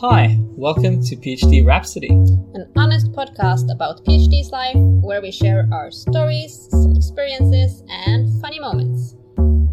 Hi, 0.00 0.38
welcome 0.40 1.02
to 1.02 1.16
PhD 1.16 1.66
Rhapsody. 1.66 2.10
An 2.10 2.70
honest 2.76 3.10
podcast 3.10 3.68
about 3.74 4.04
PhD's 4.04 4.50
life 4.52 4.76
where 4.76 5.20
we 5.20 5.32
share 5.32 5.68
our 5.72 5.90
stories, 5.90 6.68
some 6.70 6.94
experiences, 6.94 7.82
and 7.88 8.40
funny 8.40 8.60
moments. 8.60 9.16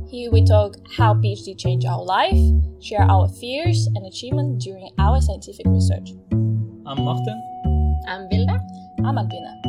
Here 0.10 0.32
we 0.32 0.44
talk 0.44 0.78
how 0.98 1.14
PhD 1.14 1.56
changed 1.56 1.86
our 1.86 2.04
life, 2.04 2.42
share 2.82 3.04
our 3.04 3.28
fears 3.28 3.86
and 3.94 4.04
achievements 4.08 4.66
during 4.66 4.90
our 4.98 5.22
scientific 5.22 5.68
research. 5.68 6.10
I'm 6.88 7.04
Martin. 7.06 7.40
I'm 8.08 8.28
Vilda. 8.28 8.60
I'm 9.06 9.20
Albina. 9.20 9.62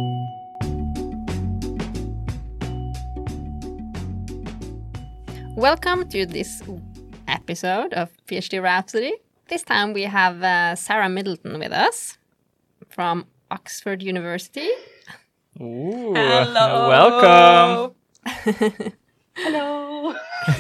Welcome 5.55 6.09
to 6.09 6.25
this 6.25 6.63
episode 7.29 7.93
of 7.93 8.11
PhD 8.27 8.63
Rhapsody. 8.63 9.13
This 9.49 9.63
time 9.63 9.93
we 9.93 10.03
have 10.05 10.43
uh, 10.43 10.75
Sarah 10.75 11.09
Middleton 11.09 11.59
with 11.59 11.73
us 11.73 12.19
from 12.89 13.27
Oxford 13.51 14.03
University. 14.03 14.69
Ooh, 15.61 16.13
Hello. 16.15 16.89
welcome. 16.89 17.95
Hello. 19.37 20.15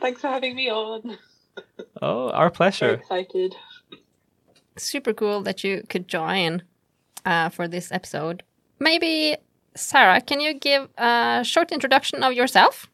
Thanks 0.00 0.20
for 0.20 0.28
having 0.28 0.54
me 0.54 0.70
on. 0.70 1.18
Oh, 2.00 2.30
our 2.30 2.48
So 2.48 2.54
pleasure. 2.54 2.94
excited. 2.94 3.56
Super 4.76 5.12
cool 5.12 5.42
that 5.42 5.64
you 5.64 5.82
could 5.88 6.06
join 6.06 6.62
uh, 7.24 7.48
for 7.48 7.66
this 7.66 7.90
episode. 7.90 8.42
Maybe, 8.78 9.36
Sarah, 9.74 10.20
can 10.20 10.38
you 10.40 10.54
give 10.54 10.88
a 10.98 11.42
short 11.44 11.72
introduction 11.72 12.22
of 12.22 12.34
yourself? 12.34 12.86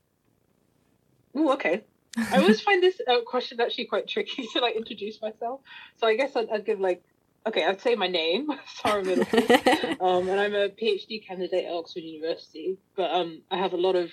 Ooh, 1.37 1.51
okay. 1.53 1.83
I 2.17 2.39
always 2.39 2.61
find 2.61 2.83
this 2.83 3.01
uh, 3.09 3.21
question 3.27 3.61
actually 3.61 3.87
quite 3.87 4.07
tricky 4.07 4.47
to 4.53 4.61
like 4.61 4.77
introduce 4.77 5.21
myself. 5.21 5.61
So 5.97 6.07
I 6.07 6.17
guess 6.17 6.37
I'd, 6.37 6.51
I'd 6.51 6.67
give 6.67 6.81
like, 6.81 7.03
okay, 7.47 7.65
I'd 7.65 7.81
say 7.81 7.95
my 7.95 8.09
name, 8.09 8.49
Sarah 8.83 9.05
Middleton, 9.05 9.97
um, 10.01 10.29
and 10.29 10.41
I'm 10.41 10.55
a 10.55 10.69
PhD 10.69 11.27
candidate 11.27 11.65
at 11.65 11.73
Oxford 11.73 12.01
University. 12.03 12.79
But 12.97 13.11
um, 13.11 13.43
I 13.51 13.59
have 13.59 13.73
a 13.73 13.79
lot 13.79 13.97
of 13.97 14.11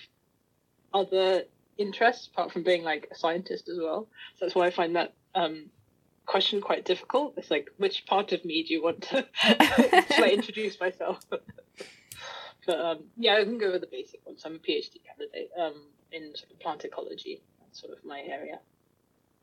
other 0.94 1.44
interests 1.78 2.28
apart 2.28 2.52
from 2.52 2.64
being 2.64 2.84
like 2.84 3.08
a 3.12 3.16
scientist 3.16 3.70
as 3.70 3.78
well. 3.78 4.08
So 4.36 4.46
that's 4.46 4.56
why 4.56 4.68
I 4.68 4.72
find 4.72 4.96
that 4.96 5.14
um, 5.36 5.70
question 6.26 6.62
quite 6.62 6.86
difficult. 6.86 7.34
It's 7.38 7.52
like, 7.52 7.70
which 7.78 8.06
part 8.06 8.32
of 8.32 8.44
me 8.46 8.64
do 8.64 8.74
you 8.74 8.84
want 8.84 9.02
to, 9.04 9.26
like, 10.20 10.34
introduce 10.34 10.80
myself? 10.80 11.20
but 11.30 12.80
um, 12.80 13.00
yeah, 13.18 13.36
I 13.36 13.44
can 13.44 13.58
go 13.58 13.72
with 13.72 13.82
the 13.82 13.88
basic 13.88 14.26
ones. 14.26 14.44
I'm 14.46 14.56
a 14.56 14.60
PhD 14.60 14.98
candidate 15.06 15.50
um, 15.60 15.82
in 16.12 16.36
sort 16.36 16.52
of 16.52 16.60
plant 16.60 16.86
ecology. 16.86 17.42
That's 17.70 17.82
sort 17.82 17.94
of 17.98 18.04
my 18.04 18.22
area. 18.22 18.60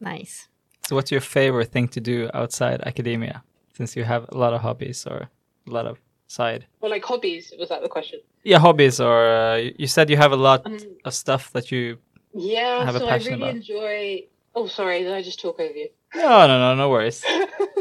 nice. 0.01 0.49
So, 0.89 0.95
what's 0.97 1.11
your 1.13 1.21
favorite 1.21 1.71
thing 1.73 1.89
to 1.89 2.01
do 2.01 2.29
outside 2.35 2.81
academia? 2.83 3.43
Since 3.77 3.95
you 3.97 4.05
have 4.05 4.27
a 4.31 4.37
lot 4.39 4.53
of 4.53 4.61
hobbies 4.63 5.07
or 5.07 5.31
a 5.69 5.71
lot 5.71 5.87
of 5.87 5.99
side. 6.27 6.67
Well, 6.81 6.91
like 6.91 7.05
hobbies, 7.05 7.53
was 7.59 7.69
that 7.69 7.83
the 7.83 7.89
question? 7.89 8.21
Yeah, 8.43 8.59
hobbies, 8.59 9.01
or 9.01 9.29
uh, 9.29 9.57
you- 9.57 9.75
you 9.79 9.87
said 9.87 10.11
you 10.11 10.17
have 10.17 10.33
a 10.33 10.37
lot 10.37 10.67
Um, 10.67 10.77
of 11.05 11.15
stuff 11.15 11.53
that 11.53 11.71
you. 11.73 11.99
yeah, 12.35 12.85
Have 12.85 12.97
a 12.97 12.99
so 13.01 13.07
I 13.07 13.11
passion 13.11 13.33
really 13.33 13.43
about. 13.43 13.57
enjoy. 13.57 14.27
Oh, 14.55 14.67
sorry, 14.67 15.03
did 15.05 15.13
I 15.13 15.23
just 15.23 15.41
talk 15.41 15.61
over 15.61 15.75
you? 15.75 15.89
No, 16.15 16.47
no, 16.47 16.59
no, 16.59 16.75
no 16.75 16.89
worries. 16.91 17.25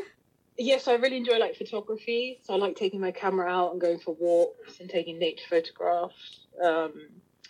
yes, 0.57 0.87
I 0.87 0.93
really 0.95 1.17
enjoy 1.17 1.37
like 1.37 1.55
photography. 1.55 2.39
So 2.43 2.53
I 2.53 2.57
like 2.57 2.75
taking 2.75 2.99
my 3.01 3.11
camera 3.11 3.47
out 3.49 3.71
and 3.71 3.81
going 3.81 3.99
for 3.99 4.13
walks 4.19 4.79
and 4.79 4.89
taking 4.89 5.17
nature 5.19 5.45
photographs, 5.49 6.47
um, 6.63 6.93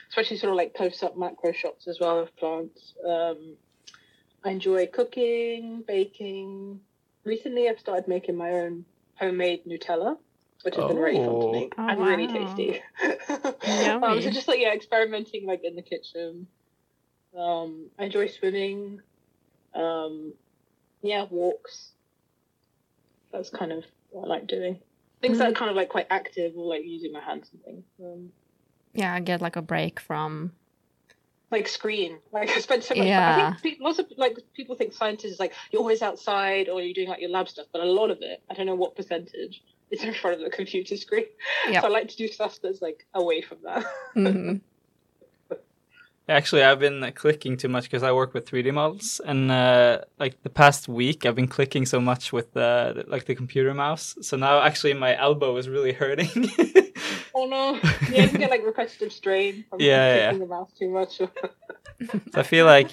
especially 0.10 0.38
sort 0.38 0.52
of 0.52 0.58
like 0.58 0.74
close-up 0.74 1.18
macro 1.18 1.52
shots 1.52 1.88
as 1.88 2.00
well 2.00 2.20
of 2.20 2.36
plants. 2.38 2.94
Um, 3.08 3.56
I 4.44 4.52
enjoy 4.52 4.88
cooking, 4.88 5.84
baking. 5.88 6.80
Recently, 7.24 7.68
I've 7.70 7.80
started 7.80 8.08
making 8.08 8.36
my 8.36 8.52
own 8.52 8.86
homemade 9.16 9.66
Nutella, 9.66 10.18
which 10.64 10.76
has 10.76 10.86
been 10.88 10.98
really 10.98 11.18
fun 11.18 11.30
Oh. 11.30 11.42
to 11.42 11.52
make 11.52 11.74
Oh, 11.78 11.88
and 11.88 12.00
really 12.00 12.28
tasty. 12.28 12.81
Yummy. 13.02 14.03
um, 14.06 14.22
so 14.22 14.30
just 14.30 14.47
like 14.47 14.59
yeah, 14.59 14.74
experimenting 14.74 15.46
like 15.46 15.64
in 15.64 15.75
the 15.75 15.81
kitchen. 15.81 16.48
Um, 17.38 17.88
I 18.00 18.06
enjoy 18.06 18.28
swimming. 18.28 19.02
Um, 19.74 20.34
yeah, 21.02 21.25
walks. 21.30 21.90
That's 23.31 23.50
kind 23.50 23.72
of 23.72 23.84
what 24.12 24.25
I 24.25 24.28
like 24.28 24.48
doing. 24.48 24.80
Things 25.22 25.40
that 25.40 25.50
are 25.50 25.53
kind 25.53 25.69
of 25.69 25.75
like 25.75 25.90
quite 25.90 26.08
active 26.09 26.53
or 26.56 26.66
like 26.68 26.86
using 26.86 27.12
my 27.12 27.19
hands 27.19 27.50
and 27.52 27.64
things. 27.64 27.84
Um, 28.02 28.30
Yeah, 28.95 29.19
get 29.19 29.41
like 29.41 29.56
a 29.56 29.61
break 29.61 30.00
from. 30.00 30.53
like 31.51 31.67
screen. 31.67 32.19
Like 32.31 32.50
I 32.57 32.59
spend 32.59 32.83
so 32.83 32.95
much. 32.95 33.07
Yeah. 33.07 33.53
I 33.56 33.59
think 33.61 33.78
lots 33.81 34.00
of 34.00 34.07
like 34.17 34.38
people 34.56 34.75
think 34.75 34.94
scientists 34.94 35.33
is 35.33 35.39
like 35.39 35.53
you're 35.72 35.81
always 35.81 36.01
outside 36.01 36.69
or 36.69 36.81
you're 36.81 36.94
doing 36.94 37.09
like 37.09 37.22
your 37.22 37.29
lab 37.29 37.47
stuff, 37.50 37.67
but 37.72 37.81
a 37.81 37.85
lot 37.85 38.09
of 38.09 38.17
it, 38.22 38.41
I 38.50 38.53
don't 38.56 38.66
know 38.66 38.75
what 38.75 38.95
percentage, 38.95 39.63
is 39.91 40.03
in 40.03 40.13
front 40.13 40.38
of 40.38 40.44
the 40.44 40.50
computer 40.50 40.97
screen. 40.97 41.25
Yep. 41.69 41.81
So 41.81 41.88
I 41.88 41.91
like 41.91 42.07
to 42.09 42.16
do 42.17 42.28
stuff 42.28 42.57
that's 42.61 42.81
like 42.81 43.06
away 43.13 43.41
from 43.41 43.59
that. 43.63 43.85
Mhm. 44.16 44.61
Actually, 46.28 46.63
I've 46.63 46.80
been 46.80 47.03
uh, 47.03 47.12
clicking 47.12 47.56
too 47.56 47.68
much 47.68 47.84
because 47.84 48.02
I 48.02 48.12
work 48.12 48.34
with 48.34 48.50
3D 48.50 48.74
models, 48.74 49.22
and 49.25 49.52
uh, 49.52 50.02
like 50.18 50.41
the 50.41 50.50
past 50.50 50.88
week, 50.88 51.24
I've 51.25 51.36
been 51.36 51.47
clicking 51.47 51.86
so 51.86 52.02
much 52.02 52.34
with 52.34 52.47
uh, 52.58 52.94
the- 52.94 53.06
like 53.08 53.25
the 53.25 53.36
computer 53.36 53.74
mouse. 53.75 54.16
So 54.22 54.36
now, 54.36 54.62
actually, 54.62 54.94
my 54.96 55.16
elbow 55.16 55.56
is 55.58 55.69
really 55.69 55.94
hurting. 55.94 56.30
Oh 57.36 57.46
no! 57.46 57.80
Yeah, 58.09 58.24
you 58.31 58.38
get 58.40 58.50
like 58.50 58.66
repetitive 58.66 59.12
strain 59.13 59.66
from 59.69 59.80
Yeah, 59.81 60.16
yeah. 60.16 60.30
clicking 60.31 60.40
the 60.47 60.56
mouse 60.56 60.72
too 60.74 60.90
much. 60.90 61.22
So 62.34 62.40
I 62.40 62.44
feel 62.44 62.66
like 62.66 62.92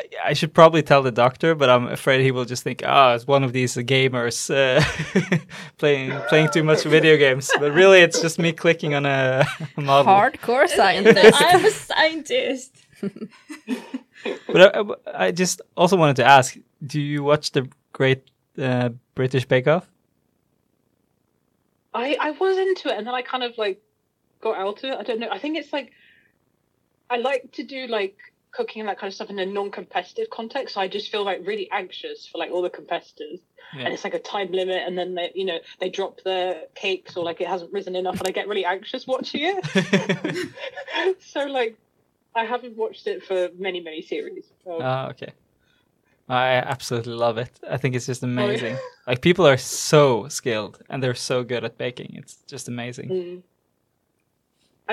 I- 0.00 0.30
I 0.30 0.32
should 0.34 0.52
probably 0.54 0.82
tell 0.82 1.02
the 1.02 1.12
doctor, 1.24 1.54
but 1.54 1.68
I'm 1.68 1.86
afraid 1.88 2.22
he 2.22 2.30
will 2.30 2.44
just 2.46 2.62
think, 2.62 2.82
"Oh, 2.86 3.14
it's 3.14 3.26
one 3.26 3.44
of 3.44 3.52
these 3.52 3.74
gamers 3.76 4.38
uh, 4.50 4.80
playing 5.78 6.12
playing 6.28 6.48
too 6.50 6.64
much 6.64 6.84
video 6.84 7.16
games." 7.16 7.50
But 7.58 7.72
really, 7.72 8.00
it's 8.00 8.20
just 8.20 8.38
me 8.38 8.52
clicking 8.52 8.94
on 8.94 9.04
a, 9.06 9.44
a 9.76 9.80
model. 9.90 10.12
Hardcore 10.12 10.68
scientist. 10.68 11.36
I'm 11.40 11.64
a 11.64 11.70
scientist. 11.70 12.72
But 14.52 14.76
I, 14.76 15.26
I 15.26 15.30
just 15.32 15.60
also 15.76 15.96
wanted 15.96 16.16
to 16.16 16.24
ask: 16.24 16.56
Do 16.86 17.00
you 17.00 17.22
watch 17.22 17.50
the 17.52 17.68
Great 17.92 18.22
uh, 18.58 18.90
British 19.14 19.44
Bake 19.46 19.66
Off? 19.68 19.88
I 21.94 22.16
I 22.20 22.30
was 22.32 22.56
into 22.58 22.88
it, 22.90 22.96
and 22.98 23.06
then 23.06 23.14
I 23.14 23.22
kind 23.22 23.42
of 23.42 23.56
like 23.58 23.80
got 24.40 24.56
out 24.56 24.78
of 24.78 24.84
it. 24.84 24.96
I 24.98 25.02
don't 25.02 25.20
know. 25.20 25.28
I 25.30 25.38
think 25.38 25.56
it's 25.58 25.72
like 25.72 25.92
I 27.08 27.16
like 27.18 27.52
to 27.52 27.62
do 27.64 27.86
like 27.86 28.16
cooking 28.52 28.80
and 28.80 28.88
that 28.88 28.98
kind 28.98 29.08
of 29.08 29.14
stuff 29.14 29.30
in 29.30 29.38
a 29.38 29.46
non-competitive 29.46 30.30
context. 30.30 30.74
So 30.74 30.80
I 30.80 30.88
just 30.88 31.10
feel 31.10 31.24
like 31.24 31.40
really 31.46 31.70
anxious 31.70 32.26
for 32.26 32.38
like 32.38 32.50
all 32.50 32.62
the 32.62 32.70
competitors, 32.70 33.40
Yeah. 33.74 33.84
and 33.84 33.94
it's 33.94 34.04
like 34.04 34.14
a 34.14 34.18
time 34.18 34.50
limit, 34.52 34.82
and 34.86 34.96
then 34.98 35.14
they 35.14 35.32
you 35.34 35.44
know 35.44 35.58
they 35.80 35.90
drop 35.90 36.22
their 36.22 36.62
cakes 36.74 37.16
or 37.16 37.24
like 37.24 37.40
it 37.40 37.48
hasn't 37.48 37.72
risen 37.72 37.96
enough, 37.96 38.18
and 38.18 38.28
I 38.28 38.30
get 38.30 38.48
really 38.48 38.64
anxious 38.64 39.06
watching 39.06 39.42
it. 39.44 41.16
so 41.20 41.46
like 41.46 41.76
I 42.34 42.44
haven't 42.44 42.76
watched 42.76 43.06
it 43.06 43.24
for 43.24 43.48
many 43.58 43.80
many 43.80 44.02
series. 44.02 44.44
So. 44.64 44.78
Oh, 44.80 45.08
okay. 45.10 45.32
I 46.28 46.58
absolutely 46.58 47.14
love 47.14 47.38
it. 47.38 47.50
I 47.68 47.76
think 47.76 47.96
it's 47.96 48.06
just 48.06 48.22
amazing. 48.22 48.78
Like 49.04 49.20
people 49.20 49.48
are 49.48 49.56
so 49.56 50.28
skilled 50.28 50.80
and 50.88 51.02
they're 51.02 51.16
so 51.16 51.42
good 51.42 51.64
at 51.64 51.76
baking. 51.76 52.14
It's 52.14 52.36
just 52.46 52.68
amazing. 52.68 53.08
Mm. 53.08 53.42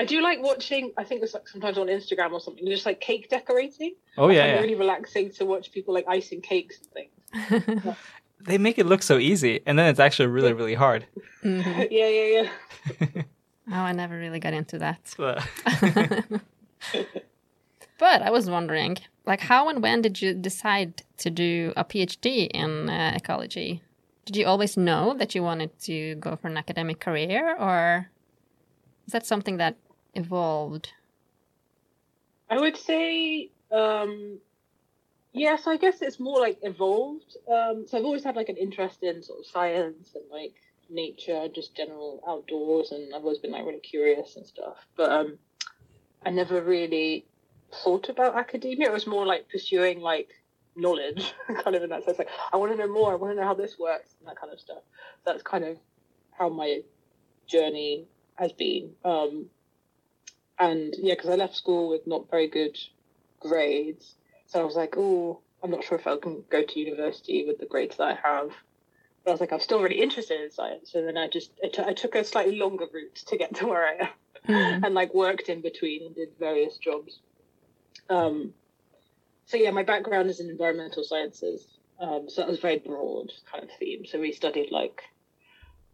I 0.00 0.04
do 0.04 0.20
like 0.28 0.38
watching. 0.42 0.92
I 0.96 1.04
think 1.04 1.22
it's 1.24 1.34
like 1.34 1.48
sometimes 1.48 1.76
on 1.76 1.88
Instagram 1.88 2.30
or 2.32 2.40
something, 2.40 2.64
just 2.66 2.86
like 2.86 3.00
cake 3.00 3.28
decorating. 3.28 3.92
Oh 4.16 4.28
I 4.28 4.32
yeah, 4.32 4.40
find 4.42 4.50
it 4.50 4.54
yeah. 4.54 4.60
really 4.62 4.74
relaxing 4.84 5.30
to 5.32 5.44
watch 5.44 5.72
people 5.72 5.92
like 5.92 6.06
icing 6.08 6.40
cakes 6.40 6.76
and 6.82 6.88
things. 6.96 7.96
They 8.40 8.56
make 8.56 8.78
it 8.78 8.86
look 8.86 9.02
so 9.02 9.18
easy, 9.18 9.54
and 9.66 9.76
then 9.76 9.86
it's 9.90 9.98
actually 9.98 10.28
really, 10.28 10.52
really 10.52 10.74
hard. 10.74 11.06
Mhm. 11.42 11.88
yeah, 11.98 12.08
yeah, 12.18 12.28
yeah. 12.38 13.22
Oh, 13.70 13.82
I 13.90 13.92
never 13.92 14.16
really 14.16 14.38
got 14.40 14.54
into 14.54 14.78
that. 14.78 15.02
But- 15.18 15.42
But 17.98 18.22
I 18.22 18.30
was 18.30 18.48
wondering, 18.48 18.98
like, 19.26 19.40
how 19.40 19.68
and 19.68 19.82
when 19.82 20.02
did 20.02 20.22
you 20.22 20.32
decide 20.32 21.02
to 21.18 21.30
do 21.30 21.72
a 21.76 21.84
PhD 21.84 22.46
in 22.54 22.88
uh, 22.88 23.12
ecology? 23.16 23.82
Did 24.24 24.36
you 24.36 24.46
always 24.46 24.76
know 24.76 25.14
that 25.18 25.34
you 25.34 25.42
wanted 25.42 25.76
to 25.80 26.14
go 26.16 26.36
for 26.36 26.46
an 26.46 26.56
academic 26.56 27.00
career, 27.00 27.56
or 27.58 28.08
is 29.06 29.12
that 29.12 29.26
something 29.26 29.56
that 29.56 29.74
evolved? 30.14 30.92
I 32.50 32.58
would 32.58 32.76
say, 32.76 33.50
um, 33.70 34.38
yeah. 35.32 35.56
So 35.56 35.70
I 35.70 35.76
guess 35.76 36.00
it's 36.00 36.18
more 36.18 36.40
like 36.40 36.58
evolved. 36.62 37.36
Um, 37.50 37.86
so 37.86 37.98
I've 37.98 38.04
always 38.04 38.24
had 38.24 38.36
like 38.36 38.48
an 38.48 38.56
interest 38.56 39.02
in 39.02 39.22
sort 39.22 39.40
of 39.40 39.46
science 39.46 40.12
and 40.14 40.24
like 40.30 40.54
nature, 40.90 41.48
just 41.54 41.74
general 41.74 42.22
outdoors, 42.26 42.92
and 42.92 43.14
I've 43.14 43.22
always 43.22 43.38
been 43.38 43.52
like 43.52 43.64
really 43.64 43.80
curious 43.80 44.36
and 44.36 44.46
stuff. 44.46 44.76
But 44.96 45.10
um, 45.10 45.38
I 46.24 46.30
never 46.30 46.62
really 46.62 47.26
thought 47.84 48.08
about 48.08 48.36
academia. 48.36 48.88
It 48.88 48.92
was 48.92 49.06
more 49.06 49.26
like 49.26 49.48
pursuing 49.50 50.00
like 50.00 50.30
knowledge, 50.74 51.34
kind 51.62 51.76
of 51.76 51.82
in 51.82 51.90
that 51.90 52.04
sense. 52.04 52.18
Like 52.18 52.30
I 52.52 52.56
want 52.56 52.72
to 52.72 52.78
know 52.78 52.92
more. 52.92 53.12
I 53.12 53.16
want 53.16 53.32
to 53.32 53.40
know 53.40 53.46
how 53.46 53.54
this 53.54 53.78
works 53.78 54.14
and 54.18 54.28
that 54.28 54.40
kind 54.40 54.52
of 54.52 54.60
stuff. 54.60 54.82
That's 55.26 55.42
kind 55.42 55.64
of 55.64 55.76
how 56.30 56.48
my 56.48 56.80
journey 57.46 58.06
has 58.36 58.52
been. 58.52 58.90
Um, 59.04 59.46
and 60.58 60.94
yeah, 60.98 61.14
because 61.14 61.30
I 61.30 61.36
left 61.36 61.56
school 61.56 61.88
with 61.88 62.06
not 62.06 62.30
very 62.30 62.48
good 62.48 62.76
grades, 63.40 64.14
so 64.46 64.60
I 64.60 64.64
was 64.64 64.76
like, 64.76 64.94
oh, 64.96 65.40
I'm 65.62 65.70
not 65.70 65.84
sure 65.84 65.98
if 65.98 66.06
I 66.06 66.16
can 66.16 66.44
go 66.50 66.62
to 66.62 66.80
university 66.80 67.44
with 67.46 67.58
the 67.58 67.66
grades 67.66 67.96
that 67.96 68.04
I 68.04 68.28
have. 68.28 68.50
But 69.24 69.30
I 69.30 69.34
was 69.34 69.40
like, 69.40 69.52
I'm 69.52 69.60
still 69.60 69.82
really 69.82 70.00
interested 70.00 70.40
in 70.40 70.50
science. 70.50 70.94
And 70.94 71.06
then 71.06 71.16
I 71.16 71.28
just, 71.28 71.50
I, 71.62 71.68
t- 71.68 71.82
I 71.82 71.92
took 71.92 72.14
a 72.14 72.24
slightly 72.24 72.56
longer 72.56 72.86
route 72.92 73.16
to 73.26 73.36
get 73.36 73.54
to 73.56 73.66
where 73.66 73.86
I 73.86 73.94
am 74.04 74.08
Mm. 74.48 74.84
and 74.84 74.94
like 74.94 75.12
worked 75.14 75.48
in 75.48 75.60
between 75.60 76.06
and 76.06 76.14
did 76.14 76.28
various 76.38 76.78
jobs. 76.78 77.18
Um, 78.08 78.54
so 79.44 79.56
yeah, 79.56 79.72
my 79.72 79.82
background 79.82 80.30
is 80.30 80.40
in 80.40 80.48
environmental 80.48 81.04
sciences. 81.04 81.66
Um, 82.00 82.26
so 82.28 82.40
that 82.40 82.48
was 82.48 82.60
very 82.60 82.78
broad 82.78 83.32
kind 83.50 83.64
of 83.64 83.70
theme. 83.78 84.06
So 84.06 84.20
we 84.20 84.32
studied 84.32 84.70
like 84.70 85.02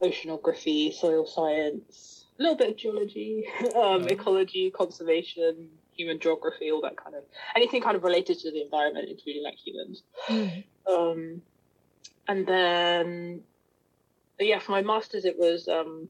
oceanography, 0.02 0.92
soil 0.92 1.26
science, 1.26 2.23
a 2.38 2.42
little 2.42 2.56
bit 2.56 2.70
of 2.70 2.76
geology, 2.76 3.46
um, 3.76 4.08
ecology, 4.08 4.70
conservation, 4.70 5.68
human 5.92 6.18
geography, 6.18 6.70
all 6.70 6.80
that 6.80 6.96
kind 6.96 7.14
of 7.14 7.22
anything 7.54 7.82
kind 7.82 7.96
of 7.96 8.02
related 8.02 8.38
to 8.40 8.50
the 8.50 8.62
environment, 8.62 9.08
including 9.08 9.42
like 9.42 9.56
humans. 9.56 10.02
Mm. 10.28 10.64
Um, 10.90 11.42
and 12.26 12.46
then, 12.46 13.42
yeah, 14.38 14.58
for 14.58 14.72
my 14.72 14.82
masters, 14.82 15.24
it 15.24 15.38
was 15.38 15.68
um, 15.68 16.08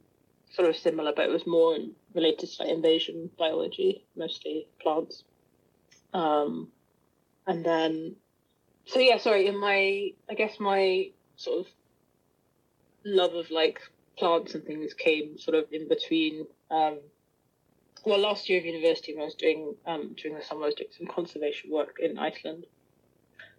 sort 0.51 0.69
of 0.69 0.77
similar, 0.77 1.13
but 1.15 1.27
it 1.27 1.33
was 1.33 1.47
more 1.47 1.77
related 2.15 2.49
to 2.49 2.63
like 2.63 2.73
invasion 2.73 3.31
biology, 3.39 4.05
mostly 4.17 4.67
plants. 4.81 5.25
Um, 6.13 6.69
and 7.47 7.65
then, 7.65 8.17
so 8.87 9.01
yeah, 9.01 9.19
sorry, 9.19 9.47
in 9.49 9.59
my, 9.59 10.11
I 10.31 10.35
guess 10.37 10.61
my 10.61 11.11
sort 11.37 11.67
of 11.67 11.73
love 13.05 13.35
of 13.35 13.51
like 13.51 13.81
plants 14.17 14.55
and 14.55 14.65
things 14.65 14.95
came 14.95 15.39
sort 15.39 15.57
of 15.57 15.67
in 15.73 15.89
between. 15.89 16.47
Um, 16.71 16.99
well, 18.05 18.19
last 18.19 18.49
year 18.49 18.59
of 18.59 18.67
university, 18.67 19.15
when 19.15 19.23
I 19.23 19.25
was 19.25 19.35
doing 19.35 19.75
um, 19.87 20.15
during 20.17 20.37
the 20.37 20.45
summer, 20.45 20.63
I 20.63 20.67
was 20.67 20.75
doing 20.75 20.91
some 20.97 21.07
conservation 21.07 21.71
work 21.71 21.97
in 22.01 22.19
Iceland 22.19 22.67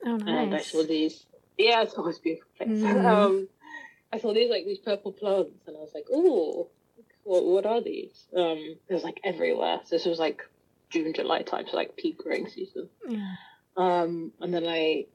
Oh, 0.05 0.19
and 0.27 0.53
I 0.53 0.59
saw 0.59 0.83
these. 0.83 1.25
Yeah, 1.57 1.81
it's 1.81 1.93
always 1.95 2.19
beautiful 2.19 2.49
place. 2.57 2.69
Mhm. 2.69 3.05
Um, 3.05 3.49
I 4.11 4.19
saw 4.19 4.33
these 4.33 4.49
like 4.49 4.65
these 4.65 4.77
purple 4.79 5.11
plants, 5.11 5.67
and 5.67 5.75
I 5.75 5.79
was 5.79 5.93
like, 5.93 6.05
"Oh, 6.11 6.67
what, 7.23 7.45
what 7.45 7.65
are 7.65 7.81
these?" 7.81 8.27
Um, 8.35 8.77
it 8.87 8.93
was 8.93 9.03
like 9.03 9.19
everywhere. 9.23 9.79
So 9.85 9.95
this 9.95 10.05
was 10.05 10.19
like 10.19 10.47
June, 10.89 11.13
July 11.13 11.41
time, 11.41 11.65
so 11.67 11.75
like 11.75 11.95
peak 11.95 12.19
growing 12.19 12.47
season. 12.47 12.89
Yeah. 13.07 13.35
Um, 13.77 14.31
and 14.41 14.53
then 14.53 14.67
I 14.67 15.05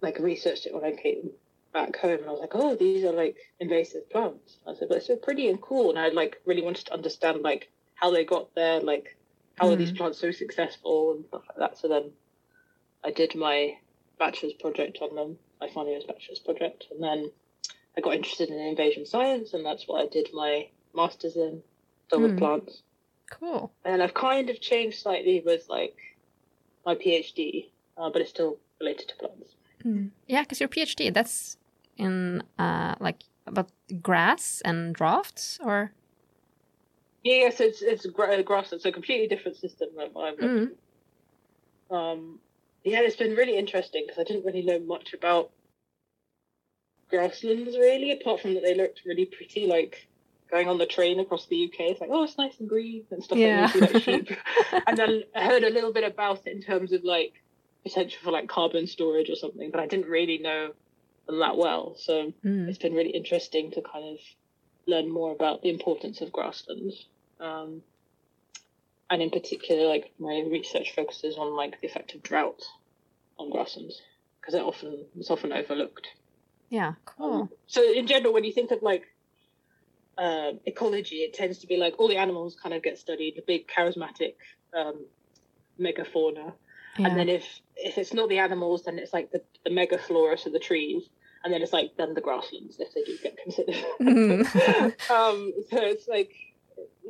like 0.00 0.18
researched 0.18 0.66
it 0.66 0.74
when 0.74 0.84
I 0.84 0.92
came 0.92 1.30
back 1.72 1.96
home, 1.96 2.18
and 2.20 2.26
I 2.28 2.32
was 2.32 2.40
like, 2.40 2.54
"Oh, 2.54 2.74
these 2.74 3.04
are 3.04 3.12
like 3.12 3.36
invasive 3.60 4.08
plants." 4.10 4.58
I 4.66 4.74
said, 4.74 4.88
"But 4.88 4.98
it's 4.98 5.06
so 5.06 5.16
pretty 5.16 5.48
and 5.48 5.60
cool," 5.60 5.90
and 5.90 5.98
I 5.98 6.08
like 6.08 6.40
really 6.44 6.62
wanted 6.62 6.86
to 6.86 6.94
understand 6.94 7.42
like 7.42 7.70
how 7.94 8.10
they 8.10 8.24
got 8.24 8.54
there, 8.54 8.80
like 8.80 9.16
how 9.58 9.70
are 9.70 9.76
these 9.76 9.92
Mhm. 9.92 9.96
plants 9.98 10.18
so 10.18 10.30
successful 10.30 11.12
and 11.12 11.26
stuff 11.26 11.44
like 11.48 11.58
that. 11.58 11.78
So 11.78 11.88
then 11.88 12.12
I 13.04 13.10
did 13.10 13.34
my 13.34 13.78
bachelor's 14.18 14.54
project 14.54 14.98
on 15.02 15.14
them, 15.14 15.38
my 15.60 15.68
final 15.68 15.90
year's 15.90 16.04
bachelor's 16.04 16.38
project, 16.38 16.86
and 16.90 17.02
then 17.02 17.30
I 17.96 18.00
got 18.00 18.14
interested 18.14 18.48
in 18.48 18.58
invasion 18.58 19.04
science, 19.06 19.54
and 19.54 19.64
that's 19.64 19.86
what 19.86 20.00
I 20.02 20.08
did 20.08 20.28
my 20.32 20.68
master's 20.94 21.36
in, 21.36 21.62
done 22.10 22.22
with 22.22 22.32
Mm. 22.32 22.38
plants. 22.38 22.82
Cool. 23.30 23.72
And 23.84 24.02
I've 24.02 24.14
kind 24.14 24.50
of 24.50 24.60
changed 24.60 24.98
slightly 25.00 25.40
with 25.40 25.68
like 25.68 25.96
my 26.86 26.94
PhD, 26.94 27.70
uh, 27.96 28.10
but 28.10 28.20
it's 28.22 28.30
still 28.30 28.58
related 28.80 29.08
to 29.08 29.16
plants. 29.16 29.54
Mm. 29.84 30.10
Yeah, 30.26 30.42
because 30.42 30.60
your 30.60 30.68
PhD, 30.68 31.12
that's 31.12 31.56
in 31.96 32.42
uh, 32.58 32.94
like 33.00 33.24
about 33.46 33.70
grass 34.02 34.62
and 34.64 34.94
drafts, 34.94 35.58
or 35.62 35.92
Yeah, 37.22 37.44
yeah, 37.44 37.50
so 37.50 37.64
it's 37.64 37.82
it's 37.82 38.06
gra- 38.06 38.42
grass. 38.42 38.72
It's 38.72 38.84
a 38.84 38.92
completely 38.92 39.26
different 39.28 39.56
system 39.56 39.88
Mm. 39.96 40.70
um, 41.90 42.38
yeah, 42.84 43.00
it's 43.02 43.16
been 43.16 43.34
really 43.36 43.56
interesting 43.56 44.04
because 44.06 44.18
I 44.20 44.24
didn't 44.24 44.44
really 44.44 44.62
know 44.62 44.80
much 44.80 45.14
about 45.14 45.50
grasslands 47.10 47.76
really, 47.76 48.10
apart 48.12 48.40
from 48.40 48.54
that 48.54 48.62
they 48.62 48.74
looked 48.74 49.02
really 49.04 49.26
pretty. 49.26 49.66
Like 49.66 50.08
going 50.50 50.68
on 50.68 50.78
the 50.78 50.86
train 50.86 51.20
across 51.20 51.46
the 51.46 51.64
UK, 51.64 51.80
it's 51.92 52.00
like 52.00 52.10
oh, 52.12 52.24
it's 52.24 52.38
nice 52.38 52.58
and 52.60 52.68
green 52.68 53.04
and 53.10 53.22
stuff 53.22 53.38
Yeah. 53.38 53.62
you 53.62 53.68
see, 53.68 53.80
like 53.80 54.02
sheep. 54.02 54.36
and 54.86 54.96
then 54.96 55.22
I 55.34 55.44
heard 55.44 55.64
a 55.64 55.70
little 55.70 55.92
bit 55.92 56.04
about 56.04 56.46
it 56.46 56.52
in 56.56 56.62
terms 56.62 56.92
of 56.92 57.04
like 57.04 57.34
potential 57.84 58.20
for 58.22 58.30
like 58.30 58.48
carbon 58.48 58.86
storage 58.86 59.28
or 59.30 59.36
something, 59.36 59.70
but 59.70 59.80
I 59.80 59.86
didn't 59.86 60.06
really 60.06 60.38
know 60.38 60.72
them 61.26 61.38
that 61.38 61.56
well. 61.56 61.94
So 61.96 62.32
Mm. 62.44 62.68
it's 62.68 62.78
been 62.78 62.94
really 62.94 63.10
interesting 63.10 63.70
to 63.72 63.82
kind 63.82 64.04
of 64.04 64.18
learn 64.86 65.08
more 65.10 65.32
about 65.32 65.62
the 65.62 65.70
importance 65.70 66.20
of 66.20 66.32
grasslands. 66.32 67.06
Um, 67.40 67.82
and 69.10 69.20
in 69.22 69.30
particular, 69.30 69.86
like 69.88 70.12
my 70.18 70.40
research 70.50 70.94
focuses 70.94 71.36
on 71.36 71.54
like 71.54 71.80
the 71.80 71.86
effect 71.86 72.14
of 72.14 72.22
drought 72.22 72.62
on 73.38 73.50
grasslands 73.50 74.00
because 74.40 74.54
it 74.54 74.62
often 74.62 75.06
it's 75.18 75.30
often 75.30 75.52
overlooked. 75.52 76.08
yeah, 76.70 76.94
cool. 77.04 77.32
Um, 77.42 77.48
so 77.66 77.82
in 77.92 78.06
general, 78.06 78.32
when 78.32 78.44
you 78.44 78.52
think 78.52 78.70
of 78.70 78.82
like 78.82 79.04
uh, 80.18 80.52
ecology, 80.66 81.16
it 81.16 81.34
tends 81.34 81.58
to 81.58 81.66
be 81.66 81.76
like 81.76 81.94
all 81.98 82.08
the 82.08 82.16
animals 82.16 82.56
kind 82.60 82.74
of 82.74 82.82
get 82.82 82.98
studied, 82.98 83.34
the 83.36 83.42
big 83.46 83.66
charismatic 83.68 84.34
um, 84.74 85.04
megafauna, 85.78 86.52
Yeah. 86.98 87.08
and 87.08 87.18
then 87.18 87.28
if 87.28 87.60
if 87.76 87.98
it's 87.98 88.12
not 88.12 88.28
the 88.28 88.38
animals, 88.38 88.84
then 88.84 88.98
it's 88.98 89.12
like 89.12 89.30
the 89.32 89.42
the 89.64 89.70
megaflora, 89.70 90.38
so 90.38 90.50
the 90.50 90.58
trees, 90.58 91.08
and 91.44 91.52
then 91.52 91.62
it's 91.62 91.72
like 91.72 91.96
then 91.96 92.14
the 92.14 92.20
grasslands 92.20 92.78
if 92.78 92.92
they 92.94 93.02
do 93.04 93.16
get 93.22 93.36
considered. 93.42 93.84
Mm. 94.00 95.10
um, 95.10 95.52
so 95.70 95.78
it's 95.80 96.08
like 96.08 96.32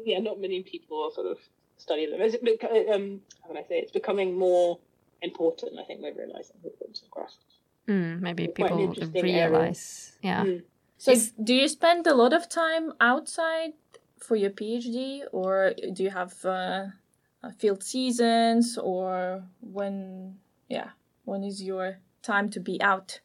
yeah, 0.04 0.18
not 0.20 0.40
many 0.40 0.62
people 0.62 1.10
sort 1.14 1.26
of 1.26 1.38
study 1.78 2.06
them. 2.10 2.20
Is 2.20 2.34
it 2.34 2.44
bec- 2.44 2.70
um, 2.94 3.20
how 3.42 3.48
can 3.48 3.56
I 3.56 3.62
say? 3.62 3.78
It's 3.78 3.92
becoming 3.92 4.38
more 4.38 4.78
important. 5.20 5.78
I 5.78 5.84
think 5.84 6.00
we're 6.02 6.14
realizing 6.14 6.56
the 6.62 6.70
importance 6.70 7.02
of 7.02 7.10
grasslands. 7.10 7.54
Mm, 7.88 8.20
maybe 8.20 8.46
Quite 8.46 8.70
an 8.70 8.78
people 8.78 8.88
interesting 8.88 9.24
area. 9.24 9.50
realize. 9.50 10.12
Yeah. 10.22 10.44
Mm. 10.44 10.62
So, 10.98 11.10
Is- 11.12 11.32
do 11.42 11.54
you 11.54 11.66
spend 11.68 12.06
a 12.06 12.14
lot 12.14 12.32
of 12.32 12.48
time 12.48 12.92
outside 13.00 13.72
for 14.20 14.36
your 14.36 14.50
PhD, 14.50 15.22
or 15.32 15.74
do 15.92 16.02
you 16.04 16.10
have 16.10 16.32
uh, 16.44 16.84
field 17.50 17.82
seasons, 17.82 18.78
or 18.78 19.42
when? 19.60 20.36
Yeah, 20.68 20.90
when 21.24 21.44
is 21.44 21.62
your 21.62 21.98
time 22.22 22.50
to 22.50 22.60
be 22.60 22.80
out? 22.80 23.20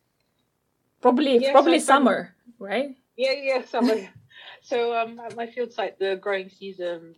Probably, 1.02 1.40
probably 1.52 1.80
summer, 1.80 2.36
right? 2.60 2.96
Yeah, 3.16 3.34
yeah, 3.34 3.66
summer. 3.66 3.96
so 4.62 4.96
um, 4.98 5.20
at 5.20 5.36
my 5.36 5.48
field 5.48 5.72
site, 5.72 6.00
the 6.00 6.16
growing 6.16 6.50
season 6.50 7.16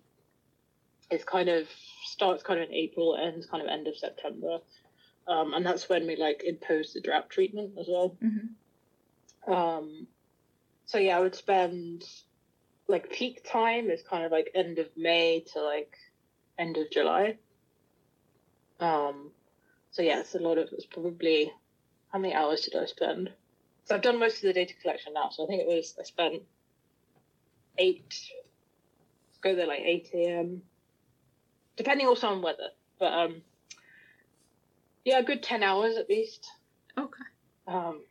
is 1.12 1.24
kind 1.24 1.50
of 1.50 1.68
starts 2.06 2.44
kind 2.44 2.60
of 2.60 2.69
in 2.69 2.75
April, 2.75 3.18
ends 3.18 3.46
kind 3.46 3.63
of 3.63 3.69
end 3.69 3.88
of 3.88 3.96
September, 3.96 4.60
um, 5.28 5.54
and 5.54 5.66
that's 5.66 5.90
when 5.90 6.06
we 6.06 6.16
like 6.16 6.44
impose 6.46 6.94
the 6.94 7.01
drought 7.01 7.30
treatment 7.30 7.78
as 7.80 7.88
well. 7.88 8.18
Mhm. 8.22 8.50
Um, 9.51 10.08
so 10.86 10.98
yeah, 10.98 11.18
I 11.18 11.22
would 11.22 11.36
spend 11.36 12.03
like 12.88 13.12
peak 13.12 13.44
time 13.50 13.89
is 13.89 14.01
kind 14.01 14.25
of 14.25 14.32
like 14.32 14.51
end 14.56 14.79
of 14.79 14.88
May 14.98 15.46
to 15.53 15.62
like 15.62 15.96
end 16.60 16.78
of 16.78 16.92
July. 16.92 17.38
Um, 18.80 19.32
so 19.92 20.01
yeah, 20.01 20.20
it's 20.20 20.36
a 20.36 20.39
lot 20.39 20.58
of 20.58 20.70
it's 20.72 20.86
probably 20.86 21.51
how 22.12 22.20
many 22.20 22.34
hours 22.34 22.62
did 22.62 22.75
I 22.75 22.86
spend? 22.86 23.32
So 23.86 23.96
I've 23.96 24.01
done 24.01 24.20
most 24.20 24.38
of 24.38 24.42
the 24.44 24.54
data 24.54 24.74
collection 24.82 25.13
now. 25.13 25.30
So 25.30 25.46
I 25.46 25.48
think 25.48 25.62
it 25.62 25.68
was 25.68 25.96
I 26.00 26.04
spent 26.04 26.44
eight 27.78 28.13
go 29.42 29.56
there 29.56 29.68
like 29.68 29.82
eight 29.82 30.10
a.m. 30.13 30.62
depending 31.78 32.08
also 32.08 32.28
on 32.28 32.42
weather, 32.42 32.70
but 33.00 33.13
um, 33.13 33.42
yeah, 35.06 35.20
a 35.20 35.24
good 35.24 35.42
ten 35.42 35.63
hours 35.63 35.96
at 35.98 36.10
least. 36.10 36.51
Okay. 36.98 37.24
Um, 37.68 38.01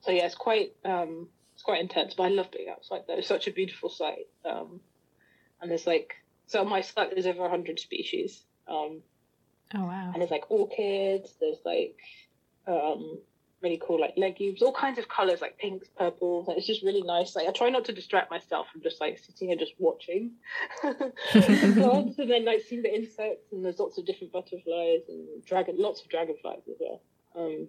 so 0.00 0.12
yeah, 0.12 0.26
it's 0.26 0.34
quite 0.34 0.74
um, 0.84 1.28
it's 1.54 1.62
quite 1.62 1.80
intense, 1.80 2.14
but 2.14 2.24
I 2.24 2.28
love 2.28 2.50
being 2.50 2.68
outside 2.68 3.02
there. 3.06 3.18
It's 3.18 3.28
such 3.28 3.48
a 3.48 3.52
beautiful 3.52 3.88
site, 3.90 4.28
um, 4.44 4.80
and 5.60 5.70
there's 5.70 5.86
like 5.86 6.14
so 6.46 6.64
my 6.64 6.80
site 6.80 7.10
there's 7.12 7.26
over 7.26 7.48
hundred 7.48 7.78
species, 7.80 8.44
um, 8.68 9.00
Oh 9.74 9.84
wow. 9.84 10.10
and 10.12 10.20
there's 10.20 10.30
like 10.30 10.50
orchids, 10.50 11.34
there's 11.40 11.58
like 11.64 11.96
um, 12.68 13.18
really 13.62 13.80
cool 13.84 14.00
like 14.00 14.14
legumes, 14.16 14.62
all 14.62 14.72
kinds 14.72 14.98
of 14.98 15.08
colors 15.08 15.40
like 15.40 15.58
pinks, 15.58 15.88
purples. 15.88 16.46
and 16.48 16.56
It's 16.56 16.66
just 16.66 16.82
really 16.82 17.02
nice. 17.02 17.34
Like 17.34 17.48
I 17.48 17.52
try 17.52 17.70
not 17.70 17.84
to 17.86 17.92
distract 17.92 18.30
myself 18.30 18.66
from 18.72 18.82
just 18.82 19.00
like 19.00 19.18
sitting 19.18 19.50
and 19.50 19.58
just 19.58 19.72
watching 19.78 20.32
the 20.82 21.12
plants, 21.76 22.18
and 22.18 22.30
then 22.30 22.44
like 22.44 22.62
seeing 22.68 22.82
the 22.82 22.94
insects, 22.94 23.52
and 23.52 23.64
there's 23.64 23.78
lots 23.78 23.98
of 23.98 24.06
different 24.06 24.32
butterflies 24.32 25.00
and 25.08 25.44
dragon, 25.44 25.76
lots 25.78 26.00
of 26.02 26.08
dragonflies 26.08 26.62
as 26.68 26.76
well. 26.78 27.02
Um, 27.34 27.68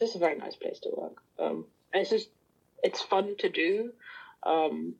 it's 0.00 0.12
just 0.12 0.16
a 0.16 0.18
very 0.18 0.36
nice 0.38 0.56
place 0.56 0.78
to 0.80 0.90
work. 0.96 1.22
Um, 1.38 1.66
and 1.92 2.02
it's 2.02 2.10
just 2.10 2.28
it's 2.82 3.00
fun 3.02 3.36
to 3.38 3.48
do. 3.48 3.92
Um, 4.44 4.94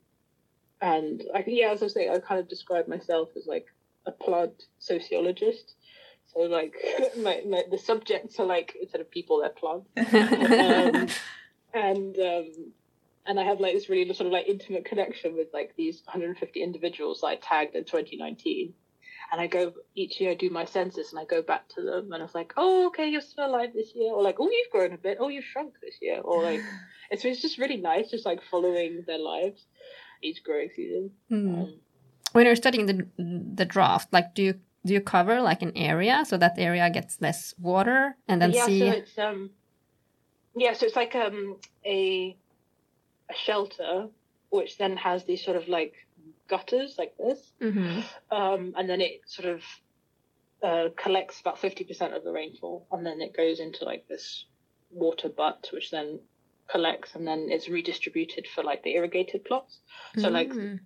and 0.81 1.23
I 1.35 1.43
think 1.43 1.59
yeah, 1.59 1.71
as 1.71 1.83
I 1.83 1.87
was 1.87 1.95
saying, 1.95 2.11
I 2.11 2.19
kind 2.19 2.41
of 2.41 2.49
describe 2.49 2.89
myself 2.89 3.31
as 3.37 3.47
like 3.47 3.67
a 4.07 4.13
plant 4.13 4.65
sociologist. 4.79 5.75
So 6.33 6.41
like 6.41 6.75
my, 7.19 7.43
my 7.49 7.63
the 7.71 7.79
subjects 7.79 8.39
are 8.39 8.47
like 8.47 8.77
instead 8.81 9.01
of 9.01 9.11
people, 9.11 9.41
they're 9.41 9.51
plants. 9.51 9.89
Um, 10.15 11.09
and 11.75 12.19
um, 12.19 12.73
and 13.27 13.41
I 13.41 13.45
have 13.45 13.61
like 13.61 13.75
this 13.75 13.89
really 13.89 14.13
sort 14.13 14.27
of 14.27 14.33
like 14.33 14.47
intimate 14.47 14.85
connection 14.85 15.35
with 15.37 15.49
like 15.53 15.75
these 15.77 16.03
150 16.05 16.63
individuals 16.63 17.23
I 17.25 17.37
tagged 17.37 17.75
in 17.75 17.85
2019. 17.85 18.75
and 19.33 19.41
I 19.41 19.47
go 19.47 19.73
each 19.95 20.21
year 20.21 20.33
I 20.33 20.35
do 20.35 20.51
my 20.51 20.67
census 20.67 21.13
and 21.13 21.21
I 21.21 21.25
go 21.25 21.43
back 21.43 21.69
to 21.71 21.83
them 21.83 22.13
and 22.13 22.23
I 22.23 22.27
was 22.27 22.35
like, 22.35 22.53
oh 22.57 22.89
okay, 22.89 23.09
you're 23.09 23.21
still 23.21 23.47
alive 23.47 23.71
this 23.75 23.93
year, 23.95 24.13
or 24.13 24.23
like, 24.23 24.37
oh 24.39 24.51
you've 24.51 24.71
grown 24.71 24.93
a 24.93 24.99
bit, 24.99 25.19
oh 25.21 25.29
you've 25.29 25.45
shrunk 25.45 25.75
this 25.83 25.97
year, 26.03 26.21
or 26.21 26.43
like 26.43 26.61
it's 27.11 27.25
it's 27.25 27.43
just 27.43 27.59
really 27.59 27.79
nice, 27.79 28.11
just 28.11 28.27
like 28.27 28.41
following 28.51 29.05
their 29.07 29.19
lives 29.19 29.65
each 30.25 30.43
growing 30.43 30.71
season. 30.75 31.11
Hmm. 31.29 31.55
Um, 31.55 31.75
When 32.33 32.47
you're 32.47 32.57
studying 32.57 32.87
the 32.87 33.07
the 33.55 33.65
draft, 33.65 34.13
like 34.13 34.35
do 34.35 34.43
you 34.43 34.55
do 34.87 34.93
you 34.95 35.01
cover 35.01 35.41
like 35.41 35.63
an 35.63 35.73
area 35.77 36.25
so 36.27 36.37
that 36.37 36.59
area 36.59 36.91
gets 36.91 37.21
less 37.21 37.55
water 37.59 38.17
and 38.29 38.41
then 38.43 38.53
yeah, 38.53 38.67
see? 38.67 38.81
so 38.81 38.87
it's 38.87 39.19
um, 39.19 39.51
yeah, 40.57 40.73
so 40.75 40.87
it's 40.87 40.97
like 40.97 41.15
um 41.15 41.57
a 41.87 42.37
a 43.31 43.35
shelter 43.35 44.09
which 44.51 44.79
then 44.79 44.97
has 44.97 45.25
these 45.25 45.45
sort 45.45 45.57
of 45.57 45.69
like 45.69 45.95
gutters 46.49 46.95
like 46.99 47.15
this, 47.19 47.53
Mhm. 47.61 48.05
um, 48.31 48.75
and 48.77 48.89
then 48.89 49.01
it 49.01 49.21
sort 49.27 49.49
of 49.55 49.61
uh, 50.63 50.89
collects 50.97 51.41
about 51.41 51.59
fifty 51.59 51.85
percent 51.85 52.15
of 52.15 52.23
the 52.25 52.33
rainfall, 52.33 52.87
and 52.93 53.05
then 53.07 53.21
it 53.21 53.33
goes 53.37 53.59
into 53.61 53.85
like 53.85 54.07
this 54.09 54.47
water 54.91 55.29
butt, 55.29 55.69
which 55.73 55.91
then 55.91 56.21
collects, 56.69 57.15
and 57.15 57.27
then 57.27 57.49
it's 57.51 57.69
redistributed 57.69 58.47
for 58.47 58.63
like 58.65 58.83
the 58.83 58.95
irrigated 58.95 59.45
plots. 59.45 59.81
So 60.19 60.29
like 60.29 60.51
Mm. 60.51 60.81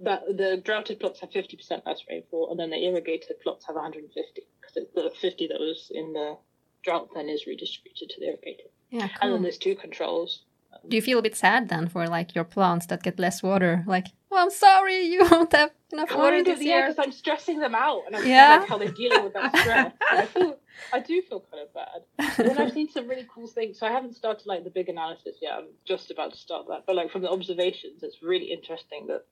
that 0.00 0.22
the 0.26 0.56
droughted 0.64 0.98
plots 0.98 1.20
have 1.20 1.30
50% 1.30 1.84
less 1.86 2.00
rainfall 2.08 2.50
and 2.50 2.58
then 2.58 2.70
the 2.70 2.84
irrigated 2.84 3.38
plots 3.42 3.66
have 3.66 3.76
150 3.76 4.42
because 4.60 4.88
the 4.94 5.10
50 5.20 5.46
that 5.48 5.60
was 5.60 5.90
in 5.94 6.12
the 6.14 6.38
drought 6.82 7.08
then 7.14 7.28
is 7.28 7.46
redistributed 7.46 8.08
to 8.08 8.20
the 8.20 8.26
irrigated 8.28 8.70
Yeah, 8.90 9.08
and 9.20 9.34
then 9.34 9.42
there's 9.42 9.58
two 9.58 9.76
controls 9.76 10.44
Do 10.88 10.96
you 10.96 11.02
feel 11.02 11.18
a 11.18 11.22
bit 11.22 11.36
sad 11.36 11.68
then 11.68 11.88
for 11.88 12.06
like 12.06 12.34
your 12.34 12.44
plants 12.44 12.86
that 12.86 13.02
get 13.02 13.18
less 13.18 13.42
water? 13.42 13.84
Like, 13.86 14.06
well, 14.30 14.42
I'm 14.44 14.50
sorry, 14.50 15.02
you 15.12 15.26
won't 15.30 15.52
have 15.52 15.70
enough 15.92 16.14
water 16.14 16.42
this 16.44 16.58
of 16.58 16.62
yeah 16.62 16.76
year. 16.76 16.88
because 16.88 17.04
i'm 17.04 17.10
stressing 17.10 17.58
them 17.58 17.74
out 17.74 18.02
and 18.06 18.14
i'm 18.14 18.24
Yeah. 18.24 18.52
yeah. 18.54 18.58
like 18.60 18.68
how 18.68 18.78
they're 18.78 18.92
dealing 18.92 19.24
with 19.24 19.32
that 19.32 19.56
stress 19.58 19.92
I 20.12 20.24
feel 20.24 20.56
i 20.92 21.00
do 21.00 21.20
feel 21.22 21.44
kind 21.50 21.64
of 21.66 21.74
bad 21.74 22.38
and 22.38 22.48
then 22.48 22.58
i've 22.58 22.72
seen 22.72 22.88
some 22.88 23.08
really 23.08 23.26
cool 23.34 23.48
things 23.48 23.80
so 23.80 23.88
i 23.88 23.90
haven't 23.90 24.14
started 24.14 24.46
like 24.46 24.62
the 24.62 24.70
big 24.70 24.88
analysis 24.88 25.38
yet 25.42 25.54
i'm 25.54 25.64
just 25.84 26.12
about 26.12 26.30
to 26.32 26.38
start 26.38 26.66
that 26.68 26.84
but 26.86 26.94
like 26.94 27.10
from 27.10 27.22
the 27.22 27.28
observations 27.28 28.04
it's 28.04 28.22
really 28.22 28.52
interesting 28.52 29.08
that 29.08 29.24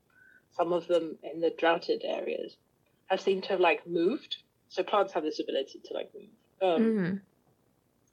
some 0.57 0.73
of 0.73 0.88
them 0.88 1.17
in 1.23 1.40
the 1.40 1.50
droughted 1.57 2.02
areas 2.05 2.57
have 3.07 3.21
seemed 3.21 3.45
to 3.45 3.50
have 3.50 3.61
like 3.61 3.87
moved 3.87 4.38
so 4.69 4.83
plants 4.83 5.12
have 5.12 5.23
this 5.23 5.38
ability 5.38 5.81
to 5.85 5.95
like 5.95 6.11
move 6.12 6.31
um, 6.61 6.83
Mm. 6.83 7.21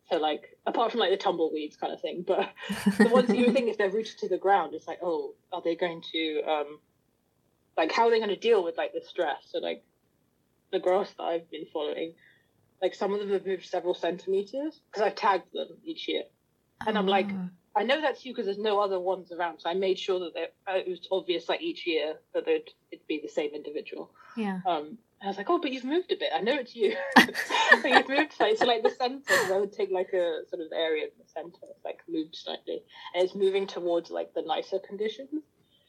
So 0.10 0.18
like 0.18 0.58
apart 0.68 0.92
from 0.92 1.00
like 1.00 1.12
the 1.12 1.18
tumbleweeds 1.18 1.78
kind 1.78 1.92
of 1.94 2.02
thing, 2.02 2.24
but 2.28 2.52
the 2.98 3.10
ones 3.10 3.30
you 3.30 3.46
would 3.46 3.54
think 3.54 3.70
if 3.70 3.78
they're 3.78 3.90
rooted 3.90 4.18
to 4.20 4.30
the 4.30 4.38
ground, 4.38 4.74
it's 4.74 4.88
like, 4.88 5.00
oh, 5.02 5.34
are 5.52 5.62
they 5.64 5.76
going 5.76 6.04
to 6.14 6.42
um 6.48 6.80
like 7.78 7.92
how 7.92 8.08
are 8.08 8.12
they 8.12 8.20
going 8.20 8.30
to 8.30 8.36
deal 8.36 8.64
with 8.64 8.78
like 8.78 8.94
the 8.94 9.02
stress? 9.02 9.42
So 9.52 9.60
like 9.60 9.84
the 10.72 10.80
grass 10.80 11.12
that 11.18 11.24
I've 11.24 11.50
been 11.50 11.66
following, 11.72 12.14
like 12.82 12.94
some 12.94 13.14
of 13.14 13.20
them 13.20 13.32
have 13.32 13.46
moved 13.46 13.66
several 13.66 13.94
centimeters 13.94 14.80
because 14.92 15.02
I've 15.08 15.16
tagged 15.16 15.52
them 15.54 15.70
each 15.84 16.08
year, 16.08 16.24
and 16.86 16.98
I'm 16.98 17.08
like, 17.08 17.28
Oh. 17.32 17.50
I 17.78 17.84
know 17.84 18.00
that's 18.00 18.26
you 18.26 18.32
because 18.32 18.46
there's 18.46 18.58
no 18.58 18.80
other 18.80 19.00
ones 19.00 19.32
around, 19.34 19.60
so 19.60 19.70
I 19.70 19.74
made 19.74 20.00
sure 20.00 20.20
that 20.20 20.54
uh, 20.68 20.78
it 20.78 20.88
was 20.88 21.08
obvious 21.12 21.50
like 21.50 21.62
each 21.62 21.86
year 21.86 22.16
that 22.34 22.46
they'd 22.46 22.70
it'd 22.92 23.08
be 23.08 23.20
the 23.22 23.28
same 23.28 23.52
individual. 23.54 24.12
yeah. 24.38 24.60
Um, 24.66 24.98
I 25.24 25.28
was 25.28 25.38
like, 25.38 25.50
oh, 25.50 25.60
but 25.60 25.72
you've 25.72 25.84
moved 25.86 26.12
a 26.12 26.16
bit. 26.18 26.30
I 26.36 26.42
know 26.42 26.56
it's 26.56 26.76
you. 26.76 26.96
but 27.16 27.30
you've 27.86 28.10
moved 28.10 28.34
slightly. 28.34 28.58
So, 28.58 28.66
like, 28.66 28.84
the 28.84 28.92
center, 28.92 29.24
I 29.54 29.58
would 29.58 29.72
take, 29.74 29.90
like, 29.92 30.10
a 30.14 30.42
sort 30.50 30.62
of 30.62 30.72
area 30.76 31.06
in 31.06 31.10
the 31.18 31.28
centre, 31.28 31.74
like, 31.84 32.00
moved 32.08 32.36
slightly. 32.36 32.84
And 33.14 33.24
it's 33.24 33.34
moving 33.34 33.66
towards, 33.66 34.12
like, 34.12 34.34
the 34.34 34.44
nicer 34.44 34.78
conditions. 34.80 35.42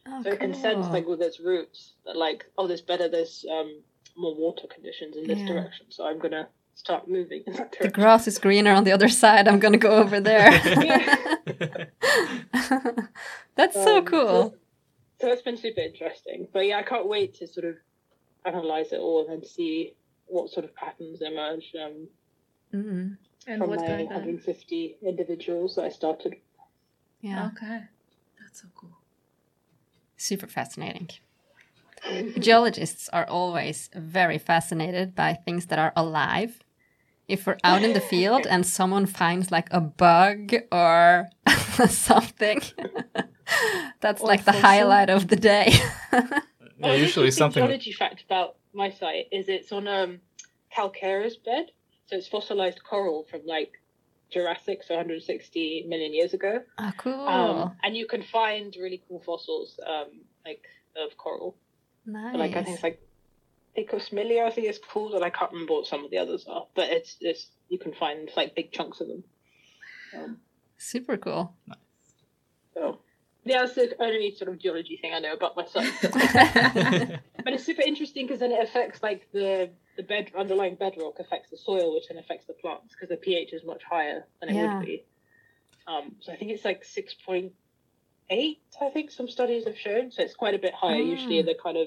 Oh, 0.08 0.22
so 0.22 0.30
it 0.30 0.40
can 0.40 0.54
sense, 0.54 0.86
like, 0.88 1.06
with 1.06 1.20
its 1.20 1.40
roots 1.40 1.94
that, 2.06 2.16
like, 2.16 2.46
oh, 2.56 2.66
there's 2.66 2.80
better, 2.80 3.08
there's 3.08 3.44
um, 3.50 3.82
more 4.16 4.34
water 4.34 4.68
conditions 4.72 5.16
in 5.16 5.26
this 5.26 5.40
Yeah. 5.40 5.46
direction. 5.48 5.86
So 5.90 6.06
I'm 6.06 6.18
going 6.18 6.32
to 6.32 6.46
start 6.76 7.08
moving 7.08 7.42
in 7.46 7.54
that 7.54 7.74
the 7.80 7.88
grass 7.88 8.28
is 8.28 8.38
greener 8.38 8.72
on 8.72 8.84
the 8.84 8.92
other 8.92 9.08
side. 9.08 9.48
I'm 9.48 9.58
gonna 9.58 9.78
go 9.78 9.92
over 9.96 10.20
there. 10.20 10.50
That's 13.56 13.74
so 13.74 13.98
Um, 13.98 14.04
cool. 14.04 14.54
So 15.20 15.28
it's 15.32 15.40
been 15.40 15.56
super 15.56 15.80
interesting. 15.80 16.48
But 16.52 16.66
yeah, 16.66 16.78
I 16.78 16.82
can't 16.82 17.08
wait 17.08 17.34
to 17.36 17.46
sort 17.46 17.64
of 17.64 17.76
analyze 18.46 18.92
it 18.92 19.00
all 19.00 19.28
and 19.28 19.44
see 19.44 19.94
what 20.26 20.50
sort 20.50 20.64
of 20.64 20.74
patterns 20.74 21.20
emerge 21.22 21.72
um, 21.84 22.08
Mm. 22.74 23.16
And 23.46 23.58
from 23.60 23.70
what 23.70 23.80
my 23.80 23.86
kind 23.86 24.00
of 24.00 24.06
150 24.08 24.96
individuals 25.02 25.76
that 25.76 25.84
I 25.84 25.88
started 25.88 26.34
Yeah, 27.20 27.46
Okay. 27.46 27.82
That's 28.40 28.60
so 28.62 28.68
cool. 28.74 28.90
super 30.16 30.46
fascinating. 30.48 31.10
Geologists 32.38 33.08
are 33.12 33.26
always 33.28 33.88
very 33.94 34.38
fascinated 34.38 35.14
by 35.14 35.34
things 35.34 35.66
that 35.66 35.78
are 35.78 35.92
alive. 35.96 36.58
If 37.28 37.46
we're 37.46 37.58
out 37.64 37.82
in 37.82 37.92
the 37.92 38.00
field 38.00 38.46
and 38.50 38.66
someone 38.66 39.06
finds 39.06 39.50
like 39.50 39.68
a 39.70 39.80
bug 39.80 40.54
or 40.72 41.28
something, 41.88 42.60
that's 44.00 44.22
Or 44.22 44.28
like 44.28 44.44
the 44.44 44.52
highlight 44.52 45.10
of 45.10 45.28
the 45.28 45.36
day. 45.36 45.72
Yeah, 46.78 46.94
usually 46.94 47.30
something. 47.30 47.62
geology 47.62 47.92
fact 47.92 48.22
about 48.22 48.56
my 48.72 48.90
site 48.90 49.26
is 49.32 49.48
it's 49.48 49.72
on 49.72 49.88
um 49.88 50.20
calcareous 50.74 51.36
bed, 51.36 51.70
so 52.06 52.16
it's 52.16 52.28
fossilized 52.28 52.82
coral 52.84 53.26
from 53.30 53.40
like 53.46 53.72
Jurassic, 54.30 54.82
so 54.82 54.94
160 54.94 55.86
million 55.88 56.12
years 56.12 56.34
ago. 56.34 56.60
oh, 56.78 56.92
cool. 56.98 57.28
Um, 57.28 57.76
and 57.82 57.96
you 57.96 58.06
can 58.06 58.22
find 58.22 58.74
really 58.76 59.02
cool 59.08 59.22
fossils 59.24 59.78
um 59.86 60.20
like 60.44 60.64
of 60.96 61.16
coral. 61.16 61.56
nice. 62.04 62.32
But, 62.32 62.38
like 62.40 62.56
I 62.56 62.62
think 62.62 62.74
it's 62.74 62.82
like 62.82 63.02
Picosmilia, 63.76 64.46
I 64.46 64.50
think 64.50 64.66
it's 64.68 64.78
called, 64.78 65.14
and 65.14 65.24
I 65.24 65.30
can't 65.30 65.52
remember 65.52 65.74
what 65.74 65.86
some 65.86 66.04
of 66.04 66.10
the 66.10 66.18
others 66.18 66.46
are. 66.48 66.66
But 66.74 66.90
it's 66.90 67.16
it's 67.20 67.50
you 67.68 67.78
can 67.78 67.92
find 67.94 68.30
like 68.36 68.54
big 68.54 68.72
chunks 68.72 69.00
of 69.00 69.08
them. 69.08 69.24
Um, 70.16 70.38
super 70.78 71.16
cool. 71.16 71.54
so 72.74 73.00
yeah, 73.46 73.60
that's 73.60 73.74
the 73.74 73.94
only 74.00 74.34
sort 74.34 74.50
of 74.50 74.58
geology 74.58 74.98
thing 75.00 75.12
I 75.14 75.20
know 75.20 75.32
about 75.32 75.56
myself. 75.56 75.86
But 77.44 77.52
it's 77.54 77.64
super 77.64 77.82
interesting 77.82 78.26
because 78.26 78.40
then 78.40 78.50
it 78.50 78.60
affects 78.60 79.04
like 79.04 79.28
the 79.32 79.70
the 79.96 80.02
bed 80.02 80.32
underlying 80.36 80.74
bedrock 80.74 81.20
affects 81.20 81.50
the 81.50 81.56
soil, 81.56 81.94
which 81.94 82.08
then 82.08 82.18
affects 82.18 82.44
the 82.46 82.54
plants 82.54 82.92
because 82.92 83.08
the 83.08 83.16
pH 83.16 83.52
is 83.52 83.62
much 83.64 83.82
higher 83.88 84.26
than 84.40 84.48
it 84.48 84.56
Yeah. 84.56 84.78
would 84.78 84.84
be. 84.84 85.04
Um, 85.86 86.16
so 86.20 86.32
I 86.32 86.36
think 86.36 86.50
it's 86.50 86.64
like 86.64 86.84
six 86.84 87.14
point 87.14 87.52
eight. 88.30 88.58
I 88.82 88.90
think 88.90 89.12
some 89.12 89.28
studies 89.28 89.64
have 89.64 89.78
shown. 89.78 90.10
So 90.10 90.22
it's 90.24 90.34
quite 90.34 90.54
a 90.54 90.58
bit 90.58 90.74
higher. 90.74 91.00
Ah. 91.00 91.12
Usually 91.14 91.40
the 91.42 91.54
kind 91.62 91.76
of 91.76 91.86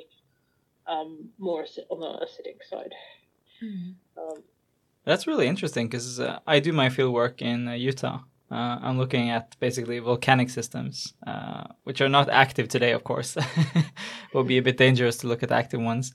um, 0.87 1.29
more 1.37 1.63
acid, 1.63 1.83
on 1.89 1.99
the 1.99 2.07
acidic 2.25 2.63
side. 2.69 2.93
Mm. 3.61 3.95
Um, 4.17 4.43
That's 5.03 5.27
really 5.27 5.47
interesting 5.47 5.87
because 5.87 6.21
uh, 6.21 6.39
I 6.47 6.61
do 6.61 6.71
my 6.71 6.89
field 6.89 7.13
work 7.13 7.41
in 7.41 7.67
uh, 7.67 7.73
Utah. 7.73 8.19
Uh, 8.51 8.79
I'm 8.81 8.97
looking 8.97 9.29
at 9.29 9.55
basically 9.59 9.99
volcanic 9.99 10.49
systems, 10.49 11.13
uh, 11.27 11.65
which 11.83 12.01
are 12.01 12.09
not 12.09 12.29
active 12.29 12.67
today, 12.67 12.93
of 12.93 13.03
course. 13.03 13.37
Will 14.33 14.43
be 14.43 14.57
a 14.57 14.63
bit 14.63 14.77
dangerous 14.77 15.17
to 15.17 15.27
look 15.27 15.43
at 15.43 15.51
active 15.51 15.81
ones. 15.81 16.13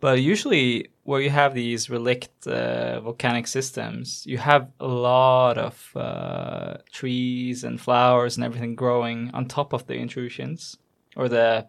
But 0.00 0.20
usually, 0.20 0.88
where 1.04 1.20
you 1.20 1.30
have 1.30 1.54
these 1.54 1.88
relict 1.88 2.44
uh, 2.48 3.00
volcanic 3.00 3.46
systems, 3.46 4.26
you 4.26 4.36
have 4.38 4.68
a 4.80 4.88
lot 4.88 5.58
of 5.58 5.90
uh, 5.94 6.78
trees 6.90 7.62
and 7.62 7.80
flowers 7.80 8.36
and 8.36 8.44
everything 8.44 8.74
growing 8.74 9.30
on 9.32 9.46
top 9.46 9.72
of 9.72 9.86
the 9.86 9.94
intrusions 9.94 10.76
or 11.14 11.28
the 11.28 11.68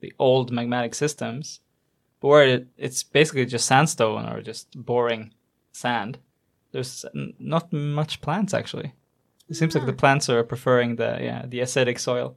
the 0.00 0.12
old 0.18 0.50
magmatic 0.50 0.96
systems. 0.96 1.60
But 2.18 2.28
where 2.28 2.46
it, 2.46 2.68
it's 2.76 3.04
basically 3.04 3.46
just 3.46 3.66
sandstone 3.66 4.26
or 4.28 4.42
just 4.42 4.66
boring 4.74 5.32
sand. 5.70 6.18
There's 6.72 7.04
n- 7.14 7.34
not 7.38 7.72
much 7.72 8.20
plants 8.20 8.52
actually. 8.52 8.94
It 9.50 9.56
seems 9.56 9.74
like 9.74 9.84
the 9.86 9.92
plants 9.92 10.28
are 10.30 10.42
preferring 10.44 10.96
the 10.96 11.18
yeah 11.20 11.44
the 11.46 11.58
acidic 11.60 11.98
soil. 11.98 12.36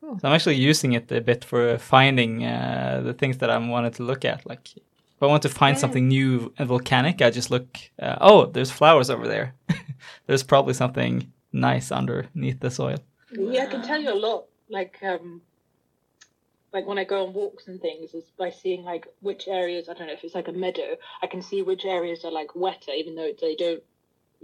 Cool. 0.00 0.18
So 0.18 0.28
I'm 0.28 0.34
actually 0.34 0.56
using 0.56 0.92
it 0.92 1.10
a 1.10 1.20
bit 1.20 1.44
for 1.44 1.78
finding 1.78 2.44
uh, 2.44 3.00
the 3.04 3.14
things 3.14 3.38
that 3.38 3.50
I 3.50 3.56
wanted 3.58 3.94
to 3.94 4.02
look 4.02 4.24
at. 4.24 4.46
Like 4.46 4.76
if 4.76 5.22
I 5.22 5.26
want 5.26 5.42
to 5.42 5.48
find 5.48 5.74
Yeah. 5.76 5.80
something 5.80 6.08
new 6.08 6.52
and 6.58 6.68
volcanic, 6.68 7.22
I 7.22 7.30
just 7.30 7.50
look. 7.50 7.68
Uh, 7.98 8.16
oh, 8.20 8.46
there's 8.46 8.70
flowers 8.70 9.08
over 9.10 9.26
there. 9.26 9.54
there's 10.26 10.42
probably 10.42 10.74
something 10.74 11.32
nice 11.52 11.90
underneath 11.90 12.60
the 12.60 12.70
soil. 12.70 12.98
Yeah, 13.32 13.62
I 13.64 13.66
can 13.66 13.82
tell 13.82 14.00
you 14.00 14.12
a 14.12 14.20
lot. 14.28 14.44
Like, 14.68 14.98
um, 15.02 15.40
like 16.72 16.86
when 16.86 16.98
I 16.98 17.04
go 17.04 17.24
on 17.26 17.32
walks 17.32 17.66
and 17.68 17.80
things, 17.80 18.12
is 18.14 18.30
by 18.38 18.50
seeing 18.50 18.84
like 18.84 19.06
which 19.20 19.48
areas. 19.48 19.88
I 19.88 19.94
don't 19.94 20.06
know 20.08 20.12
if 20.12 20.22
it's 20.24 20.34
like 20.34 20.48
a 20.48 20.52
meadow. 20.52 20.96
I 21.22 21.26
can 21.26 21.40
see 21.40 21.62
which 21.62 21.84
areas 21.84 22.24
are 22.24 22.30
like 22.32 22.54
wetter, 22.54 22.92
even 22.92 23.14
though 23.14 23.32
they 23.40 23.54
don't 23.56 23.82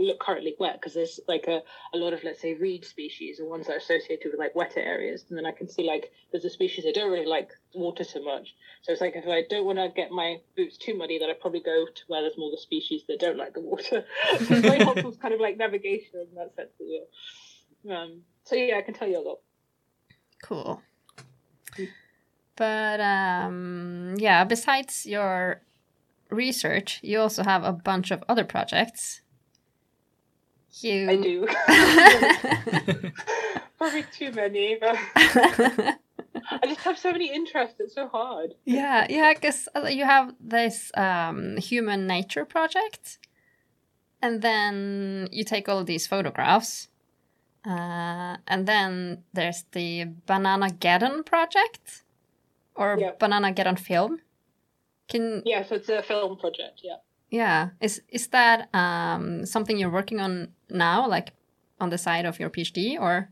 look 0.07 0.21
currently 0.21 0.55
wet, 0.59 0.75
because 0.81 0.95
there's 0.95 1.21
like 1.29 1.47
a, 1.49 1.63
a 1.95 1.97
lot 1.97 2.13
of 2.13 2.25
let's 2.25 2.41
say 2.41 2.55
reed 2.55 2.85
species 2.85 3.41
or 3.41 3.49
ones 3.49 3.67
that 3.67 3.75
are 3.75 3.79
associated 3.79 4.31
with 4.31 4.39
like 4.39 4.55
wetter 4.55 4.81
areas, 4.81 5.25
and 5.29 5.39
then 5.39 5.47
I 5.47 5.53
can 5.53 5.69
see 5.69 5.85
like 5.85 6.11
there's 6.31 6.45
a 6.45 6.51
species 6.51 6.85
that 6.85 6.95
don't 6.95 7.11
really 7.11 7.27
like 7.27 7.51
water 7.75 8.05
so 8.05 8.23
much. 8.23 8.55
So 8.83 8.93
it's 8.93 9.01
like 9.01 9.17
if 9.17 9.27
I 9.27 9.43
don't 9.49 9.65
want 9.65 9.79
to 9.79 9.89
get 9.95 10.11
my 10.11 10.39
boots 10.57 10.77
too 10.77 10.97
muddy, 10.97 11.19
then 11.19 11.31
I 11.31 11.35
probably 11.35 11.61
go 11.61 11.87
to 11.87 12.03
where 12.09 12.23
there's 12.23 12.39
more 12.39 12.51
the 12.51 12.59
species 12.61 13.03
that 13.09 13.21
don't 13.21 13.37
like 13.37 13.55
the 13.55 13.61
water. 13.61 14.05
so 14.31 14.37
it's 14.39 14.49
very 14.49 14.79
helpful, 14.85 15.13
kind 15.13 15.35
of 15.35 15.41
like 15.41 15.57
navigation 15.57 16.21
in 16.29 16.35
that 16.37 16.55
sense 16.57 16.71
as 16.81 16.87
well. 17.85 17.97
Um, 17.97 18.23
so 18.45 18.57
yeah, 18.57 18.79
I 18.79 18.83
can 18.83 18.95
tell 18.95 19.09
you 19.09 19.19
a 19.19 19.27
lot. 19.27 19.39
Cool. 20.43 20.83
But 22.57 23.01
um, 23.01 24.15
yeah, 24.19 24.45
besides 24.45 25.07
your 25.07 25.63
research, 26.31 27.01
you 27.03 27.21
also 27.21 27.43
have 27.43 27.65
a 27.65 27.73
bunch 27.73 28.11
of 28.11 28.23
other 28.29 28.45
projects. 28.45 29.23
You... 30.81 31.11
I 31.11 31.17
do. 31.17 31.47
Probably 33.79 34.05
too 34.13 34.33
many, 34.33 34.77
but 34.81 34.97
I 35.15 36.67
just 36.67 36.81
have 36.81 36.99
so 36.99 37.13
many 37.13 37.33
interests. 37.33 37.77
It's 37.81 37.95
so 37.95 38.09
hard. 38.09 38.55
yeah, 38.65 39.07
yeah, 39.11 39.33
because 39.35 39.69
you 39.91 40.05
have 40.05 40.35
this 40.41 40.91
um, 40.97 41.57
human 41.57 42.07
nature 42.07 42.45
project, 42.45 43.19
and 44.21 44.41
then 44.41 45.29
you 45.33 45.45
take 45.45 45.69
all 45.69 45.81
of 45.81 45.87
these 45.87 46.07
photographs, 46.07 46.89
uh, 47.67 48.37
and 48.47 48.67
then 48.67 49.25
there's 49.33 49.65
the 49.73 50.05
Banana 50.27 50.69
Geddon 50.69 51.25
project, 51.27 52.03
or 52.75 52.97
Yep. 52.99 53.19
Banana 53.19 53.53
Geddon 53.53 53.79
film. 53.79 54.21
Can 55.09 55.43
Yeah, 55.45 55.65
so 55.65 55.75
it's 55.75 55.89
a 55.89 56.03
film 56.03 56.37
project. 56.39 56.81
Yeah. 56.83 56.97
Yeah, 57.33 57.71
is 57.81 58.03
is 58.11 58.29
that 58.29 58.69
um, 58.75 59.47
something 59.47 59.79
you're 59.79 59.91
working 59.91 60.21
on 60.21 60.53
now, 60.69 61.09
like 61.09 61.33
on 61.81 61.89
the 61.89 61.97
side 61.97 62.27
of 62.27 62.39
your 62.39 62.51
PhD, 62.51 63.01
or 63.01 63.31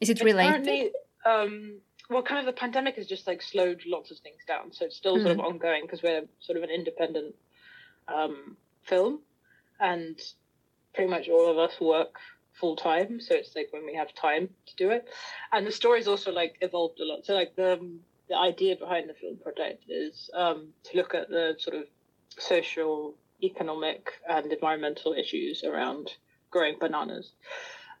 is 0.00 0.08
it 0.08 0.18
It's 0.18 0.24
related? 0.24 0.92
um, 1.26 1.80
well, 2.08 2.22
kind 2.22 2.38
of 2.38 2.46
the 2.46 2.58
pandemic 2.58 2.94
has 2.94 3.06
just 3.08 3.26
like 3.26 3.42
slowed 3.42 3.82
lots 3.84 4.12
of 4.12 4.18
things 4.18 4.42
down, 4.46 4.72
so 4.72 4.84
it's 4.84 4.96
still 4.96 5.16
sort 5.16 5.32
of 5.32 5.40
ongoing 5.40 5.82
because 5.82 6.04
we're 6.04 6.22
sort 6.38 6.56
of 6.56 6.62
an 6.62 6.70
independent 6.70 7.34
um, 8.06 8.56
film, 8.84 9.18
and 9.80 10.16
pretty 10.94 11.10
much 11.10 11.28
all 11.28 11.50
of 11.50 11.58
us 11.58 11.80
work 11.80 12.14
full 12.60 12.76
time. 12.76 13.20
So 13.20 13.34
it's 13.34 13.56
like 13.56 13.72
when 13.72 13.84
we 13.84 13.94
have 13.96 14.14
time 14.14 14.50
to 14.66 14.76
do 14.76 14.90
it, 14.90 15.08
and 15.52 15.66
the 15.66 15.72
story's 15.72 16.06
also 16.06 16.30
like 16.30 16.58
evolved 16.60 17.00
a 17.00 17.04
lot. 17.04 17.26
So 17.26 17.34
like 17.34 17.56
the 17.56 17.90
the 18.28 18.38
idea 18.38 18.76
behind 18.76 19.10
the 19.10 19.14
film 19.14 19.36
project 19.38 19.82
is 19.88 20.30
um, 20.32 20.68
to 20.84 20.96
look 20.96 21.12
at 21.12 21.28
the 21.28 21.56
sort 21.58 21.76
of 21.76 21.86
social, 22.38 23.14
economic, 23.42 24.08
and 24.28 24.52
environmental 24.52 25.12
issues 25.12 25.64
around 25.64 26.10
growing 26.50 26.76
bananas. 26.78 27.32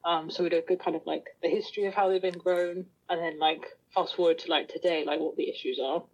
Um, 0.04 0.30
so 0.30 0.44
we 0.44 0.50
look 0.50 0.70
at 0.70 0.80
kind 0.80 0.96
of 0.96 1.02
like 1.04 1.24
the 1.42 1.48
history 1.48 1.86
of 1.86 1.94
how 1.94 2.08
they've 2.08 2.22
been 2.22 2.38
grown, 2.38 2.86
and 3.08 3.20
then 3.20 3.38
like 3.38 3.66
fast 3.94 4.14
forward 4.16 4.38
to 4.40 4.50
like 4.50 4.68
today, 4.68 5.04
like 5.04 5.20
what 5.20 5.36
the 5.36 5.48
issues 5.50 5.80
are. 5.82 6.04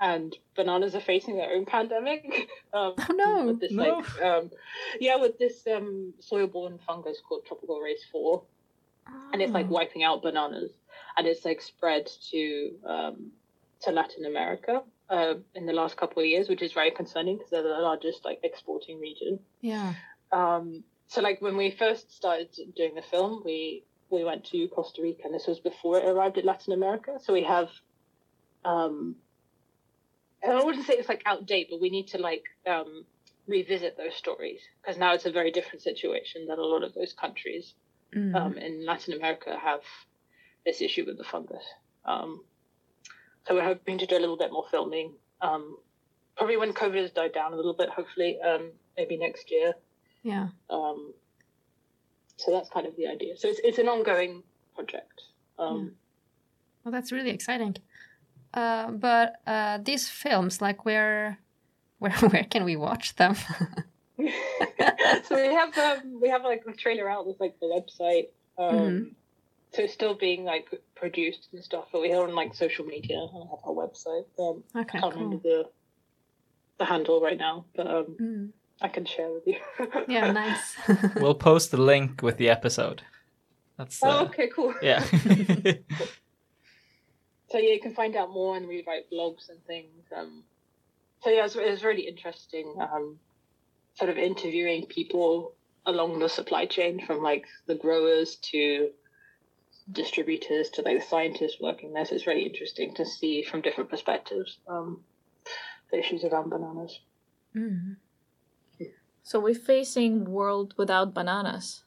And 0.00 0.36
bananas 0.54 0.94
are 0.94 1.00
facing 1.00 1.36
their 1.36 1.50
own 1.50 1.64
pandemic. 1.64 2.22
um, 2.74 2.94
Oh, 2.98 3.06
no. 3.14 3.46
With 3.46 3.60
this 3.60 3.72
No. 3.72 3.96
like, 3.96 4.22
um, 4.22 4.50
yeah, 5.00 5.16
with 5.16 5.38
this 5.38 5.66
um, 5.66 6.12
soil-borne 6.20 6.78
fungus 6.86 7.18
called 7.26 7.46
tropical 7.46 7.80
race 7.80 8.04
four, 8.12 8.44
and 9.32 9.40
it's 9.42 9.52
like 9.52 9.66
Oh. 9.66 9.70
wiping 9.74 10.04
out 10.04 10.22
bananas, 10.22 10.72
and 11.16 11.26
it's 11.26 11.44
like 11.44 11.60
spread 11.62 12.08
to 12.30 12.70
um, 12.86 13.32
to 13.82 13.90
Latin 13.90 14.24
America 14.26 14.82
uh, 15.10 15.34
in 15.54 15.66
the 15.66 15.72
last 15.72 15.96
couple 15.96 16.22
of 16.22 16.28
years, 16.28 16.48
which 16.48 16.62
is 16.62 16.72
very 16.72 16.90
concerning 16.90 17.36
because 17.36 17.50
they're 17.50 17.62
the 17.62 17.68
largest 17.68 18.24
like 18.24 18.40
exporting 18.42 18.98
region 19.00 19.38
yeah. 19.60 19.94
um, 20.32 20.82
so 21.08 21.20
like 21.20 21.40
when 21.40 21.56
we 21.56 21.70
first 21.70 22.14
started 22.14 22.48
doing 22.76 22.94
the 22.94 23.02
film, 23.02 23.42
we 23.44 23.84
we 24.10 24.24
went 24.24 24.44
to 24.46 24.68
Costa 24.68 25.02
Rica, 25.02 25.22
and 25.24 25.34
this 25.34 25.46
was 25.46 25.58
before 25.58 25.98
it 25.98 26.04
arrived 26.04 26.38
at 26.38 26.44
Latin 26.44 26.72
America. 26.72 27.18
So 27.20 27.32
we 27.32 27.42
have, 27.42 27.68
um, 28.64 29.16
I 30.46 30.62
wouldn't 30.62 30.86
say 30.86 30.94
it's 30.94 31.08
like 31.08 31.22
outdated, 31.26 31.70
but 31.70 31.80
we 31.80 31.90
need 31.90 32.08
to 32.08 32.18
like 32.18 32.44
um, 32.66 33.04
revisit 33.48 33.96
those 33.96 34.14
stories 34.14 34.60
because 34.80 34.98
now 34.98 35.12
it's 35.14 35.26
a 35.26 35.32
very 35.32 35.50
different 35.50 35.82
situation 35.82 36.46
that 36.48 36.58
a 36.58 36.64
lot 36.64 36.82
of 36.82 36.94
those 36.94 37.12
countries 37.12 37.74
Mm. 38.14 38.34
um, 38.34 38.56
in 38.56 38.86
Latin 38.86 39.14
America 39.14 39.58
have 39.60 39.80
this 40.64 40.80
issue 40.80 41.04
with 41.04 41.18
the 41.18 41.24
fungus. 41.24 41.64
Um, 42.04 42.44
so 43.46 43.54
we're 43.54 43.64
hoping 43.64 43.98
to 43.98 44.06
do 44.06 44.16
a 44.16 44.20
little 44.20 44.36
bit 44.36 44.52
more 44.52 44.64
filming. 44.70 45.12
Um, 45.40 45.76
probably 46.36 46.56
when 46.56 46.72
COVID 46.72 47.00
has 47.02 47.10
died 47.12 47.32
down 47.32 47.52
a 47.52 47.56
little 47.56 47.74
bit, 47.74 47.88
hopefully, 47.88 48.38
um, 48.40 48.72
maybe 48.96 49.16
next 49.16 49.50
year. 49.50 49.74
yeah. 50.22 50.48
Um, 50.70 51.12
so 52.38 52.50
that's 52.52 52.68
kind 52.68 52.86
of 52.86 52.94
the 52.96 53.06
idea. 53.06 53.36
So 53.36 53.48
it's, 53.48 53.60
it's 53.64 53.78
an 53.78 53.88
ongoing 53.88 54.42
project. 54.74 55.22
Um, 55.58 55.92
Well, 56.84 56.92
that's 56.92 57.10
really 57.12 57.30
exciting. 57.30 57.76
Uh, 58.52 58.90
but 58.90 59.36
uh, 59.46 59.78
these 59.82 60.08
films, 60.08 60.60
like 60.60 60.84
where, 60.84 61.38
where, 61.98 62.12
where 62.12 62.44
can 62.44 62.64
we 62.64 62.76
watch 62.76 63.16
them? 63.16 63.36
so 64.18 65.36
we 65.36 65.54
have 65.54 65.76
um, 65.76 66.20
we 66.22 66.28
have 66.30 66.42
like 66.42 66.62
a 66.66 66.72
trailer 66.72 67.08
out 67.08 67.26
with 67.26 67.38
like 67.38 67.54
the 67.60 67.66
website. 67.66 68.28
Um, 68.58 68.74
Mhm. 68.76 69.14
So 69.76 69.82
it's 69.82 69.92
still 69.92 70.14
being 70.14 70.44
like 70.44 70.68
produced 70.94 71.48
and 71.52 71.62
stuff, 71.62 71.84
but 71.92 72.00
we 72.00 72.10
are 72.14 72.26
on 72.26 72.34
like 72.34 72.54
social 72.54 72.86
media 72.86 73.18
and 73.18 73.48
have 73.50 73.58
our 73.62 73.74
website. 73.74 74.24
Um, 74.38 74.64
okay, 74.74 74.96
I 74.98 75.00
can't 75.00 75.02
cool. 75.02 75.10
remember 75.10 75.36
the 75.42 75.64
the 76.78 76.84
handle 76.86 77.20
right 77.20 77.36
now, 77.36 77.66
but 77.76 77.86
um, 77.86 78.16
Mm. 78.18 78.50
I 78.80 78.88
can 78.88 79.04
share 79.04 79.30
with 79.30 79.46
you. 79.46 79.56
Yeah, 80.08 80.32
nice. 80.32 80.76
We'll 81.16 81.34
post 81.34 81.70
the 81.72 81.76
link 81.76 82.22
with 82.22 82.38
the 82.38 82.48
episode. 82.48 83.02
That's 83.76 84.02
oh, 84.02 84.08
uh, 84.08 84.24
okay, 84.24 84.48
cool. 84.48 84.74
yeah. 84.80 85.04
So 87.48 87.58
yeah, 87.58 87.72
you 87.74 87.80
can 87.80 87.94
find 87.94 88.16
out 88.16 88.30
more 88.30 88.56
and 88.56 88.66
we 88.66 88.82
write 88.86 89.10
blogs 89.10 89.48
and 89.50 89.62
things. 89.66 90.04
Um, 90.16 90.42
so 91.22 91.30
yeah, 91.30 91.40
it 91.40 91.42
was, 91.42 91.56
it 91.56 91.70
was 91.70 91.84
really 91.84 92.08
interesting. 92.08 92.74
Um, 92.80 93.18
sort 93.94 94.10
of 94.10 94.16
interviewing 94.18 94.86
people 94.86 95.52
along 95.84 96.18
the 96.18 96.28
supply 96.28 96.66
chain, 96.66 97.04
from 97.06 97.22
like 97.22 97.44
the 97.66 97.74
growers 97.76 98.36
to 98.50 98.90
distributors 99.90 100.70
to 100.70 100.82
like 100.82 101.00
the 101.00 101.06
scientists 101.06 101.58
working 101.60 101.92
there. 101.92 102.04
So 102.04 102.14
it's 102.14 102.26
really 102.26 102.44
interesting 102.44 102.94
to 102.94 103.06
see 103.06 103.42
from 103.42 103.60
different 103.60 103.90
perspectives 103.90 104.58
um, 104.68 105.00
the 105.90 105.98
issues 105.98 106.24
around 106.24 106.50
bananas. 106.50 107.00
Mm. 107.54 107.96
So 109.22 109.40
we're 109.40 109.54
facing 109.54 110.24
world 110.24 110.74
without 110.76 111.14
bananas. 111.14 111.82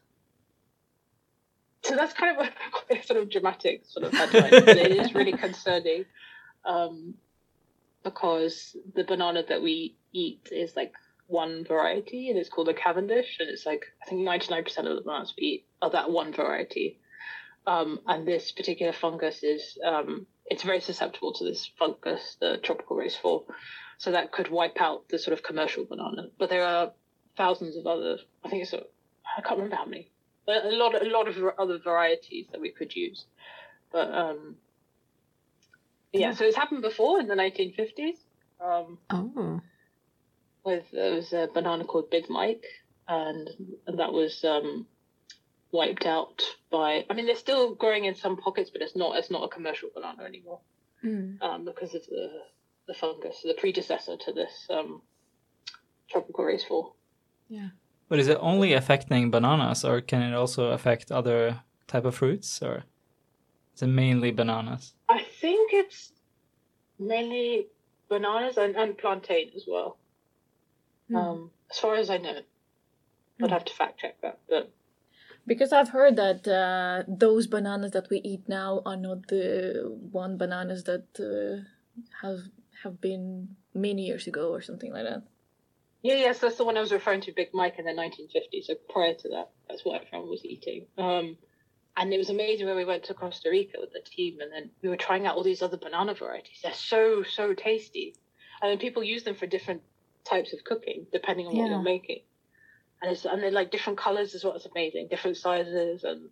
So 1.83 1.95
that's 1.95 2.13
kind 2.13 2.37
of 2.37 2.47
a, 2.47 2.49
quite 2.71 3.03
a 3.03 3.07
sort 3.07 3.21
of 3.21 3.29
dramatic 3.29 3.83
sort 3.85 4.05
of 4.05 4.13
headline, 4.13 4.65
but 4.65 4.77
it 4.77 4.91
is 4.91 5.13
really 5.13 5.31
concerning 5.37 6.05
um, 6.65 7.13
because 8.03 8.75
the 8.93 9.03
banana 9.03 9.43
that 9.47 9.61
we 9.61 9.95
eat 10.11 10.49
is 10.51 10.75
like 10.75 10.93
one 11.27 11.63
variety 11.63 12.29
and 12.29 12.37
it's 12.37 12.49
called 12.49 12.69
a 12.69 12.73
Cavendish, 12.73 13.37
and 13.39 13.49
it's 13.49 13.65
like 13.65 13.85
I 14.01 14.09
think 14.09 14.27
99% 14.27 14.67
of 14.79 14.95
the 14.95 15.01
bananas 15.01 15.33
we 15.37 15.47
eat 15.47 15.65
are 15.81 15.91
that 15.91 16.11
one 16.11 16.33
variety. 16.33 16.99
Um, 17.67 17.99
and 18.07 18.27
this 18.27 18.51
particular 18.51 18.93
fungus 18.93 19.43
is 19.43 19.77
um, 19.85 20.25
it's 20.45 20.63
very 20.63 20.79
susceptible 20.81 21.33
to 21.33 21.43
this 21.43 21.69
fungus, 21.77 22.37
the 22.39 22.57
tropical 22.57 22.95
race 22.95 23.15
4. 23.15 23.43
So 23.97 24.11
that 24.11 24.31
could 24.31 24.49
wipe 24.49 24.81
out 24.81 25.07
the 25.09 25.19
sort 25.19 25.37
of 25.37 25.43
commercial 25.43 25.85
banana. 25.85 26.29
But 26.39 26.49
there 26.49 26.63
are 26.65 26.93
thousands 27.37 27.77
of 27.77 27.85
other, 27.85 28.17
I 28.43 28.49
think 28.49 28.63
it's, 28.63 28.73
a, 28.73 28.81
I 29.37 29.41
can't 29.41 29.57
remember 29.57 29.75
how 29.75 29.85
many, 29.85 30.09
but 30.45 30.65
a 30.65 30.69
lot, 30.69 30.99
a 30.99 31.05
lot 31.05 31.27
of 31.27 31.35
other 31.59 31.77
varieties 31.77 32.47
that 32.51 32.61
we 32.61 32.71
could 32.71 32.95
use. 32.95 33.25
But 33.91 34.11
um, 34.13 34.55
yeah, 36.11 36.33
so 36.33 36.45
it's 36.45 36.55
happened 36.55 36.81
before 36.81 37.19
in 37.19 37.27
the 37.27 37.35
1950s. 37.35 38.17
Um, 38.61 38.97
Oh. 39.11 39.61
with 40.63 40.83
there 40.91 41.13
was 41.13 41.31
a 41.33 41.47
banana 41.53 41.85
called 41.85 42.09
Big 42.09 42.29
Mike, 42.29 42.65
and, 43.07 43.49
and 43.85 43.99
that 43.99 44.11
was 44.11 44.43
um, 44.43 44.85
wiped 45.71 46.05
out 46.05 46.41
by. 46.71 47.05
I 47.09 47.13
mean, 47.13 47.25
they're 47.25 47.35
still 47.35 47.75
growing 47.75 48.05
in 48.05 48.15
some 48.15 48.37
pockets, 48.37 48.69
but 48.71 48.81
it's 48.81 48.95
not 48.95 49.17
it's 49.17 49.31
not 49.31 49.43
a 49.43 49.47
commercial 49.47 49.89
banana 49.93 50.23
anymore 50.23 50.59
Mm. 51.03 51.41
um, 51.41 51.63
because 51.65 51.95
of 51.95 52.05
the 52.07 52.29
the 52.87 52.93
fungus, 52.93 53.41
the 53.43 53.53
predecessor 53.53 54.17
to 54.17 54.33
this 54.33 54.67
um, 54.69 55.01
tropical 56.09 56.43
race 56.43 56.63
four. 56.63 56.93
but 58.09 58.19
is 58.19 58.27
it 58.27 58.37
only 58.41 58.73
affecting 58.73 59.31
bananas, 59.31 59.85
or 59.85 60.01
can 60.01 60.21
it 60.21 60.33
also 60.33 60.71
affect 60.71 61.11
other 61.11 61.61
type 61.87 62.03
of 62.05 62.15
fruits, 62.15 62.61
or 62.61 62.83
is 63.75 63.81
it 63.83 63.87
mainly 63.87 64.31
bananas? 64.31 64.93
I 65.07 65.23
think 65.39 65.71
it's 65.73 66.11
mainly 66.97 67.67
bananas 68.09 68.57
and, 68.57 68.75
and 68.75 68.97
plantain 68.97 69.51
as 69.55 69.65
well. 69.67 69.97
Mm. 71.11 71.15
Um, 71.15 71.51
as 71.71 71.77
far 71.79 71.95
as 71.95 72.09
I 72.09 72.17
know, 72.17 72.41
I'd 73.41 73.49
Mm. 73.49 73.51
have 73.51 73.65
to 73.65 73.73
fact 73.73 73.99
check 73.99 74.19
that, 74.21 74.39
but 74.49 74.71
Because 75.49 75.73
I've 75.73 75.89
heard 75.89 76.15
that 76.17 76.47
uh, 76.47 77.03
those 77.07 77.47
bananas 77.47 77.91
that 77.93 78.07
we 78.11 78.17
eat 78.31 78.43
now 78.47 78.83
are 78.85 78.95
not 79.07 79.27
the 79.27 79.43
one 80.21 80.37
bananas 80.37 80.83
that 80.83 81.07
uh, 81.19 81.65
have 82.21 82.41
have 82.83 83.01
been 83.01 83.55
many 83.73 84.03
years 84.09 84.27
ago 84.27 84.45
or 84.55 84.61
something 84.61 84.93
like 84.93 85.05
that. 85.09 85.23
Yeah, 86.03 86.19
yes, 86.25 86.39
that's 86.39 86.57
the 86.57 86.63
one 86.63 86.77
I 86.77 86.81
was 86.81 86.93
referring 86.93 87.21
to, 87.21 87.33
Big 87.33 87.49
Mike 87.53 87.77
in 87.79 87.85
the 87.85 87.91
1950s. 87.91 88.65
So 88.67 88.75
prior 88.95 89.15
to 89.15 89.29
that, 89.29 89.49
that's 89.67 89.83
what 89.83 90.01
everyone 90.01 90.29
was 90.29 90.45
eating. 90.45 90.85
Um, 90.97 91.35
and 91.97 92.13
it 92.13 92.17
was 92.17 92.29
amazing 92.29 92.67
when 92.67 92.77
we 92.77 92.85
went 92.85 93.03
to 93.05 93.13
Costa 93.13 93.49
Rica 93.49 93.77
with 93.81 93.91
the 93.91 93.99
team, 94.15 94.39
and 94.41 94.51
then 94.53 94.69
we 94.83 94.87
were 94.89 94.97
trying 95.07 95.25
out 95.25 95.35
all 95.35 95.43
these 95.43 95.63
other 95.63 95.77
banana 95.77 96.13
varieties. 96.13 96.59
They're 96.63 96.73
so 96.93 97.23
so 97.23 97.53
tasty, 97.55 98.15
and 98.61 98.69
then 98.71 98.77
people 98.77 99.03
use 99.03 99.23
them 99.23 99.35
for 99.35 99.47
different 99.47 99.81
types 100.25 100.53
of 100.53 100.63
cooking 100.63 101.07
depending 101.11 101.47
on 101.47 101.57
what 101.57 101.65
Yeah. 101.65 101.71
you're 101.71 101.81
making. 101.95 102.21
And 103.01 103.11
it's 103.11 103.25
and 103.25 103.41
they're 103.41 103.51
like 103.51 103.71
different 103.71 103.97
colors 103.97 104.35
as 104.35 104.43
well. 104.43 104.53
It's 104.53 104.65
amazing, 104.65 105.07
different 105.09 105.37
sizes, 105.37 106.03
and 106.03 106.29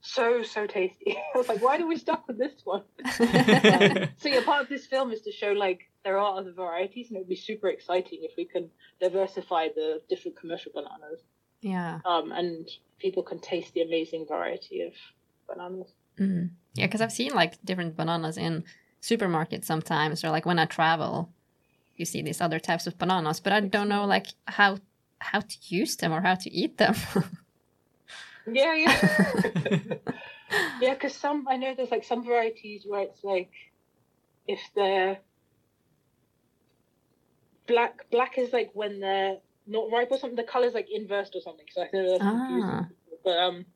so 0.00 0.42
so 0.42 0.66
tasty. 0.66 1.16
I 1.34 1.38
was 1.38 1.48
like, 1.48 1.62
why 1.62 1.78
do 1.78 1.86
we 1.86 1.96
stuck 1.96 2.26
with 2.26 2.38
this 2.38 2.62
one? 2.64 2.82
Um, 3.04 3.08
so 4.16 4.28
yeah, 4.28 4.44
part 4.44 4.62
of 4.62 4.68
this 4.68 4.86
film 4.86 5.12
is 5.12 5.22
to 5.22 5.32
show 5.32 5.52
like 5.52 5.88
there 6.04 6.18
are 6.18 6.38
other 6.38 6.52
varieties, 6.52 7.08
and 7.08 7.16
it 7.16 7.20
would 7.20 7.28
be 7.28 7.36
super 7.36 7.68
exciting 7.68 8.20
if 8.22 8.32
we 8.36 8.44
can 8.44 8.70
diversify 9.00 9.68
the 9.74 10.00
different 10.08 10.38
commercial 10.38 10.72
bananas, 10.72 11.20
yeah. 11.60 12.00
um, 12.04 12.32
and 12.32 12.68
people 12.98 13.22
can 13.22 13.40
taste 13.40 13.74
the 13.74 13.82
amazing 13.82 14.26
variety 14.26 14.82
of 14.82 14.92
bananas. 15.48 15.92
Mm. 16.18 16.50
Yeah, 16.74 16.86
because 16.86 17.00
I've 17.00 17.12
seen 17.12 17.32
like 17.34 17.62
different 17.64 17.96
bananas 17.96 18.38
in 18.38 18.64
supermarkets 19.02 19.64
sometimes, 19.64 20.24
or 20.24 20.30
like 20.30 20.46
when 20.46 20.58
I 20.58 20.66
travel, 20.66 21.30
you 21.96 22.04
see 22.04 22.22
these 22.22 22.40
other 22.40 22.58
types 22.58 22.86
of 22.86 22.98
bananas, 22.98 23.40
but 23.40 23.52
I 23.52 23.60
don't 23.60 23.88
know 23.88 24.04
like 24.06 24.28
how 24.46 24.78
how 25.20 25.40
to 25.40 25.56
use 25.62 25.96
them 25.96 26.12
or 26.12 26.20
how 26.20 26.34
to 26.34 26.50
eat 26.50 26.78
them. 26.78 26.94
Yeah, 28.46 28.74
yeah. 28.74 29.08
yeah, 30.80 30.94
because 30.94 31.14
some 31.14 31.46
I 31.48 31.56
know 31.56 31.74
there's 31.74 31.90
like 31.90 32.04
some 32.04 32.24
varieties 32.24 32.84
where 32.86 33.02
it's 33.02 33.22
like 33.22 33.50
if 34.46 34.60
they're 34.74 35.18
black, 37.66 38.10
black 38.10 38.38
is 38.38 38.52
like 38.52 38.70
when 38.74 39.00
they're 39.00 39.36
not 39.66 39.90
ripe 39.90 40.08
or 40.10 40.18
something. 40.18 40.36
The 40.36 40.42
color's 40.42 40.74
like 40.74 40.88
inversed 40.90 41.34
or 41.34 41.40
something. 41.40 41.66
So 41.70 41.82
I 41.82 41.88
know 41.92 42.10
that's 42.10 42.22
confusing. 42.22 42.62
Ah. 42.64 42.86
But 43.24 43.38
um, 43.38 43.66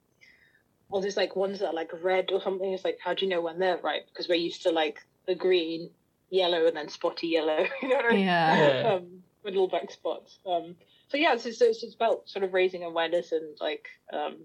or 0.91 1.01
there's 1.01 1.17
like 1.17 1.37
ones 1.37 1.61
that 1.61 1.69
are 1.69 1.75
like 1.75 1.91
red 2.03 2.31
or 2.33 2.41
something. 2.41 2.73
It's 2.73 2.85
like 2.85 2.99
how 3.01 3.15
do 3.15 3.25
you 3.25 3.31
know 3.31 3.41
when 3.41 3.59
they're 3.59 3.79
ripe? 3.79 4.07
Because 4.09 4.29
we're 4.29 4.35
used 4.37 4.63
to 4.63 4.71
like 4.71 5.05
the 5.27 5.35
green, 5.35 5.91
yellow, 6.31 6.67
and 6.67 6.77
then 6.77 6.89
spotty 6.89 7.29
yellow. 7.29 7.67
you 7.83 7.89
know 7.89 7.97
what 7.97 8.07
I 8.07 8.11
mean? 8.11 8.25
yeah. 8.25 8.83
Yeah. 8.83 8.95
um, 8.95 9.23
with 9.43 9.53
little 9.55 9.69
black 9.69 9.91
spots. 9.91 10.39
Um, 10.47 10.77
so 11.15 11.19
yeah, 11.19 11.35
it's, 11.35 11.47
it's, 11.47 11.61
it's 11.63 11.95
about 11.95 12.29
sort 12.29 12.45
of 12.45 12.53
raising 12.53 12.83
awareness 12.83 13.31
and 13.31 13.57
like, 13.61 13.87
um, 14.13 14.39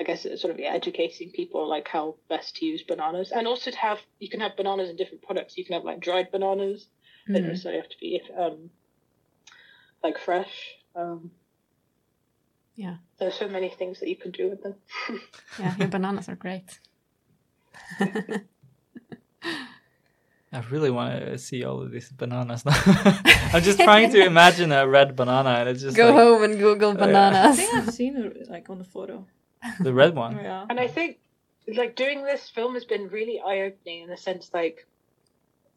I 0.00 0.02
guess 0.02 0.24
it's 0.24 0.42
sort 0.42 0.52
of 0.52 0.58
yeah, 0.58 0.72
educating 0.72 1.30
people 1.30 1.68
like 1.68 1.86
how 1.86 2.16
best 2.28 2.56
to 2.56 2.66
use 2.66 2.82
bananas, 2.82 3.30
and 3.30 3.46
also 3.46 3.70
to 3.70 3.76
have 3.76 3.98
you 4.18 4.28
can 4.28 4.40
have 4.40 4.56
bananas 4.56 4.90
in 4.90 4.96
different 4.96 5.22
products. 5.22 5.56
You 5.56 5.64
can 5.64 5.74
have 5.74 5.84
like 5.84 6.00
dried 6.00 6.32
bananas; 6.32 6.88
they 7.28 7.34
don't 7.34 7.44
Mm. 7.44 7.52
necessarily 7.52 7.80
have 7.80 7.90
to 7.90 7.96
be 8.00 8.20
um, 8.36 8.70
like 10.02 10.18
fresh. 10.18 10.74
Um, 10.96 11.30
Yeah. 12.74 12.96
there's 13.20 13.34
so 13.34 13.46
many 13.46 13.68
things 13.68 14.00
that 14.00 14.08
you 14.08 14.16
can 14.16 14.32
do 14.32 14.50
with 14.50 14.62
them. 14.64 14.74
Yeah, 15.60 15.76
your 15.76 15.88
bananas 15.88 16.28
are 16.28 16.36
great. 16.36 16.80
I 20.52 20.60
really 20.70 20.90
want 20.90 21.24
to 21.24 21.38
see 21.38 21.64
all 21.64 21.82
of 21.82 21.90
these 21.90 22.10
bananas 22.10 22.64
now. 22.64 22.72
I'm 23.52 23.62
just 23.62 23.78
trying 23.78 24.10
to 24.12 24.24
imagine 24.24 24.72
a 24.72 24.88
red 24.88 25.14
banana, 25.14 25.50
and 25.50 25.68
it's 25.68 25.82
just 25.82 25.96
Go 25.96 26.06
like 26.06 26.14
home 26.14 26.42
and 26.42 26.58
Google 26.58 26.94
yeah. 26.96 27.48
I 27.50 27.52
think 27.52 27.74
I've 27.74 27.92
seen 27.92 28.16
it 28.16 28.48
like 28.48 28.70
on 28.70 28.78
the 28.78 28.84
photo. 28.84 29.26
the 29.80 29.92
red 29.92 30.14
one. 30.14 30.36
Yeah. 30.36 30.64
And 30.70 30.80
I 30.80 30.88
think 30.88 31.18
like 31.76 31.96
doing 31.96 32.24
this 32.24 32.48
film 32.48 32.74
has 32.74 32.84
been 32.84 33.08
really 33.08 33.40
eye 33.44 33.60
opening 33.60 34.04
in 34.04 34.08
the 34.08 34.16
sense 34.16 34.50
like 34.54 34.86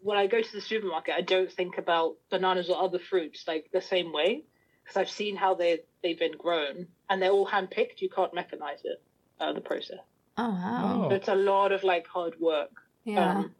when 0.01 0.17
I 0.17 0.27
go 0.27 0.41
to 0.41 0.51
the 0.51 0.61
supermarket, 0.61 1.15
I 1.15 1.21
don't 1.21 1.51
think 1.51 1.77
about 1.77 2.15
bananas 2.29 2.69
or 2.69 2.81
other 2.81 2.99
fruits 2.99 3.43
like 3.47 3.69
the 3.71 3.81
same 3.81 4.11
way 4.13 4.43
because 4.83 4.97
I've 4.97 5.09
seen 5.09 5.35
how 5.35 5.55
they 5.55 5.79
they've 6.01 6.17
been 6.17 6.37
grown 6.37 6.87
and 7.09 7.21
they're 7.21 7.31
all 7.31 7.45
hand 7.45 7.71
picked. 7.71 8.01
You 8.01 8.09
can't 8.09 8.33
mechanize 8.33 8.83
it, 8.83 9.01
uh, 9.39 9.53
the 9.53 9.61
process. 9.61 9.99
Oh 10.37 10.49
wow. 10.49 11.03
Oh. 11.05 11.09
So 11.09 11.15
it's 11.15 11.27
a 11.27 11.35
lot 11.35 11.71
of 11.71 11.83
like 11.83 12.07
hard 12.07 12.39
work. 12.39 12.71
Yeah. 13.03 13.39
Um, 13.39 13.55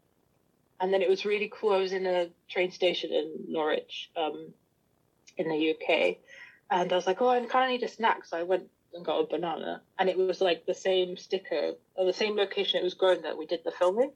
and 0.81 0.91
then 0.91 1.01
it 1.01 1.09
was 1.09 1.25
really 1.25 1.51
cool. 1.53 1.73
I 1.73 1.77
was 1.77 1.93
in 1.93 2.05
a 2.07 2.29
train 2.49 2.71
station 2.71 3.11
in 3.11 3.45
Norwich, 3.47 4.09
um, 4.17 4.53
in 5.37 5.47
the 5.47 5.71
UK, 5.71 6.17
and 6.69 6.91
I 6.91 6.95
was 6.95 7.07
like, 7.07 7.21
"Oh, 7.21 7.29
I 7.29 7.39
kind 7.45 7.65
of 7.65 7.79
need 7.79 7.85
a 7.85 7.91
snack." 7.91 8.25
So 8.25 8.37
I 8.37 8.43
went 8.43 8.67
and 8.93 9.05
got 9.05 9.19
a 9.19 9.27
banana, 9.27 9.81
and 9.99 10.09
it 10.09 10.17
was 10.17 10.41
like 10.41 10.65
the 10.65 10.73
same 10.73 11.15
sticker 11.17 11.73
or 11.95 12.05
the 12.05 12.13
same 12.13 12.35
location 12.35 12.79
it 12.79 12.83
was 12.83 12.95
grown 12.95 13.21
that 13.21 13.37
we 13.37 13.45
did 13.45 13.63
the 13.63 13.71
filming. 13.71 14.11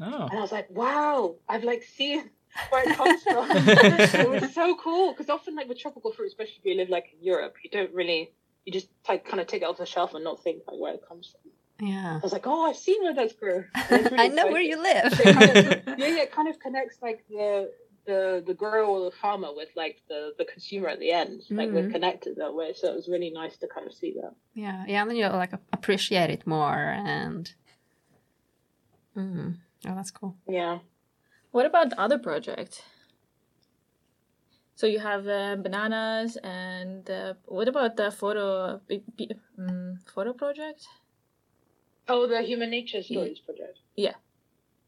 Oh. 0.00 0.28
And 0.30 0.38
I 0.38 0.40
was 0.40 0.52
like, 0.52 0.70
"Wow, 0.70 1.34
I've 1.48 1.64
like 1.64 1.82
seen 1.82 2.30
where 2.70 2.88
it 2.88 2.96
comes 2.96 3.22
from." 3.24 3.48
it 3.50 4.30
was 4.40 4.54
so 4.54 4.76
cool 4.76 5.12
because 5.12 5.28
often, 5.28 5.56
like 5.56 5.68
with 5.68 5.78
tropical 5.80 6.12
fruit, 6.12 6.28
especially 6.28 6.60
if 6.60 6.64
you 6.64 6.76
live 6.76 6.88
like 6.90 7.12
in 7.12 7.24
Europe, 7.24 7.56
you 7.62 7.70
don't 7.70 7.92
really 7.92 8.32
you 8.64 8.72
just 8.72 8.88
like 9.08 9.24
kind 9.26 9.40
of 9.40 9.46
take 9.46 9.62
it 9.62 9.66
off 9.66 9.78
the 9.78 9.86
shelf 9.86 10.14
and 10.14 10.24
not 10.24 10.42
think 10.42 10.62
like 10.66 10.78
where 10.78 10.94
it 10.94 11.02
comes 11.06 11.32
from. 11.32 11.50
Yeah. 11.92 12.16
I 12.20 12.24
was 12.26 12.32
like, 12.32 12.46
"Oh, 12.46 12.62
I've 12.68 12.76
seen 12.76 13.02
where 13.02 13.14
that's 13.14 13.34
grown." 13.34 13.64
And 13.90 14.00
it's 14.00 14.10
really 14.12 14.24
I 14.24 14.28
know 14.28 14.46
where 14.54 14.62
you 14.62 14.78
live. 14.90 15.12
Kind 15.12 15.50
of- 15.56 15.64
yeah, 16.00 16.06
yeah, 16.16 16.22
it 16.26 16.32
kind 16.32 16.48
of 16.48 16.56
connects 16.58 16.96
like 17.02 17.24
the 17.28 17.70
the 18.06 18.20
the 18.46 18.54
grower 18.62 18.84
or 18.84 19.00
the 19.10 19.16
farmer 19.22 19.48
with 19.60 19.70
like 19.76 19.96
the 20.10 20.20
the 20.38 20.44
consumer 20.44 20.88
at 20.88 20.98
the 21.00 21.10
end. 21.12 21.42
Like 21.58 21.70
we're 21.74 21.88
Mhm. 21.88 21.92
connected 21.96 22.36
that 22.36 22.52
way. 22.54 22.72
So 22.74 22.84
it 22.92 22.94
was 23.00 23.08
really 23.08 23.30
nice 23.30 23.56
to 23.58 23.66
kind 23.74 23.86
of 23.86 23.94
see 24.00 24.12
that. 24.20 24.32
yeah, 24.54 24.84
yeah, 24.86 25.00
and 25.02 25.08
then 25.10 25.16
you 25.16 25.26
like 25.28 25.52
appreciate 25.72 26.30
it 26.30 26.46
more 26.46 26.78
and. 27.18 27.44
Mm. 29.16 29.58
Oh, 29.86 29.94
that's 29.94 30.10
cool. 30.10 30.36
Yeah. 30.48 30.78
What 31.52 31.66
about 31.66 31.90
the 31.90 32.00
other 32.00 32.18
project? 32.18 32.82
So 34.74 34.86
you 34.88 34.98
have 34.98 35.28
uh, 35.28 35.54
bananas, 35.56 36.36
and 36.42 37.08
uh, 37.08 37.34
what 37.46 37.68
about 37.68 37.96
the 37.96 38.10
photo 38.10 38.80
b- 38.88 39.04
b- 39.16 39.30
um, 39.58 40.00
photo 40.12 40.32
project? 40.32 40.88
Oh, 42.08 42.26
the 42.26 42.42
Human 42.42 42.70
Nature 42.70 43.02
Stories 43.02 43.38
project. 43.38 43.78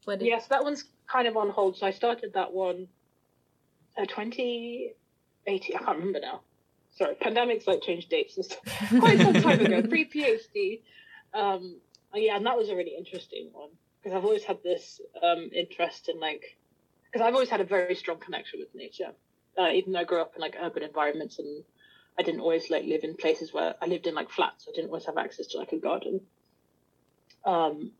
What 0.05 0.21
Yes, 0.21 0.47
that 0.47 0.63
one's 0.63 0.85
kind 1.07 1.27
of 1.27 1.35
on 1.37 1.49
hold. 1.49 1.77
So 1.77 1.85
I 1.87 1.91
started 1.91 2.33
that 2.33 2.53
one, 2.53 2.87
uh, 3.97 4.05
2018. 4.05 4.95
I 5.47 5.79
can't 5.79 5.97
remember 5.97 6.19
now. 6.19 6.41
Sorry, 6.91 7.15
pandemics 7.15 7.67
like 7.67 7.81
changed 7.81 8.09
dates 8.09 8.37
and 8.37 8.45
stuff. 8.45 8.59
Quite 8.99 9.19
some 9.19 9.33
time 9.33 9.59
ago, 9.59 9.81
pre 9.83 10.05
PhD. 10.05 10.81
Um, 11.33 11.77
yeah, 12.13 12.35
and 12.37 12.45
that 12.45 12.57
was 12.57 12.69
a 12.69 12.75
really 12.75 12.95
interesting 12.97 13.49
one 13.51 13.69
because 14.01 14.15
I've 14.15 14.25
always 14.25 14.43
had 14.43 14.63
this 14.63 15.01
um, 15.21 15.49
interest 15.53 16.09
in 16.09 16.19
like, 16.19 16.57
because 17.05 17.25
I've 17.25 17.33
always 17.33 17.49
had 17.49 17.61
a 17.61 17.65
very 17.65 17.95
strong 17.95 18.19
connection 18.19 18.59
with 18.59 18.73
nature, 18.73 19.11
uh, 19.57 19.69
even 19.73 19.93
though 19.93 19.99
I 19.99 20.03
grew 20.03 20.21
up 20.21 20.33
in 20.35 20.41
like 20.41 20.55
urban 20.59 20.83
environments 20.83 21.39
and 21.39 21.63
I 22.17 22.23
didn't 22.23 22.41
always 22.41 22.69
like 22.69 22.85
live 22.85 23.03
in 23.03 23.15
places 23.15 23.53
where 23.53 23.75
I 23.81 23.85
lived 23.85 24.07
in 24.07 24.15
like 24.15 24.29
flats. 24.29 24.67
I 24.67 24.71
didn't 24.73 24.89
always 24.89 25.05
have 25.05 25.17
access 25.17 25.47
to 25.47 25.57
like 25.57 25.73
a 25.73 25.77
garden. 25.77 26.21
Um, 27.47 27.91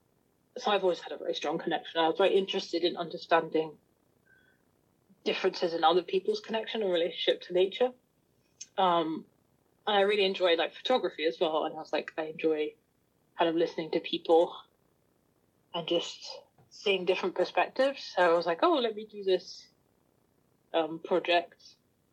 so 0.58 0.72
I've 0.72 0.84
always 0.84 1.00
had 1.00 1.14
a 1.14 1.18
very 1.18 1.34
strong 1.34 1.58
connection. 1.58 2.02
I 2.02 2.08
was 2.08 2.18
very 2.18 2.36
interested 2.38 2.84
in 2.84 2.98
understanding 2.98 3.72
differences 5.24 5.74
in 5.74 5.84
other 5.84 6.02
people's 6.02 6.42
connection 6.42 6.84
and 6.84 6.92
relationship 6.92 7.42
to 7.44 7.54
nature. 7.54 7.90
Um, 8.78 9.26
and 9.88 9.96
I 9.96 10.02
really 10.02 10.26
enjoy 10.26 10.56
like 10.56 10.76
photography 10.76 11.26
as 11.26 11.38
well. 11.40 11.64
And 11.64 11.74
I 11.76 11.80
was 11.80 11.94
like, 11.94 12.12
I 12.18 12.24
enjoy 12.24 12.74
kind 13.38 13.50
of 13.50 13.56
listening 13.56 13.92
to 13.92 14.00
people 14.00 14.54
and 15.74 15.88
just 15.88 16.20
seeing 16.70 17.06
different 17.06 17.36
perspectives. 17.36 18.14
So 18.16 18.24
I 18.24 18.36
was 18.36 18.46
like, 18.46 18.60
oh, 18.64 18.80
let 18.82 18.96
me 18.96 19.08
do 19.10 19.24
this 19.24 19.66
um, 20.74 21.00
project. 21.04 21.62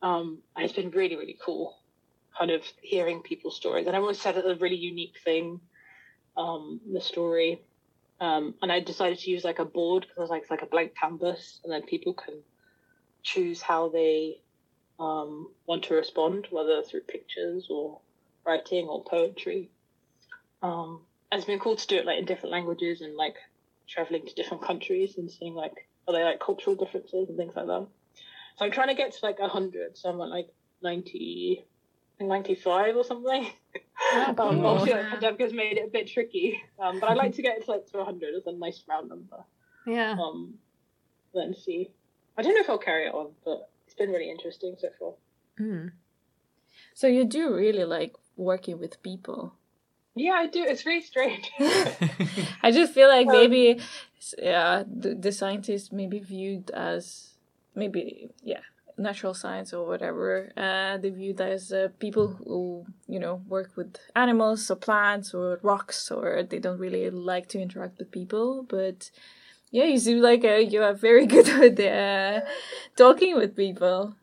Um, 0.02 0.38
and 0.54 0.64
it's 0.64 0.74
been 0.74 0.90
really, 0.90 1.16
really 1.16 1.38
cool 1.44 1.76
kind 2.38 2.50
of 2.50 2.62
hearing 2.82 3.22
people's 3.22 3.56
stories. 3.56 3.86
And 3.86 3.96
I 3.96 4.00
always 4.00 4.20
said 4.20 4.36
it's 4.36 4.46
a 4.46 4.54
really 4.56 4.76
unique 4.76 5.16
thing, 5.24 5.60
um, 6.36 6.80
the 6.92 7.00
story. 7.00 7.62
Um, 8.20 8.54
and 8.62 8.70
I 8.70 8.80
decided 8.80 9.18
to 9.20 9.30
use 9.30 9.44
like 9.44 9.58
a 9.58 9.64
board 9.64 10.06
because 10.08 10.30
like, 10.30 10.42
it's 10.42 10.50
like 10.50 10.62
a 10.62 10.66
blank 10.66 10.94
canvas, 11.00 11.60
and 11.64 11.72
then 11.72 11.82
people 11.82 12.14
can 12.14 12.34
choose 13.22 13.60
how 13.60 13.88
they 13.88 14.40
um, 14.98 15.48
want 15.66 15.84
to 15.84 15.94
respond, 15.94 16.46
whether 16.50 16.82
through 16.82 17.00
pictures 17.00 17.66
or 17.70 18.00
writing 18.46 18.86
or 18.86 19.04
poetry. 19.04 19.70
Um, 20.62 21.00
and 21.30 21.38
it's 21.38 21.46
been 21.46 21.58
cool 21.58 21.76
to 21.76 21.86
do 21.86 21.96
it 21.96 22.06
like 22.06 22.18
in 22.18 22.24
different 22.24 22.52
languages 22.52 23.00
and 23.00 23.16
like 23.16 23.36
traveling 23.88 24.26
to 24.26 24.34
different 24.34 24.62
countries 24.62 25.18
and 25.18 25.30
seeing 25.30 25.54
like 25.54 25.88
are 26.06 26.14
they 26.14 26.22
like 26.22 26.40
cultural 26.40 26.76
differences 26.76 27.28
and 27.28 27.36
things 27.36 27.54
like 27.56 27.66
that. 27.66 27.86
So 28.56 28.64
I'm 28.64 28.70
trying 28.70 28.88
to 28.88 28.94
get 28.94 29.12
to 29.12 29.18
like 29.22 29.40
hundred, 29.40 29.96
so 29.96 30.10
I'm 30.10 30.20
at 30.20 30.28
like 30.28 30.48
90, 30.82 31.60
I 31.60 31.64
think 31.64 31.73
95 32.20 32.96
or 32.96 33.04
something. 33.04 33.46
um, 34.14 34.34
obviously, 34.38 34.92
like, 34.92 35.10
pandemic 35.10 35.40
has 35.40 35.52
made 35.52 35.78
it 35.78 35.86
a 35.86 35.90
bit 35.90 36.08
tricky, 36.08 36.60
um, 36.78 37.00
but 37.00 37.10
I'd 37.10 37.16
like 37.16 37.34
to 37.36 37.42
get 37.42 37.58
it 37.58 37.64
to 37.64 37.70
like 37.72 37.86
to 37.90 37.98
100 37.98 38.34
as 38.34 38.46
a 38.46 38.52
nice 38.52 38.82
round 38.88 39.08
number. 39.08 39.44
Yeah. 39.86 40.16
Um, 40.20 40.54
then 41.34 41.54
see. 41.54 41.90
I 42.36 42.42
don't 42.42 42.54
know 42.54 42.60
if 42.60 42.70
I'll 42.70 42.78
carry 42.78 43.06
it 43.06 43.14
on, 43.14 43.30
but 43.44 43.68
it's 43.86 43.94
been 43.94 44.10
really 44.10 44.30
interesting 44.30 44.76
so 44.78 44.88
far. 44.98 45.12
Mm. 45.60 45.92
So 46.94 47.06
you 47.06 47.24
do 47.24 47.54
really 47.54 47.84
like 47.84 48.14
working 48.36 48.78
with 48.78 49.02
people. 49.02 49.54
Yeah, 50.16 50.32
I 50.34 50.46
do. 50.46 50.62
It's 50.64 50.86
really 50.86 51.02
strange. 51.02 51.50
I 52.62 52.70
just 52.70 52.92
feel 52.92 53.08
like 53.08 53.26
Um, 53.26 53.32
maybe, 53.32 53.80
yeah, 54.38 54.84
the, 54.86 55.14
the 55.14 55.32
scientists 55.32 55.90
may 55.90 56.06
be 56.06 56.20
viewed 56.20 56.70
as 56.70 57.34
maybe 57.74 58.30
yeah 58.42 58.60
natural 58.96 59.34
science 59.34 59.72
or 59.72 59.86
whatever. 59.86 60.52
Uh, 60.56 60.98
they 60.98 61.10
viewed 61.10 61.40
as 61.40 61.72
uh, 61.72 61.88
people 61.98 62.28
who 62.28 62.86
you 63.08 63.18
know 63.18 63.42
work 63.48 63.72
with 63.76 63.96
animals 64.14 64.70
or 64.70 64.76
plants 64.76 65.34
or 65.34 65.58
rocks 65.62 66.10
or 66.10 66.42
they 66.42 66.58
don't 66.58 66.78
really 66.78 67.10
like 67.10 67.48
to 67.48 67.60
interact 67.60 67.98
with 67.98 68.10
people. 68.10 68.64
But 68.68 69.10
yeah, 69.70 69.84
you 69.84 69.98
seem 69.98 70.20
like 70.20 70.44
uh, 70.44 70.56
you 70.56 70.82
are 70.82 70.94
very 70.94 71.26
good 71.34 71.48
with 71.58 71.80
uh, 71.80 72.40
talking 72.96 73.36
with 73.36 73.56
people. 73.56 74.14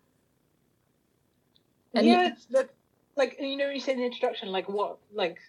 And 1.94 2.08
yeah, 2.08 2.30
it's 2.30 2.46
the, 2.46 2.70
like 3.18 3.38
you 3.40 3.58
know, 3.58 3.66
when 3.66 3.76
you 3.76 3.82
say 3.82 3.94
in 3.94 4.00
the 4.00 4.06
introduction, 4.06 4.50
like 4.50 4.70
what, 4.70 4.98
like 5.14 5.40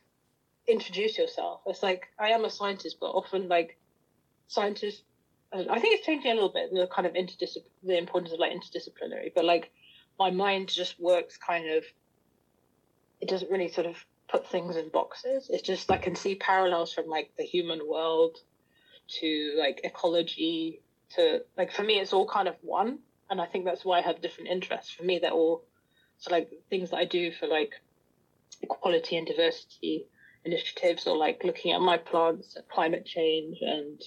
introduce 0.67 1.19
yourself. 1.19 1.61
It's 1.67 1.83
like 1.83 2.09
I 2.19 2.31
am 2.31 2.45
a 2.45 2.51
scientist, 2.51 2.97
but 3.01 3.11
often 3.11 3.49
like 3.49 3.79
scientists. 4.49 5.03
I 5.53 5.79
think 5.79 5.99
it's 5.99 6.07
changing 6.07 6.31
a 6.31 6.35
little 6.35 6.53
bit 6.53 6.73
the 6.73 6.87
kind 6.87 7.07
of 7.07 7.12
interdisciplinary, 7.12 7.65
the 7.83 7.99
importance 7.99 8.33
of 8.33 8.38
like 8.38 8.53
interdisciplinary, 8.53 9.33
but 9.35 9.45
like 9.45 9.71
my 10.19 10.31
mind 10.31 10.69
just 10.69 10.99
works 10.99 11.37
kind 11.37 11.71
of. 11.71 11.85
It 13.21 13.29
doesn't 13.29 13.51
really 13.51 13.69
sort 13.69 13.87
of 13.87 13.97
put 14.29 14.47
things 14.47 14.77
in 14.77 14.88
boxes. 14.88 15.49
It's 15.51 15.62
just 15.62 15.91
I 15.91 15.99
can 15.99 16.17
see 16.17 16.35
parallels 16.35 16.93
from 16.93 17.07
like 17.07 17.31
the 17.37 17.45
human 17.45 17.81
world 17.87 18.38
to 19.21 19.55
like 19.59 19.81
ecology 19.85 20.81
to 21.17 21.43
like 21.57 21.73
for 21.73 21.83
me 21.83 21.99
it's 21.99 22.12
all 22.12 22.27
kind 22.27 22.49
of 22.49 22.57
one, 22.62 22.99
and 23.31 23.41
I 23.41 23.47
think 23.47 23.65
that's 23.65 23.85
why 23.85 23.99
I 23.99 24.03
have 24.03 24.23
different 24.23 24.51
interests. 24.51 24.91
For 24.91 25.05
me, 25.05 25.19
they're 25.19 25.31
all 25.31 25.65
so 26.19 26.33
like 26.33 26.51
things 26.71 26.91
that 26.91 26.97
I 26.97 27.05
do 27.05 27.31
for 27.33 27.47
like 27.47 27.75
equality 28.62 29.17
and 29.17 29.27
diversity 29.27 30.07
initiatives 30.45 31.07
or 31.07 31.17
like 31.17 31.43
looking 31.45 31.73
at 31.73 31.81
my 31.81 31.97
plants 31.97 32.57
climate 32.73 33.05
change 33.05 33.59
and 33.61 34.03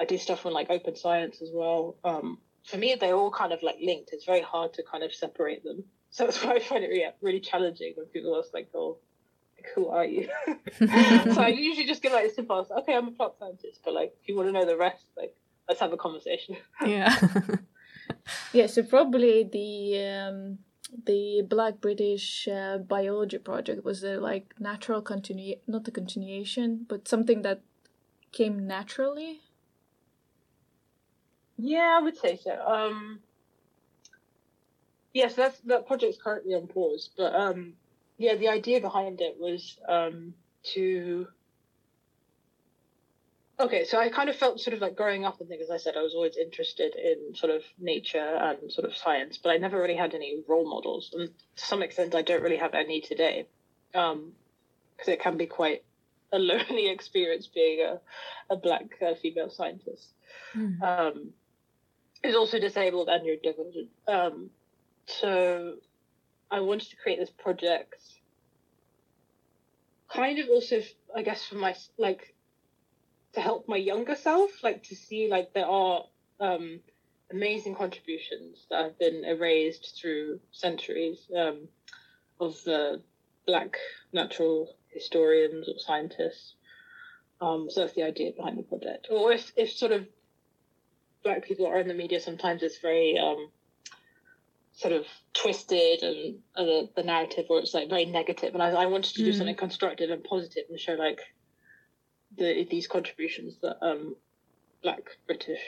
I 0.00 0.04
do 0.06 0.16
stuff 0.16 0.46
on 0.46 0.52
like 0.52 0.70
open 0.70 0.96
science 0.96 1.42
as 1.42 1.50
well. 1.52 1.96
Um, 2.04 2.38
for 2.64 2.78
me, 2.78 2.96
they're 2.98 3.14
all 3.14 3.30
kind 3.30 3.52
of 3.52 3.62
like 3.62 3.76
linked. 3.82 4.10
It's 4.12 4.24
very 4.24 4.40
hard 4.40 4.72
to 4.74 4.82
kind 4.82 5.04
of 5.04 5.14
separate 5.14 5.62
them. 5.64 5.84
So 6.12 6.24
that's 6.24 6.42
why 6.44 6.54
I 6.54 6.58
find 6.58 6.82
it 6.82 6.88
really, 6.88 7.06
really 7.20 7.38
challenging 7.38 7.92
when 7.94 8.06
people 8.06 8.36
ask 8.36 8.52
like, 8.52 8.68
"Oh, 8.74 8.98
like, 9.56 9.68
who 9.76 9.86
are 9.90 10.04
you?" 10.04 10.28
so 10.76 11.40
I 11.40 11.54
usually 11.56 11.86
just 11.86 12.02
give 12.02 12.10
like 12.10 12.26
a 12.26 12.34
simple 12.34 12.58
answer. 12.58 12.74
Okay, 12.78 12.96
I'm 12.96 13.06
a 13.06 13.10
plant 13.12 13.34
scientist, 13.38 13.82
but 13.84 13.94
like 13.94 14.12
if 14.20 14.28
you 14.28 14.34
want 14.34 14.48
to 14.48 14.52
know 14.52 14.66
the 14.66 14.76
rest, 14.76 15.04
like 15.16 15.36
let's 15.68 15.78
have 15.78 15.92
a 15.92 15.96
conversation. 15.96 16.56
yeah. 16.84 17.16
yeah. 18.52 18.66
So 18.66 18.82
probably 18.82 19.44
the 19.44 20.00
um, 20.04 20.58
the 21.06 21.42
Black 21.48 21.80
British 21.80 22.48
uh, 22.48 22.78
Biology 22.78 23.38
Project 23.38 23.84
was 23.84 24.02
a 24.02 24.16
like 24.18 24.54
natural 24.58 25.02
continue, 25.02 25.58
not 25.68 25.86
a 25.86 25.92
continuation, 25.92 26.86
but 26.88 27.06
something 27.06 27.42
that 27.42 27.60
came 28.32 28.66
naturally. 28.66 29.42
Yeah, 31.60 31.98
I 31.98 32.02
would 32.02 32.16
say 32.16 32.38
so. 32.42 32.52
Um, 32.52 33.20
yes, 35.12 35.34
that's 35.34 35.58
that 35.60 35.86
project's 35.86 36.18
currently 36.22 36.54
on 36.54 36.66
pause, 36.66 37.10
but 37.16 37.34
um, 37.34 37.74
yeah, 38.18 38.36
the 38.36 38.48
idea 38.48 38.80
behind 38.80 39.20
it 39.20 39.36
was 39.38 39.78
um, 39.88 40.34
to 40.74 41.26
Okay, 43.60 43.84
so 43.84 43.98
I 43.98 44.08
kind 44.08 44.30
of 44.30 44.36
felt 44.36 44.58
sort 44.58 44.72
of 44.72 44.80
like 44.80 44.96
growing 44.96 45.26
up 45.26 45.38
and 45.40 45.48
things. 45.48 45.64
As 45.64 45.70
I 45.70 45.76
said, 45.76 45.94
I 45.94 46.02
was 46.02 46.14
always 46.14 46.38
interested 46.38 46.94
in 46.96 47.34
sort 47.34 47.54
of 47.54 47.62
nature 47.78 48.18
and 48.18 48.72
sort 48.72 48.88
of 48.88 48.96
science, 48.96 49.36
but 49.36 49.50
I 49.50 49.58
never 49.58 49.78
really 49.78 49.96
had 49.96 50.14
any 50.14 50.42
role 50.48 50.68
models, 50.68 51.10
and 51.12 51.28
to 51.56 51.66
some 51.66 51.82
extent, 51.82 52.14
I 52.14 52.22
don't 52.22 52.42
really 52.42 52.56
have 52.56 52.72
any 52.72 53.02
today, 53.02 53.46
because 53.92 54.12
um, 54.12 54.32
it 55.06 55.20
can 55.20 55.36
be 55.36 55.44
quite 55.44 55.84
a 56.32 56.38
lonely 56.50 56.88
experience 56.88 57.48
being 57.48 57.80
a, 57.84 58.00
a 58.48 58.56
black 58.56 58.96
uh, 59.06 59.14
female 59.14 59.50
scientist. 59.50 60.14
Mm. 60.56 60.82
Um, 60.82 61.32
who's 62.22 62.36
also 62.36 62.58
disabled 62.58 63.08
and 63.08 63.26
neurodivergent. 63.26 63.88
Um, 64.08 64.50
so 65.06 65.74
I 66.50 66.60
wanted 66.60 66.90
to 66.90 66.96
create 66.96 67.18
this 67.18 67.30
project, 67.30 68.02
kind 70.12 70.38
of 70.38 70.48
also, 70.48 70.82
I 71.14 71.22
guess, 71.22 71.44
for 71.44 71.56
my 71.56 71.74
like 71.98 72.34
to 73.32 73.40
help 73.40 73.68
my 73.68 73.76
younger 73.76 74.16
self, 74.16 74.62
like 74.62 74.82
to 74.84 74.96
see 74.96 75.28
like 75.28 75.52
there 75.54 75.66
are 75.66 76.04
um, 76.40 76.80
amazing 77.30 77.74
contributions 77.74 78.66
that 78.70 78.82
have 78.82 78.98
been 78.98 79.24
erased 79.24 79.98
through 80.00 80.40
centuries 80.50 81.28
um, 81.36 81.68
of 82.40 82.62
the 82.64 83.00
black 83.46 83.76
natural 84.12 84.74
historians 84.88 85.68
or 85.68 85.74
scientists. 85.78 86.54
Um, 87.40 87.68
so 87.70 87.80
that's 87.80 87.94
the 87.94 88.02
idea 88.02 88.32
behind 88.32 88.58
the 88.58 88.62
project. 88.62 89.06
Or 89.10 89.32
if, 89.32 89.52
if 89.56 89.72
sort 89.72 89.92
of 89.92 90.06
black 91.22 91.44
people 91.44 91.66
are 91.66 91.78
in 91.78 91.88
the 91.88 91.94
media, 91.94 92.20
sometimes 92.20 92.62
it's 92.62 92.78
very 92.78 93.18
um, 93.18 93.50
sort 94.72 94.94
of 94.94 95.06
twisted 95.34 96.02
and 96.02 96.38
uh, 96.56 96.64
the, 96.64 96.88
the 96.96 97.02
narrative, 97.02 97.46
or 97.50 97.58
it's 97.58 97.74
like 97.74 97.88
very 97.88 98.06
negative. 98.06 98.54
And 98.54 98.62
I, 98.62 98.70
I 98.70 98.86
wanted 98.86 99.14
to 99.14 99.24
do 99.24 99.32
mm. 99.32 99.36
something 99.36 99.56
constructive 99.56 100.10
and 100.10 100.24
positive 100.24 100.64
and 100.68 100.78
show 100.80 100.94
like 100.94 101.20
the 102.36 102.66
these 102.70 102.86
contributions 102.86 103.56
that 103.62 103.76
um, 103.84 104.16
Black 104.82 105.02
British 105.26 105.60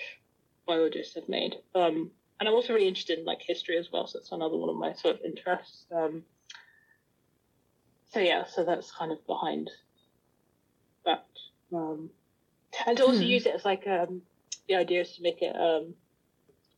biologists 0.66 1.14
have 1.14 1.28
made. 1.28 1.56
Um, 1.74 2.10
and 2.40 2.48
I'm 2.48 2.54
also 2.54 2.72
really 2.72 2.88
interested 2.88 3.18
in 3.18 3.24
like 3.24 3.40
history 3.40 3.76
as 3.78 3.90
well, 3.92 4.06
so 4.06 4.18
it's 4.18 4.32
another 4.32 4.56
one 4.56 4.70
of 4.70 4.76
my 4.76 4.94
sort 4.94 5.16
of 5.16 5.20
interests. 5.24 5.86
Um, 5.94 6.24
so 8.08 8.20
yeah, 8.20 8.44
so 8.44 8.64
that's 8.64 8.90
kind 8.90 9.12
of 9.12 9.24
behind 9.26 9.70
that. 11.04 11.26
Um, 11.72 12.10
and 12.86 12.96
to 12.96 13.04
also 13.04 13.18
hmm. 13.18 13.24
use 13.24 13.46
it 13.46 13.54
as 13.54 13.64
like 13.64 13.86
um, 13.86 14.22
the 14.72 14.78
idea 14.78 15.02
is 15.02 15.12
to 15.16 15.22
make 15.22 15.42
it 15.42 15.54
um, 15.54 15.94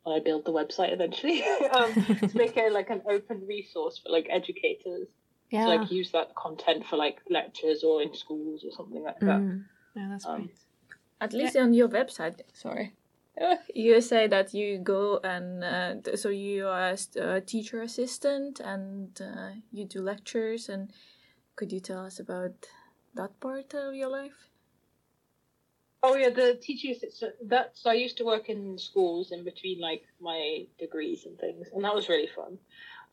when 0.02 0.16
I 0.16 0.20
build 0.20 0.44
the 0.44 0.52
website 0.52 0.92
eventually 0.92 1.42
um, 1.72 1.92
to 1.94 2.30
make 2.34 2.56
it 2.56 2.72
like 2.72 2.90
an 2.90 3.02
open 3.08 3.46
resource 3.46 4.00
for 4.02 4.10
like 4.10 4.26
educators 4.30 5.08
yeah. 5.50 5.64
to 5.64 5.76
like 5.76 5.90
use 5.90 6.10
that 6.12 6.34
content 6.34 6.84
for 6.86 6.96
like 6.96 7.18
lectures 7.30 7.84
or 7.84 8.02
in 8.02 8.14
schools 8.14 8.64
or 8.64 8.72
something 8.72 9.02
like 9.02 9.20
that. 9.20 9.40
Mm. 9.40 9.64
Yeah, 9.94 10.08
that's 10.10 10.26
um, 10.26 10.36
great. 10.36 10.58
At 11.20 11.32
least 11.32 11.54
yeah. 11.54 11.62
on 11.62 11.72
your 11.72 11.88
website, 11.88 12.40
sorry. 12.52 12.92
You 13.74 14.00
say 14.00 14.28
that 14.28 14.54
you 14.54 14.78
go 14.78 15.18
and 15.24 15.64
uh, 15.64 16.16
so 16.16 16.28
you 16.28 16.68
are 16.68 16.94
a 17.16 17.40
teacher 17.40 17.82
assistant 17.82 18.60
and 18.60 19.10
uh, 19.20 19.50
you 19.72 19.86
do 19.86 20.02
lectures. 20.02 20.68
And 20.68 20.92
could 21.56 21.72
you 21.72 21.80
tell 21.80 22.06
us 22.06 22.20
about 22.20 22.54
that 23.14 23.40
part 23.40 23.74
of 23.74 23.96
your 23.96 24.08
life? 24.08 24.53
Oh 26.06 26.16
yeah, 26.16 26.28
the 26.28 26.58
teaching 26.60 26.90
assistant. 26.90 27.32
That's 27.42 27.86
I 27.86 27.94
used 27.94 28.18
to 28.18 28.26
work 28.26 28.50
in 28.50 28.76
schools 28.76 29.32
in 29.32 29.42
between 29.42 29.80
like 29.80 30.02
my 30.20 30.66
degrees 30.78 31.24
and 31.24 31.38
things, 31.38 31.68
and 31.72 31.82
that 31.82 31.94
was 31.94 32.10
really 32.10 32.28
fun 32.36 32.58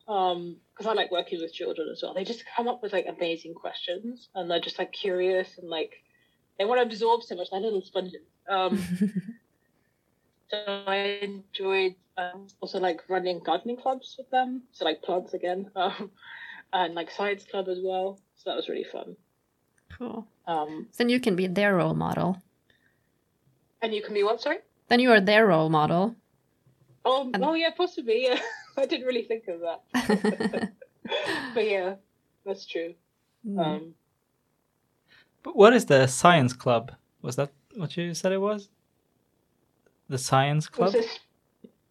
because 0.06 0.86
um, 0.86 0.88
I 0.88 0.92
like 0.92 1.10
working 1.10 1.40
with 1.40 1.54
children 1.54 1.88
as 1.90 2.02
well. 2.02 2.12
They 2.12 2.24
just 2.24 2.44
come 2.54 2.68
up 2.68 2.82
with 2.82 2.92
like 2.92 3.06
amazing 3.08 3.54
questions, 3.54 4.28
and 4.34 4.50
they're 4.50 4.60
just 4.60 4.78
like 4.78 4.92
curious 4.92 5.56
and 5.56 5.70
like 5.70 6.02
they 6.58 6.66
want 6.66 6.82
to 6.82 6.86
absorb 6.86 7.22
so 7.22 7.34
much. 7.34 7.48
They're 7.50 7.60
little 7.60 7.80
sponges. 7.80 8.20
Um, 8.46 8.76
so 10.50 10.82
I 10.86 10.96
enjoyed 11.22 11.94
um, 12.18 12.46
also 12.60 12.78
like 12.78 13.00
running 13.08 13.40
gardening 13.42 13.78
clubs 13.78 14.16
with 14.18 14.28
them. 14.28 14.64
So 14.72 14.84
like 14.84 15.00
plants 15.00 15.32
again, 15.32 15.70
um, 15.76 16.10
and 16.74 16.94
like 16.94 17.10
science 17.10 17.46
club 17.50 17.68
as 17.70 17.78
well. 17.82 18.20
So 18.36 18.50
that 18.50 18.56
was 18.56 18.68
really 18.68 18.84
fun. 18.84 19.16
Cool. 19.96 20.26
Um, 20.46 20.88
then 20.98 21.08
you 21.08 21.20
can 21.20 21.36
be 21.36 21.46
their 21.46 21.76
role 21.76 21.94
model. 21.94 22.36
And 23.82 23.92
you 23.92 24.02
can 24.02 24.14
be 24.14 24.22
what? 24.22 24.40
Sorry. 24.40 24.58
Then 24.88 25.00
you 25.00 25.10
are 25.10 25.20
their 25.20 25.46
role 25.46 25.68
model. 25.68 26.14
Oh, 27.04 27.30
and... 27.34 27.44
oh 27.44 27.54
yeah, 27.54 27.70
possibly. 27.76 28.24
Yeah, 28.24 28.38
I 28.76 28.86
didn't 28.86 29.06
really 29.06 29.24
think 29.24 29.48
of 29.48 29.60
that. 29.60 30.72
but 31.54 31.66
yeah, 31.66 31.94
that's 32.46 32.64
true. 32.66 32.94
Mm. 33.46 33.58
Um, 33.58 33.94
but 35.42 35.56
what 35.56 35.72
is 35.72 35.86
the 35.86 36.06
science 36.06 36.52
club? 36.52 36.92
Was 37.22 37.36
that 37.36 37.50
what 37.74 37.96
you 37.96 38.14
said 38.14 38.32
it 38.32 38.38
was? 38.38 38.68
The 40.08 40.18
science 40.18 40.68
club? 40.68 40.94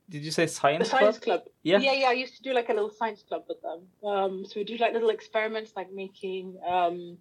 Did 0.10 0.24
you 0.24 0.32
say 0.32 0.48
science? 0.48 0.90
The 0.90 0.98
science 0.98 1.20
club? 1.20 1.44
club? 1.44 1.54
Yeah. 1.64 1.80
Yeah, 1.80 1.94
yeah. 1.94 2.10
I 2.10 2.14
used 2.14 2.36
to 2.38 2.44
do 2.44 2.54
like 2.54 2.70
a 2.70 2.74
little 2.74 2.92
science 2.92 3.24
club 3.24 3.44
with 3.48 3.62
them. 3.62 4.10
Um, 4.10 4.46
so 4.46 4.54
we 4.58 4.64
do 4.64 4.78
like 4.78 4.94
little 4.94 5.10
experiments, 5.10 5.72
like 5.76 5.92
making 5.92 6.58
um, 6.68 7.18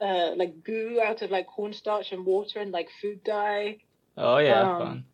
uh, 0.00 0.32
like 0.36 0.62
goo 0.64 1.00
out 1.04 1.22
of 1.22 1.30
like 1.30 1.46
cornstarch 1.46 2.12
and 2.12 2.24
water 2.24 2.60
and 2.60 2.72
like 2.72 2.88
food 3.00 3.22
dye. 3.24 3.78
Oh 4.16 4.38
yeah, 4.38 4.60
um, 4.60 4.78
fun. 4.78 5.04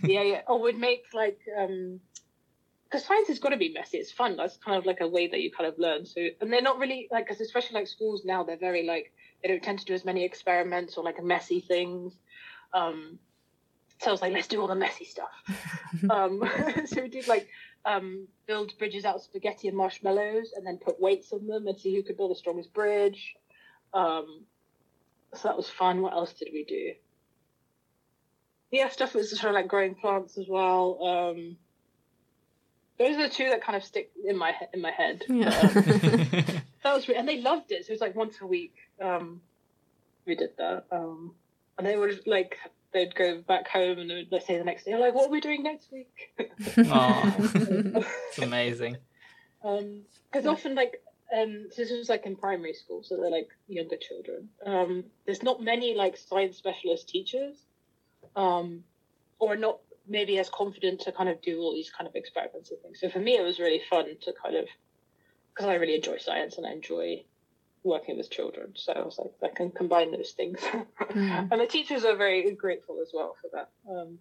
yeah, 0.04 0.22
yeah. 0.22 0.40
Or 0.46 0.60
we'd 0.60 0.78
make 0.78 1.04
like 1.14 1.40
um, 1.58 2.00
because 2.90 3.06
science 3.06 3.28
has 3.28 3.38
got 3.38 3.50
to 3.50 3.56
be 3.56 3.72
messy. 3.72 3.98
It's 3.98 4.10
fun. 4.10 4.36
That's 4.36 4.56
kind 4.56 4.76
of 4.76 4.84
like 4.84 5.00
a 5.00 5.06
way 5.06 5.28
that 5.28 5.40
you 5.40 5.50
kind 5.50 5.68
of 5.68 5.78
learn. 5.78 6.04
So, 6.04 6.26
and 6.40 6.52
they're 6.52 6.60
not 6.60 6.78
really 6.78 7.08
like, 7.10 7.26
because 7.26 7.40
especially 7.40 7.74
like 7.74 7.86
schools 7.86 8.24
now, 8.24 8.42
they're 8.42 8.56
very 8.56 8.84
like 8.84 9.12
they 9.42 9.48
don't 9.48 9.62
tend 9.62 9.78
to 9.78 9.84
do 9.84 9.94
as 9.94 10.04
many 10.04 10.24
experiments 10.24 10.96
or 10.96 11.04
like 11.04 11.22
messy 11.22 11.60
things. 11.60 12.14
Um, 12.72 13.18
so 14.00 14.08
I 14.08 14.12
was 14.12 14.22
like, 14.22 14.32
let's 14.32 14.48
do 14.48 14.60
all 14.60 14.66
the 14.66 14.74
messy 14.74 15.04
stuff. 15.04 15.30
um, 16.10 16.42
so 16.86 17.02
we 17.02 17.08
did 17.08 17.28
like 17.28 17.48
um, 17.84 18.26
build 18.46 18.76
bridges 18.78 19.04
out 19.04 19.16
of 19.16 19.22
spaghetti 19.22 19.68
and 19.68 19.76
marshmallows, 19.76 20.52
and 20.56 20.66
then 20.66 20.78
put 20.78 21.00
weights 21.00 21.32
on 21.32 21.46
them 21.46 21.68
and 21.68 21.78
see 21.78 21.94
who 21.94 22.02
could 22.02 22.16
build 22.16 22.32
the 22.32 22.36
strongest 22.36 22.72
bridge. 22.72 23.36
Um, 23.92 24.44
so 25.34 25.48
that 25.48 25.56
was 25.56 25.68
fun. 25.68 26.02
What 26.02 26.12
else 26.12 26.32
did 26.32 26.48
we 26.52 26.64
do? 26.64 26.92
Yeah, 28.70 28.88
stuff 28.88 29.14
was 29.14 29.30
sort 29.30 29.50
of 29.50 29.54
like 29.54 29.68
growing 29.68 29.94
plants 29.94 30.38
as 30.38 30.46
well. 30.48 30.98
Um, 31.02 31.56
those 32.98 33.16
are 33.16 33.28
the 33.28 33.34
two 33.34 33.48
that 33.48 33.64
kind 33.64 33.76
of 33.76 33.84
stick 33.84 34.10
in 34.24 34.36
my 34.36 34.54
in 34.72 34.80
my 34.80 34.90
head. 34.90 35.22
Yeah. 35.28 35.48
Um, 35.48 35.72
that 36.82 36.94
was 36.94 37.08
and 37.08 37.28
they 37.28 37.40
loved 37.40 37.72
it. 37.72 37.86
So 37.86 37.90
it 37.90 37.94
was 37.94 38.00
like 38.00 38.14
once 38.14 38.36
a 38.40 38.46
week. 38.46 38.74
Um, 39.00 39.40
we 40.26 40.34
did 40.34 40.50
that, 40.58 40.84
um, 40.92 41.34
and 41.78 41.86
they 41.86 41.96
would 41.96 42.26
like 42.26 42.58
they'd 42.92 43.14
go 43.14 43.40
back 43.40 43.68
home 43.68 43.98
and 43.98 44.10
they 44.10 44.26
would 44.30 44.42
say 44.42 44.58
the 44.58 44.64
next 44.64 44.84
day, 44.84 44.96
like, 44.96 45.14
"What 45.14 45.28
are 45.28 45.32
we 45.32 45.40
doing 45.40 45.62
next 45.62 45.90
week?" 45.90 46.32
oh, 46.38 47.34
it's 47.38 48.38
amazing. 48.38 48.98
Because 49.62 50.46
um, 50.46 50.52
often, 50.52 50.74
like, 50.74 51.02
um, 51.36 51.66
so 51.70 51.82
this 51.82 51.90
was 51.92 52.08
like 52.08 52.26
in 52.26 52.36
primary 52.36 52.74
school, 52.74 53.02
so 53.02 53.16
they're 53.16 53.30
like 53.30 53.48
younger 53.68 53.96
children. 53.96 54.48
Um, 54.64 55.04
there's 55.26 55.42
not 55.42 55.62
many 55.62 55.94
like 55.94 56.16
science 56.16 56.56
specialist 56.56 57.08
teachers, 57.08 57.56
um, 58.36 58.84
or 59.38 59.56
not 59.56 59.78
maybe 60.08 60.38
as 60.38 60.48
confident 60.48 61.00
to 61.02 61.12
kind 61.12 61.28
of 61.28 61.40
do 61.42 61.60
all 61.60 61.72
these 61.72 61.90
kind 61.90 62.08
of 62.08 62.14
experiments 62.16 62.70
and 62.70 62.80
things. 62.82 63.00
So 63.00 63.08
for 63.08 63.20
me, 63.20 63.36
it 63.36 63.42
was 63.42 63.58
really 63.60 63.80
fun 63.88 64.06
to 64.22 64.32
kind 64.42 64.56
of 64.56 64.66
because 65.54 65.68
I 65.68 65.74
really 65.74 65.94
enjoy 65.96 66.18
science 66.18 66.56
and 66.58 66.66
I 66.66 66.72
enjoy 66.72 67.24
working 67.82 68.16
with 68.16 68.30
children. 68.30 68.72
So 68.76 68.92
I 68.92 69.00
was 69.04 69.18
like, 69.18 69.52
I 69.52 69.54
can 69.54 69.70
combine 69.70 70.10
those 70.12 70.32
things. 70.32 70.58
Mm. 70.60 71.48
and 71.52 71.60
the 71.60 71.66
teachers 71.66 72.04
are 72.04 72.16
very 72.16 72.54
grateful 72.54 72.98
as 73.00 73.10
well 73.12 73.36
for 73.40 73.48
that. 73.54 73.70
Um, 73.90 74.18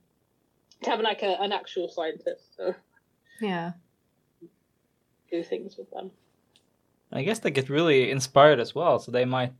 to 0.83 0.89
have 0.89 0.99
like 1.01 1.23
a, 1.23 1.41
an 1.41 1.51
actual 1.51 1.89
scientist 1.89 2.55
to 2.57 2.75
Yeah. 3.41 3.73
do 5.31 5.43
things 5.43 5.75
with 5.77 5.89
them. 5.91 6.11
I 7.11 7.23
guess 7.23 7.39
they 7.39 7.51
get 7.51 7.69
really 7.69 8.11
inspired 8.11 8.59
as 8.59 8.75
well, 8.75 8.99
so 8.99 9.11
they 9.11 9.25
might 9.25 9.53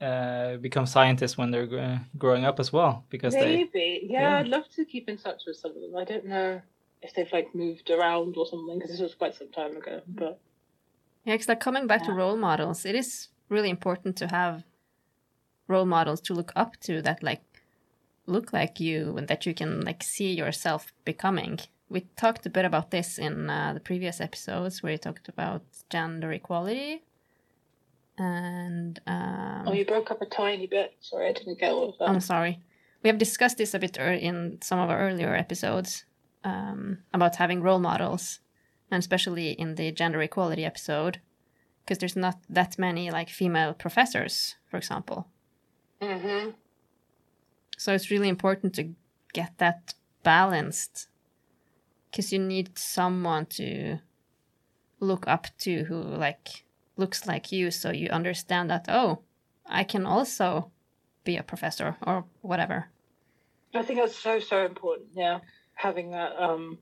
uh, 0.00 0.56
become 0.56 0.86
scientists 0.86 1.36
when 1.36 1.50
they're 1.50 1.66
gr- 1.66 2.02
growing 2.16 2.44
up 2.44 2.60
as 2.60 2.72
well 2.72 3.04
because 3.08 3.34
they. 3.34 3.56
Maybe, 3.56 4.06
yeah, 4.08 4.20
yeah. 4.20 4.36
I'd 4.38 4.48
love 4.48 4.68
to 4.76 4.84
keep 4.84 5.08
in 5.08 5.16
touch 5.16 5.42
with 5.46 5.56
some 5.56 5.72
of 5.72 5.80
them. 5.80 5.96
I 5.96 6.04
don't 6.04 6.26
know 6.26 6.60
if 7.02 7.14
they've 7.14 7.32
like 7.32 7.54
moved 7.54 7.90
around 7.90 8.36
or 8.36 8.46
something 8.46 8.78
because 8.78 8.92
this 8.92 9.00
was 9.00 9.14
quite 9.14 9.34
some 9.34 9.50
time 9.50 9.76
ago. 9.76 10.00
But 10.06 10.40
Yeah, 11.24 11.34
because 11.34 11.48
like 11.48 11.60
coming 11.60 11.86
back 11.86 12.04
to 12.04 12.12
role 12.12 12.36
models, 12.36 12.84
it 12.84 12.94
is 12.94 13.28
really 13.48 13.70
important 13.70 14.16
to 14.16 14.28
have 14.28 14.64
role 15.68 15.86
models 15.86 16.20
to 16.20 16.34
look 16.34 16.52
up 16.54 16.76
to 16.80 17.02
that 17.02 17.22
like 17.22 17.42
look 18.26 18.52
like 18.52 18.78
you 18.78 19.16
and 19.16 19.28
that 19.28 19.46
you 19.46 19.54
can 19.54 19.80
like 19.80 20.02
see 20.02 20.32
yourself 20.32 20.92
becoming. 21.04 21.58
We 21.92 22.00
talked 22.16 22.46
a 22.46 22.50
bit 22.50 22.64
about 22.64 22.90
this 22.90 23.18
in 23.18 23.50
uh, 23.50 23.72
the 23.74 23.80
previous 23.80 24.20
episodes 24.20 24.82
where 24.82 24.92
we 24.92 24.98
talked 24.98 25.28
about 25.28 25.62
gender 25.90 26.32
equality 26.32 27.02
and 28.18 29.00
um, 29.06 29.64
oh, 29.66 29.72
you 29.72 29.84
broke 29.84 30.10
up 30.10 30.20
a 30.22 30.26
tiny 30.26 30.66
bit. 30.66 30.94
Sorry, 31.00 31.28
I 31.28 31.32
didn't 31.32 31.58
get 31.58 31.72
all 31.72 31.90
of 31.90 31.98
that. 31.98 32.08
I'm 32.08 32.20
sorry. 32.20 32.60
We 33.02 33.08
have 33.08 33.18
discussed 33.18 33.58
this 33.58 33.74
a 33.74 33.78
bit 33.78 33.98
ear- 33.98 34.12
in 34.12 34.58
some 34.62 34.78
of 34.78 34.90
our 34.90 34.98
earlier 34.98 35.34
episodes 35.34 36.04
um, 36.44 36.98
about 37.12 37.36
having 37.36 37.62
role 37.62 37.78
models, 37.78 38.40
and 38.90 38.98
especially 38.98 39.52
in 39.52 39.74
the 39.74 39.90
gender 39.92 40.20
equality 40.22 40.64
episode, 40.64 41.20
because 41.84 41.98
there's 41.98 42.16
not 42.16 42.38
that 42.48 42.78
many 42.78 43.10
like 43.10 43.28
female 43.28 43.74
professors, 43.74 44.56
for 44.70 44.76
example. 44.76 45.28
mm-hmm. 46.00 46.50
So 47.78 47.92
it's 47.94 48.10
really 48.10 48.28
important 48.28 48.74
to 48.74 48.94
get 49.32 49.58
that 49.58 49.94
balanced, 50.22 51.08
because 52.12 52.32
you 52.32 52.38
need 52.38 52.78
someone 52.78 53.46
to 53.46 53.98
look 55.00 55.26
up 55.26 55.46
to 55.58 55.84
who 55.84 56.00
like 56.00 56.64
looks 56.96 57.26
like 57.26 57.50
you, 57.50 57.70
so 57.70 57.90
you 57.90 58.08
understand 58.10 58.70
that 58.70 58.84
oh, 58.88 59.20
I 59.66 59.82
can 59.82 60.06
also 60.06 60.70
be 61.24 61.36
a 61.36 61.42
professor 61.42 61.96
or 62.06 62.24
whatever. 62.42 62.86
I 63.74 63.82
think 63.82 63.98
that's 63.98 64.16
so 64.16 64.38
so 64.38 64.64
important. 64.64 65.08
Yeah, 65.14 65.40
having 65.74 66.10
that. 66.10 66.40
Um, 66.40 66.78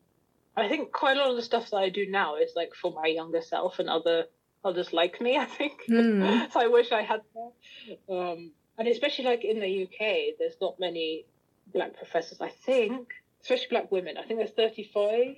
I 0.56 0.68
think 0.68 0.92
quite 0.92 1.16
a 1.16 1.20
lot 1.20 1.30
of 1.30 1.36
the 1.36 1.42
stuff 1.42 1.70
that 1.70 1.76
I 1.76 1.88
do 1.88 2.06
now 2.10 2.36
is 2.36 2.52
like 2.56 2.74
for 2.74 2.92
my 2.92 3.06
younger 3.06 3.40
self 3.40 3.78
and 3.78 3.88
other 3.88 4.26
others 4.64 4.92
like 4.92 5.20
me. 5.20 5.38
I 5.44 5.44
think. 5.46 5.80
Hmm. 5.86 6.50
so 6.50 6.60
I 6.60 6.66
wish 6.66 6.90
I 6.92 7.02
had 7.02 7.20
that. 7.34 8.14
Um, 8.14 8.50
and 8.78 8.88
especially 8.88 9.26
like 9.26 9.44
in 9.44 9.60
the 9.60 9.84
UK, 9.84 10.36
there's 10.38 10.56
not 10.60 10.80
many 10.80 11.26
black 11.72 11.96
professors. 11.96 12.40
I 12.40 12.48
think, 12.48 13.08
especially 13.42 13.66
black 13.70 13.90
women. 13.92 14.16
I 14.16 14.24
think 14.24 14.38
there's 14.38 14.50
35 14.50 15.36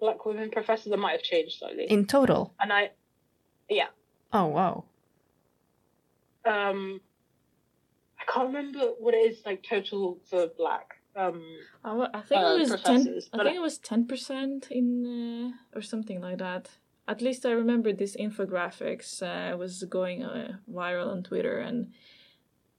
black 0.00 0.24
women 0.26 0.50
professors. 0.50 0.90
That 0.90 0.98
might 0.98 1.12
have 1.12 1.22
changed 1.22 1.58
slightly. 1.58 1.84
In 1.84 2.06
total. 2.06 2.54
and 2.60 2.72
I, 2.72 2.90
yeah. 3.68 3.88
Oh 4.32 4.46
wow. 4.46 4.84
Um, 6.44 7.00
I 8.20 8.30
can't 8.32 8.46
remember 8.48 8.80
what 8.98 9.14
it 9.14 9.18
is 9.18 9.38
like 9.44 9.62
total 9.62 10.18
for 10.28 10.46
black. 10.56 10.94
Um, 11.16 11.42
I, 11.84 12.08
I 12.12 12.20
think 12.20 12.40
Uh, 12.42 12.54
it 12.54 12.58
was 12.70 12.82
ten. 12.82 13.00
I 13.32 13.36
think 13.38 13.48
I, 13.48 13.54
it 13.56 13.60
was 13.62 13.78
ten 13.78 14.06
percent 14.06 14.68
in 14.70 15.06
uh, 15.06 15.78
or 15.78 15.82
something 15.82 16.20
like 16.20 16.38
that. 16.38 16.70
At 17.08 17.22
least 17.22 17.46
I 17.46 17.52
remember 17.52 17.92
this 17.92 18.16
infographics 18.16 19.22
uh, 19.22 19.56
was 19.56 19.84
going 19.84 20.24
uh, 20.24 20.56
viral 20.70 21.10
on 21.10 21.22
Twitter, 21.22 21.58
and 21.58 21.92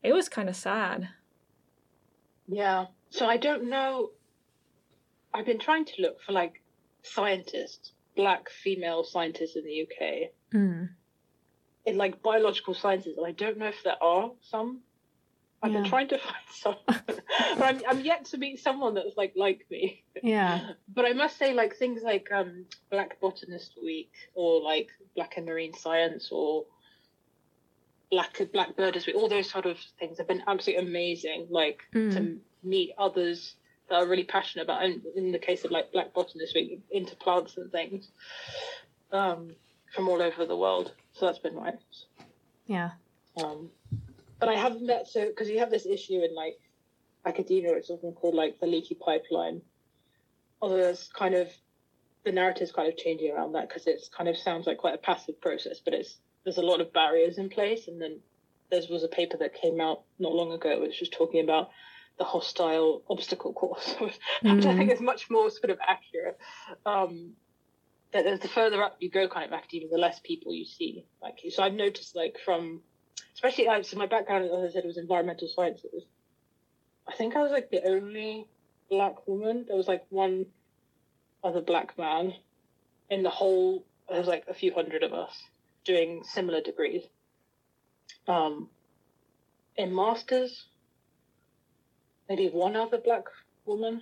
it 0.04 0.14
was 0.14 0.30
kind 0.30 0.50
of 0.50 0.56
sad. 0.56 1.10
Yeah. 2.48 2.86
So 3.10 3.26
I 3.26 3.38
don't 3.38 3.70
know. 3.70 4.12
I've 5.38 5.46
been 5.46 5.60
trying 5.60 5.86
to 5.86 6.02
look 6.02 6.22
for 6.22 6.32
like 6.32 6.62
scientists, 7.04 7.92
black 8.16 8.50
female 8.50 9.04
scientists 9.04 9.56
in 9.56 9.64
the 9.64 9.82
UK 9.84 10.32
Mm. 10.54 10.90
in 11.86 11.98
like 11.98 12.24
biological 12.24 12.74
sciences, 12.74 13.18
and 13.18 13.26
I 13.28 13.32
don't 13.34 13.58
know 13.58 13.68
if 13.68 13.84
there 13.84 14.02
are 14.02 14.32
some. 14.42 14.82
I've 15.62 15.74
been 15.74 15.84
trying 15.86 16.08
to 16.10 16.18
find 16.30 16.46
some, 16.52 16.76
but 16.88 17.64
I'm 17.64 17.82
I'm 17.88 18.00
yet 18.00 18.26
to 18.26 18.38
meet 18.38 18.60
someone 18.60 18.94
that's 18.96 19.18
like 19.18 19.34
like 19.36 19.66
me. 19.70 20.04
Yeah. 20.24 20.72
But 20.88 21.06
I 21.06 21.14
must 21.14 21.38
say, 21.38 21.54
like 21.54 21.76
things 21.76 22.02
like 22.04 22.28
um, 22.32 22.66
Black 22.90 23.20
Botanist 23.20 23.74
Week 23.84 24.12
or 24.36 24.62
like 24.62 24.90
Black 25.16 25.38
in 25.38 25.46
Marine 25.46 25.74
Science 25.74 26.30
or 26.32 26.66
Black 28.10 28.40
Black 28.54 28.76
Birders 28.78 29.06
Week, 29.06 29.16
all 29.16 29.28
those 29.28 29.50
sort 29.50 29.66
of 29.66 29.78
things 30.00 30.18
have 30.18 30.28
been 30.28 30.44
absolutely 30.48 30.88
amazing. 30.88 31.48
Like 31.50 31.82
Mm. 31.94 32.14
to 32.14 32.38
meet 32.64 32.94
others 32.98 33.56
that 33.90 33.96
are 33.96 34.08
really 34.08 34.24
passionate 34.24 34.64
about, 34.64 34.84
and 34.84 35.02
in 35.16 35.32
the 35.32 35.40
case 35.40 35.64
of 35.64 35.72
like 35.72 35.92
Black 35.92 36.14
Botanist 36.14 36.56
Week, 36.56 36.82
into 36.92 37.16
plants 37.16 37.58
and 37.58 37.72
things 37.72 38.10
um, 39.12 39.52
from 39.94 40.10
all 40.10 40.22
over 40.22 40.46
the 40.46 40.58
world. 40.58 40.92
So 41.14 41.26
that's 41.26 41.40
been 41.40 41.56
nice. 41.56 42.06
Yeah. 42.66 42.92
Um, 43.42 43.70
but 44.40 44.50
I 44.50 44.56
haven't 44.56 44.86
met 44.86 45.08
so 45.08 45.28
because 45.28 45.50
you 45.50 45.60
have 45.60 45.72
this 45.72 45.86
issue 45.86 46.22
in 46.24 46.36
like 46.36 46.60
academia, 47.26 47.74
it's 47.76 47.90
often 47.90 48.14
called 48.14 48.36
like 48.36 48.60
the 48.60 48.68
leaky 48.68 48.96
pipeline. 48.96 49.62
Although 50.62 50.78
there's 50.78 51.10
kind 51.14 51.36
of 51.36 51.50
the 52.24 52.32
narrative's 52.32 52.72
kind 52.72 52.88
of 52.88 52.98
changing 52.98 53.32
around 53.32 53.54
that 53.54 53.70
because 53.70 53.88
it's 53.88 54.10
kind 54.10 54.30
of 54.30 54.38
sounds 54.38 54.68
like 54.68 54.78
quite 54.78 54.96
a 54.96 55.00
passive 55.00 55.40
process, 55.40 55.80
but 55.84 55.94
it's 55.94 56.18
there's 56.44 56.58
a 56.58 56.62
lot 56.62 56.82
of 56.82 56.94
barriers 56.94 57.38
in 57.38 57.50
place. 57.50 57.88
And 57.88 58.02
then 58.02 58.20
there 58.70 58.82
was 58.90 59.04
a 59.04 59.08
paper 59.08 59.38
that 59.38 59.54
came 59.54 59.80
out 59.80 60.02
not 60.20 60.34
long 60.34 60.52
ago 60.52 60.82
which 60.82 61.00
was 61.00 61.10
talking 61.10 61.44
about 61.44 61.70
the 62.18 62.24
hostile 62.24 63.04
obstacle 63.10 63.54
course, 63.54 63.96
which 64.00 64.18
I 64.44 64.76
think 64.76 64.92
is 64.92 65.02
much 65.02 65.30
more 65.30 65.50
sort 65.50 65.70
of 65.70 65.80
accurate. 65.86 66.38
Um, 66.86 67.34
that 68.14 68.26
as 68.26 68.40
the 68.40 68.48
further 68.48 68.82
up 68.82 68.98
you 69.00 69.10
go, 69.10 69.28
kind 69.28 69.46
of 69.46 69.54
academia, 69.54 69.90
the 69.90 69.98
less 69.98 70.20
people 70.24 70.54
you 70.54 70.66
see 70.66 71.06
like 71.22 71.44
you. 71.44 71.52
So 71.52 71.64
I've 71.64 71.74
noticed 71.74 72.16
like 72.16 72.38
from 72.44 72.82
especially 73.34 73.68
uh, 73.68 73.84
so 73.84 73.98
my 73.98 74.08
background, 74.08 74.46
as 74.46 74.52
I 74.52 74.74
said, 74.74 74.86
was 74.86 74.98
environmental 74.98 75.48
sciences. 75.48 76.04
I 77.08 77.14
think 77.16 77.36
I 77.36 77.42
was 77.42 77.52
like 77.52 77.70
the 77.70 77.88
only 77.88 78.48
black 78.90 79.28
woman. 79.28 79.66
There 79.68 79.78
was 79.78 79.88
like 79.88 80.06
one 80.10 80.46
other 81.44 81.62
black 81.62 81.98
man 81.98 82.34
in 83.10 83.24
the 83.24 83.30
whole. 83.30 83.86
There 84.10 84.18
was 84.18 84.28
like 84.28 84.46
a 84.48 84.54
few 84.54 84.74
hundred 84.74 85.04
of 85.04 85.14
us 85.14 85.36
doing 85.86 86.24
similar 86.24 86.62
degrees. 86.62 87.04
Um, 88.28 88.70
in 89.76 89.94
masters, 89.94 90.66
maybe 92.30 92.50
one 92.50 92.76
other 92.76 92.98
black 92.98 93.26
woman, 93.66 94.02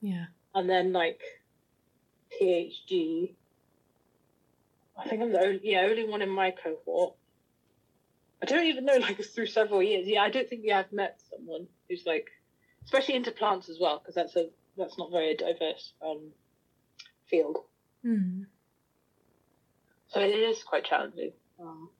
Yeah. 0.00 0.26
and 0.54 0.68
then 0.68 0.92
like 0.92 1.20
PhD. 2.40 3.34
I 4.96 5.08
think 5.08 5.22
I'm 5.22 5.32
the 5.32 5.40
only, 5.40 5.60
yeah, 5.62 5.82
only 5.82 6.04
one 6.08 6.22
in 6.22 6.28
my 6.28 6.50
cohort. 6.50 7.14
I 8.42 8.46
don't 8.46 8.66
even 8.66 8.84
know, 8.84 8.96
like, 8.96 9.22
through 9.24 9.46
several 9.46 9.82
years. 9.82 10.06
Yeah, 10.06 10.22
I 10.22 10.30
don't 10.30 10.48
think 10.48 10.62
we 10.62 10.70
have 10.70 10.92
met 10.92 11.20
someone 11.30 11.66
who's 11.88 12.04
like, 12.06 12.28
especially 12.84 13.14
into 13.16 13.32
plants 13.32 13.68
as 13.68 13.78
well, 13.80 13.98
because 13.98 14.14
that's 14.14 14.36
a 14.36 14.48
that's 14.76 14.96
not 14.98 15.10
very 15.10 15.34
diverse 15.34 15.92
um, 16.04 16.30
field. 17.26 17.58
Mm. 18.04 18.46
So 20.08 20.20
it 20.20 20.34
is 20.34 20.62
quite 20.62 20.84
challenging. 20.84 21.32
Um, 21.60 21.90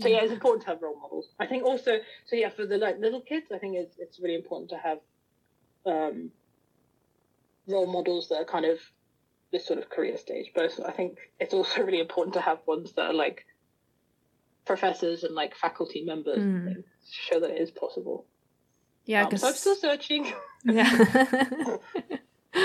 so 0.00 0.08
yeah, 0.08 0.22
it's 0.22 0.32
important 0.32 0.62
to 0.64 0.68
have 0.70 0.82
role 0.82 0.98
models. 1.00 1.28
I 1.38 1.46
think 1.46 1.64
also, 1.64 1.98
so 2.26 2.36
yeah, 2.36 2.48
for 2.50 2.66
the 2.66 2.78
like 2.78 2.98
little 2.98 3.20
kids, 3.20 3.46
I 3.52 3.58
think 3.58 3.76
it's 3.76 3.96
it's 3.98 4.18
really 4.20 4.36
important 4.36 4.70
to 4.70 4.78
have 4.78 4.98
um, 5.86 6.30
role 7.66 7.86
models 7.86 8.28
that 8.28 8.36
are 8.36 8.44
kind 8.44 8.64
of 8.64 8.78
this 9.52 9.66
sort 9.66 9.78
of 9.78 9.88
career 9.90 10.16
stage. 10.16 10.50
But 10.54 10.72
I 10.86 10.92
think 10.92 11.18
it's 11.38 11.54
also 11.54 11.82
really 11.86 12.00
important 12.00 12.34
to 12.34 12.40
have 12.40 12.58
ones 12.66 12.92
that 12.92 13.06
are 13.06 13.14
like 13.14 13.44
professors 14.64 15.24
and 15.24 15.34
like 15.34 15.54
faculty 15.56 16.04
members 16.04 16.38
Mm. 16.38 16.74
to 16.76 16.82
show 17.10 17.40
that 17.40 17.50
it 17.50 17.60
is 17.60 17.70
possible. 17.70 18.24
Yeah, 19.04 19.22
Um, 19.24 19.28
because 19.30 19.40
so 19.42 19.48
I'm 19.48 19.54
still 19.54 19.74
searching. 19.76 20.32
yeah. 20.64 20.88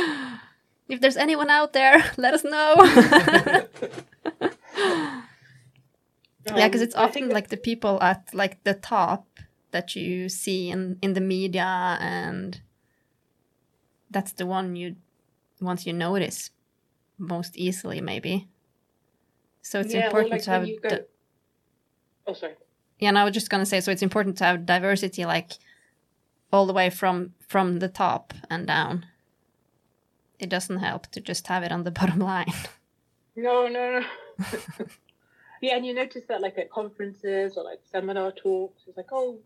if 0.88 1.02
there's 1.02 1.18
anyone 1.18 1.50
out 1.50 1.74
there, 1.74 2.04
let 2.18 2.34
us 2.36 2.44
know. 2.44 2.76
Yeah, 6.56 6.68
because 6.68 6.82
it's 6.82 6.96
often 6.96 7.30
like 7.30 7.50
the 7.50 7.58
people 7.58 8.02
at 8.02 8.34
like 8.34 8.64
the 8.64 8.74
top 8.74 9.28
that 9.72 9.96
you 9.96 10.30
see 10.30 10.70
in 10.70 10.98
in 11.02 11.14
the 11.14 11.22
media, 11.22 11.98
and 12.00 12.62
that's 14.10 14.32
the 14.34 14.46
one 14.46 14.76
you 14.76 14.96
once 15.60 15.86
you 15.86 15.94
notice 15.94 16.52
most 17.18 17.58
easily, 17.58 18.00
maybe. 18.02 18.48
So 19.62 19.80
it's 19.82 19.94
Yeah, 19.94 20.02
or 20.02 20.04
important 20.06 20.32
like 20.32 20.42
to 20.44 20.52
have 20.52 20.62
when 20.62 20.70
you 20.70 20.80
go- 20.80 21.06
Oh, 22.28 22.34
sorry. 22.34 22.56
Yeah, 23.00 23.10
and 23.10 23.18
I 23.18 23.24
was 23.24 23.34
just 23.34 23.50
gonna 23.50 23.66
say, 23.66 23.80
so 23.82 23.92
it's 23.92 24.02
important 24.02 24.38
to 24.38 24.44
have 24.46 24.66
diversity, 24.66 25.26
like 25.26 25.52
all 26.52 26.66
the 26.66 26.74
way 26.74 26.90
from 26.90 27.34
from 27.48 27.80
the 27.80 27.90
top 27.90 28.34
and 28.50 28.68
down. 28.68 29.06
It 30.40 30.50
doesn't 30.50 30.78
help 30.78 31.08
to 31.12 31.20
just 31.22 31.48
have 31.48 31.64
it 31.64 31.72
on 31.72 31.84
the 31.84 31.92
bottom 32.00 32.20
line. 32.20 32.54
No, 33.36 33.68
no, 33.68 34.00
no. 34.00 34.06
yeah, 35.62 35.76
and 35.76 35.86
you 35.86 35.94
notice 35.94 36.24
that 36.30 36.42
like 36.42 36.58
at 36.58 36.70
conferences 36.72 37.58
or 37.58 37.64
like 37.64 37.80
seminar 37.92 38.32
talks, 38.32 38.84
it's 38.88 38.98
like, 38.98 39.08
oh, 39.12 39.40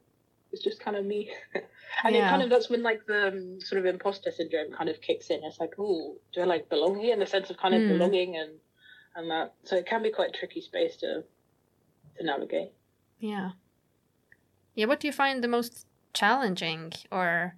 it's 0.52 0.64
just 0.64 0.80
kind 0.80 0.98
of 0.98 1.06
me. 1.06 1.32
and 2.04 2.16
it 2.16 2.22
kind 2.30 2.42
of 2.42 2.50
that's 2.50 2.70
when 2.70 2.84
like 2.84 3.06
the 3.06 3.28
um, 3.30 3.60
sort 3.62 3.80
of 3.80 3.86
imposter 3.86 4.32
syndrome 4.32 4.72
kind 4.74 4.90
of 4.90 5.00
kicks 5.02 5.30
in. 5.30 5.42
It's 5.44 5.60
like, 5.60 5.74
oh, 5.80 6.18
do 6.34 6.42
I 6.42 6.46
like 6.46 6.70
belong 6.70 7.00
here 7.00 7.14
in 7.14 7.20
the 7.20 7.26
sense 7.26 7.50
of 7.50 7.58
kind 7.58 7.74
of 7.74 7.82
Mm. 7.82 7.88
belonging 7.88 8.36
and 8.38 8.52
and 9.16 9.30
that. 9.32 9.54
So 9.64 9.76
it 9.76 9.86
can 9.86 10.04
be 10.04 10.12
quite 10.12 10.34
tricky 10.34 10.62
space 10.62 10.98
to 10.98 11.24
to 12.18 12.24
navigate. 12.26 12.72
Yeah. 13.20 13.52
Yeah, 14.76 14.86
what 14.86 15.00
do 15.00 15.08
you 15.08 15.14
find 15.14 15.44
the 15.44 15.48
most 15.48 15.86
challenging 16.14 16.94
or 17.12 17.56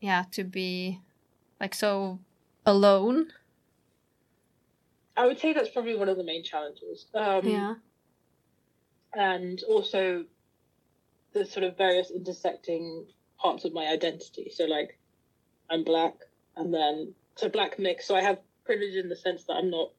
yeah, 0.00 0.24
to 0.32 0.44
be 0.44 1.00
like 1.60 1.74
so 1.74 2.18
alone? 2.66 3.32
I 5.16 5.26
would 5.26 5.38
say 5.38 5.52
that's 5.52 5.68
probably 5.68 5.96
one 5.96 6.08
of 6.08 6.16
the 6.16 6.24
main 6.24 6.42
challenges. 6.42 7.06
Um, 7.14 7.46
yeah. 7.46 7.74
and 9.14 9.62
also 9.68 10.24
the 11.32 11.44
sort 11.44 11.64
of 11.64 11.76
various 11.76 12.10
intersecting 12.10 13.06
parts 13.38 13.64
of 13.64 13.72
my 13.72 13.86
identity. 13.86 14.50
So 14.54 14.64
like 14.64 14.98
I'm 15.70 15.84
black 15.84 16.14
and 16.56 16.72
then 16.72 17.14
so 17.36 17.48
black 17.48 17.78
mix. 17.78 18.06
So 18.06 18.14
I 18.14 18.22
have 18.22 18.38
privilege 18.64 18.94
in 18.94 19.08
the 19.08 19.16
sense 19.16 19.44
that 19.44 19.54
I'm 19.54 19.70
not 19.70 19.90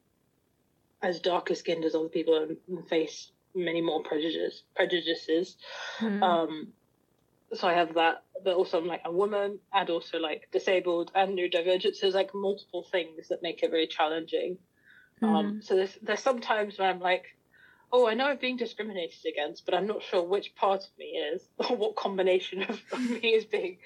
as 1.02 1.20
darker 1.20 1.54
skinned 1.54 1.84
as 1.84 1.94
other 1.94 2.08
people 2.08 2.48
and 2.68 2.88
face 2.88 3.30
many 3.54 3.80
more 3.80 4.02
prejudices 4.02 4.62
prejudices. 4.74 5.56
Mm. 6.00 6.22
Um 6.22 6.68
so 7.54 7.68
I 7.68 7.74
have 7.74 7.94
that, 7.94 8.24
but 8.42 8.56
also 8.56 8.78
I'm 8.78 8.86
like 8.86 9.02
a 9.04 9.12
woman 9.12 9.60
and 9.72 9.88
also 9.88 10.18
like 10.18 10.48
disabled 10.52 11.12
and 11.14 11.38
neurodivergent. 11.38 11.94
So 11.94 12.00
there's 12.02 12.14
like 12.14 12.34
multiple 12.34 12.82
things 12.90 13.28
that 13.28 13.42
make 13.42 13.62
it 13.62 13.70
very 13.70 13.86
challenging. 13.86 14.58
Mm. 15.22 15.28
Um, 15.28 15.62
so 15.62 15.76
there's 15.76 15.96
there's 16.02 16.20
some 16.20 16.40
times 16.40 16.78
where 16.78 16.90
I'm 16.90 17.00
like, 17.00 17.24
oh, 17.92 18.06
I 18.06 18.14
know 18.14 18.26
I'm 18.26 18.38
being 18.38 18.56
discriminated 18.56 19.24
against, 19.26 19.64
but 19.64 19.74
I'm 19.74 19.86
not 19.86 20.02
sure 20.02 20.22
which 20.22 20.54
part 20.54 20.82
of 20.82 20.98
me 20.98 21.06
is 21.06 21.42
or 21.58 21.76
what 21.76 21.96
combination 21.96 22.62
of, 22.62 22.80
of 22.92 23.00
me 23.10 23.28
is 23.28 23.44
being 23.44 23.78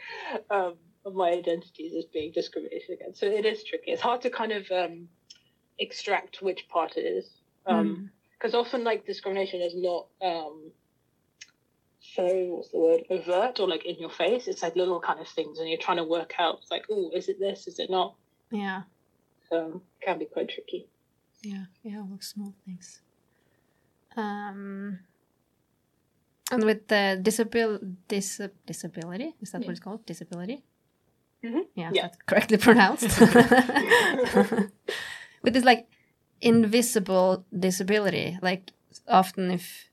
um, 0.51 0.75
of 1.05 1.15
my 1.15 1.31
identities 1.31 1.93
is 1.93 2.05
being 2.07 2.33
discriminated 2.33 2.91
against. 2.91 3.21
So 3.21 3.27
it 3.27 3.47
is 3.47 3.65
tricky. 3.65 3.93
It's 3.93 4.03
hard 4.03 4.23
to 4.23 4.31
kind 4.31 4.53
of 4.53 4.71
um, 4.71 5.09
extract 5.79 6.43
which 6.43 6.69
part 6.69 6.97
it 6.97 7.03
is. 7.03 7.31
Um, 7.67 8.11
because 8.41 8.55
often 8.55 8.85
like 8.85 9.07
discrimination 9.07 9.61
is 9.61 9.75
not 9.77 10.07
um 10.23 10.71
so 12.01 12.25
what's 12.25 12.71
the 12.71 12.79
word 12.79 13.03
overt 13.11 13.61
or 13.61 13.69
like 13.69 13.85
in 13.85 13.97
your 13.99 14.11
face 14.11 14.49
it's 14.49 14.63
like 14.63 14.75
little 14.77 15.01
kind 15.01 15.21
of 15.21 15.29
things 15.29 15.59
and 15.59 15.69
you're 15.69 15.79
trying 15.79 15.99
to 15.99 16.05
work 16.05 16.35
out 16.39 16.61
like 16.71 16.85
oh 16.91 17.11
is 17.15 17.29
it 17.29 17.39
this 17.39 17.67
is 17.67 17.79
it 17.79 17.91
not 17.91 18.15
yeah. 18.51 18.83
so 19.49 19.83
it 20.01 20.05
can 20.05 20.19
be 20.19 20.25
quite 20.25 20.49
tricky 20.49 20.89
Yeah, 21.43 21.65
yeah, 21.83 21.99
all 22.01 22.19
small 22.21 22.55
things. 22.65 23.01
Um, 24.17 24.99
and 26.51 26.65
with 26.65 26.89
the 26.89 27.19
disabil- 27.23 27.97
dis- 28.09 28.41
disability, 28.67 29.35
is 29.41 29.53
that 29.53 29.63
Yeah. 29.63 29.67
what 29.69 29.73
it's 29.73 29.81
called? 29.81 30.05
Disability? 30.07 30.63
Mhm. 31.43 31.67
Yeah, 31.75 31.91
Yeah. 31.95 32.03
that's 32.03 32.19
correctly 32.27 32.59
pronounced. 32.59 33.19
with 35.43 35.55
this 35.55 35.65
like 35.65 35.87
invisible 36.41 37.45
disability, 37.59 38.39
like 38.43 38.73
often 39.09 39.51
if 39.51 39.89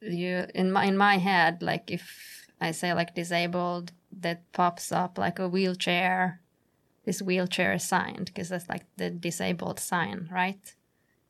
you 0.00 0.46
in 0.54 0.72
my 0.72 0.84
in 0.84 0.96
my 0.96 1.18
head, 1.18 1.62
like 1.62 1.90
if 1.90 2.46
I 2.60 2.70
say 2.72 2.94
like 2.94 3.14
disabled, 3.14 3.92
that 4.20 4.50
pops 4.52 4.92
up 4.92 5.18
like 5.18 5.38
a 5.38 5.48
wheelchair 5.48 6.40
this 7.04 7.22
wheelchair 7.22 7.78
sign 7.78 8.24
because 8.24 8.48
that's 8.48 8.68
like 8.68 8.84
the 8.96 9.10
disabled 9.10 9.80
sign, 9.80 10.28
right? 10.30 10.74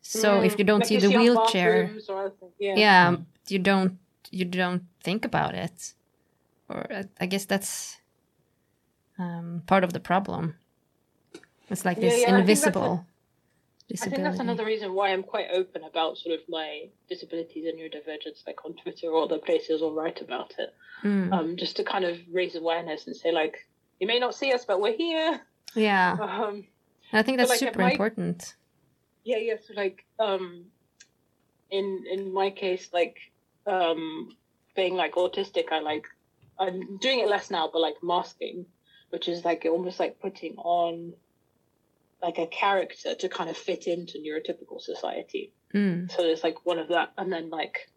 So 0.02 0.40
if 0.40 0.58
you 0.58 0.64
don't 0.64 0.80
Mm, 0.80 0.80
Like 0.80 0.88
see 0.88 0.96
the 0.98 1.10
wheelchair, 1.10 1.82
bathrooms 1.84 2.08
or 2.08 2.26
other 2.26 2.34
yeah 2.58 2.74
yeah, 2.76 3.16
you 3.48 3.58
don't 3.58 3.98
you 4.30 4.44
don't 4.44 4.82
think 5.02 5.24
about 5.24 5.54
it, 5.54 5.94
or 6.68 6.86
uh, 6.92 7.02
I 7.20 7.26
guess 7.26 7.44
that's 7.46 7.98
um, 9.18 9.62
part 9.66 9.84
of 9.84 9.92
the 9.92 10.00
problem. 10.00 10.54
It's 11.70 11.84
like 11.84 12.00
this 12.00 12.22
yeah, 12.22 12.28
I 12.36 12.44
think 12.44 12.46
that's 12.46 12.50
invisible 12.50 13.06
I 13.88 13.88
disability. 13.88 14.16
think 14.16 14.24
that's 14.28 14.40
another 14.40 14.64
reason 14.64 14.94
why 14.94 15.10
I'm 15.12 15.22
quite 15.22 15.48
open 15.52 15.82
about 15.84 16.18
sort 16.18 16.34
of 16.38 16.40
my 16.48 16.88
disabilities 17.08 17.66
and 17.66 17.78
neurodivergence, 17.78 18.46
like 18.46 18.64
on 18.64 18.74
Twitter 18.74 19.08
or 19.08 19.24
other 19.24 19.38
places, 19.38 19.82
or 19.82 19.92
write 19.92 20.20
about 20.20 20.54
it, 20.58 20.74
Mm, 21.04 21.32
um, 21.32 21.56
just 21.56 21.76
to 21.76 21.84
kind 21.84 22.04
of 22.04 22.18
raise 22.32 22.54
awareness 22.56 23.06
and 23.06 23.16
say 23.16 23.32
like, 23.32 23.56
you 24.00 24.06
may 24.06 24.18
not 24.18 24.34
see 24.34 24.52
us, 24.52 24.64
but 24.64 24.80
we're 24.80 24.96
here. 24.96 25.40
Yeah, 25.74 26.16
Um, 26.20 26.66
I 27.12 27.22
think 27.22 27.38
that's 27.38 27.50
like 27.50 27.58
super 27.60 27.80
my- 27.80 27.90
important. 27.92 28.54
yeah 29.24 29.36
yeah 29.38 29.54
so 29.66 29.74
like 29.74 30.04
um 30.18 30.64
in 31.70 32.04
in 32.10 32.32
my 32.32 32.50
case 32.50 32.88
like 32.92 33.18
um 33.66 34.30
being 34.74 34.94
like 34.94 35.14
autistic 35.14 35.70
i 35.70 35.80
like 35.80 36.06
i'm 36.58 36.96
doing 36.98 37.18
it 37.20 37.28
less 37.28 37.50
now 37.50 37.68
but 37.70 37.80
like 37.80 37.96
masking 38.02 38.64
which 39.10 39.28
is 39.28 39.44
like 39.44 39.66
almost 39.68 39.98
like 40.00 40.18
putting 40.20 40.54
on 40.56 41.12
like 42.22 42.38
a 42.38 42.46
character 42.46 43.14
to 43.14 43.28
kind 43.28 43.48
of 43.50 43.56
fit 43.56 43.86
into 43.86 44.18
neurotypical 44.18 44.80
society. 44.80 45.52
Mm, 45.74 46.10
so 46.10 46.22
there's 46.22 46.42
like 46.42 46.64
one 46.66 46.78
of 46.78 46.88
that 46.88 47.12
and 47.16 47.32
then 47.32 47.48
like 47.48 47.88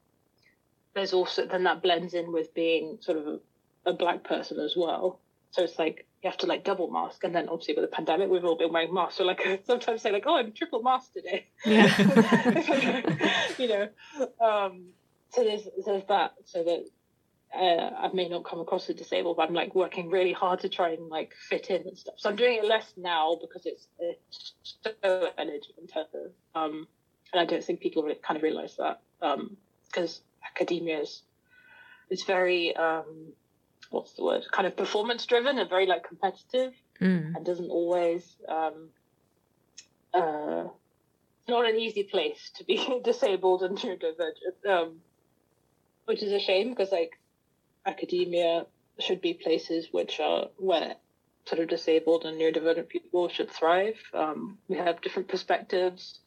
there's 0.93 1.11
also 1.13 1.45
then 1.45 1.63
that 1.63 1.81
blends 1.81 2.13
in 2.13 2.31
with 2.31 2.53
being 2.53 2.97
sort 3.01 3.17
of 3.17 3.27
a, 3.27 3.39
a 3.89 3.93
black 3.93 4.23
person 4.23 4.59
as 4.59 4.73
well. 4.77 5.19
So 5.51 5.63
it's 5.63 5.79
like 5.79 6.05
you 6.23 6.29
have 6.29 6.37
to 6.37 6.45
like 6.45 6.63
double 6.63 6.89
mask 6.89 7.23
and 7.23 7.33
then 7.33 7.49
obviously 7.49 7.73
with 7.73 7.83
the 7.83 7.95
pandemic 7.95 8.29
we've 8.29 8.45
all 8.45 8.57
been 8.57 8.71
wearing 8.71 8.93
masks 8.93 9.15
so 9.15 9.23
like 9.23 9.41
I 9.45 9.59
sometimes 9.65 10.01
say 10.01 10.11
like 10.11 10.23
oh 10.27 10.37
i'm 10.37 10.51
triple 10.51 10.81
masked 10.83 11.13
today 11.13 11.47
Yeah. 11.65 13.47
you 13.57 13.67
know 13.67 13.89
um 14.39 14.87
so 15.29 15.43
there's 15.43 15.67
there's 15.85 16.05
that 16.07 16.33
so 16.45 16.63
that 16.63 16.85
uh, 17.53 18.07
I 18.07 18.09
may 18.13 18.29
not 18.29 18.45
come 18.45 18.61
across 18.61 18.89
as 18.89 18.95
disabled, 18.95 19.35
but 19.35 19.49
I'm 19.49 19.53
like 19.53 19.75
working 19.75 20.09
really 20.09 20.31
hard 20.31 20.61
to 20.61 20.69
try 20.69 20.91
and 20.91 21.09
like 21.09 21.33
fit 21.49 21.69
in 21.69 21.85
and 21.85 21.97
stuff. 21.97 22.13
So 22.17 22.29
I'm 22.29 22.37
doing 22.37 22.59
it 22.59 22.65
less 22.65 22.93
now 22.95 23.37
because 23.41 23.65
it's, 23.65 23.87
it's 23.99 24.53
so 24.81 25.29
energy 25.37 25.73
intensive. 25.77 26.31
Um, 26.55 26.87
and 27.33 27.41
I 27.41 27.45
don't 27.45 27.63
think 27.63 27.81
people 27.81 28.03
really 28.03 28.19
kind 28.23 28.37
of 28.37 28.43
realize 28.43 28.77
that 28.77 29.01
because 29.87 30.21
academia 30.45 31.01
is 31.01 31.23
it's 32.09 32.25
very 32.25 32.75
um, 32.75 33.33
what's 33.91 34.13
the 34.13 34.23
word 34.23 34.43
kind 34.51 34.67
of 34.67 34.75
performance 34.75 35.25
driven 35.25 35.59
and 35.59 35.69
very 35.69 35.85
like 35.85 36.07
competitive 36.07 36.73
mm, 36.99 37.35
and 37.35 37.45
doesn't 37.45 37.69
always 37.69 38.35
um, 38.47 38.89
uh, 40.13 40.63
it's 41.39 41.49
not 41.49 41.69
an 41.69 41.75
easy 41.75 42.03
place 42.03 42.51
to 42.55 42.63
be 42.63 43.01
disabled 43.03 43.61
and 43.61 43.77
neurodivergent 43.77 44.67
um, 44.67 44.95
which 46.05 46.23
is 46.23 46.31
a 46.31 46.39
shame 46.39 46.69
because 46.69 46.91
like 46.91 47.19
academia 47.85 48.65
should 48.99 49.21
be 49.21 49.33
places 49.33 49.87
which 49.91 50.19
are 50.19 50.47
where 50.57 50.95
sort 51.45 51.61
of 51.61 51.67
disabled 51.67 52.25
and 52.25 52.39
neurodivergent 52.39 52.87
people 52.87 53.27
should 53.29 53.49
thrive. 53.49 53.97
Um, 54.13 54.57
we 54.67 54.77
have 54.77 55.01
different 55.01 55.27
perspectives 55.27 56.19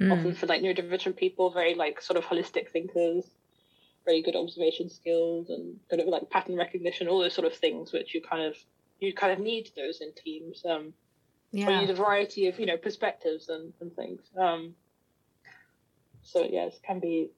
often 0.00 0.32
mm, 0.32 0.36
for 0.36 0.46
like 0.46 0.62
neurodivergent 0.62 1.16
people, 1.16 1.50
very 1.50 1.74
like 1.74 2.00
sort 2.00 2.16
of 2.16 2.24
holistic 2.24 2.70
thinkers, 2.70 3.24
very 4.04 4.22
good 4.22 4.36
observation 4.36 4.88
skills 4.90 5.50
and 5.50 5.76
good 5.88 6.00
at 6.00 6.08
like 6.08 6.30
pattern 6.30 6.56
recognition, 6.56 7.08
all 7.08 7.20
those 7.20 7.34
sort 7.34 7.46
of 7.46 7.54
things 7.54 7.92
which 7.92 8.14
you 8.14 8.20
kind 8.20 8.42
of 8.44 8.56
you 9.00 9.12
kind 9.12 9.32
of 9.32 9.38
need 9.38 9.70
those 9.76 10.00
in 10.00 10.12
teams. 10.12 10.64
Um, 10.64 10.92
or 11.54 11.58
you 11.58 11.66
yeah. 11.66 11.80
need 11.80 11.90
a 11.90 11.94
variety 11.94 12.48
of 12.48 12.58
you 12.58 12.66
know 12.66 12.76
perspectives 12.76 13.48
and, 13.48 13.72
and 13.80 13.94
things. 13.94 14.22
Um, 14.38 14.74
so 16.22 16.46
yeah, 16.48 16.66
it 16.66 16.80
can 16.86 17.00
be 17.00 17.30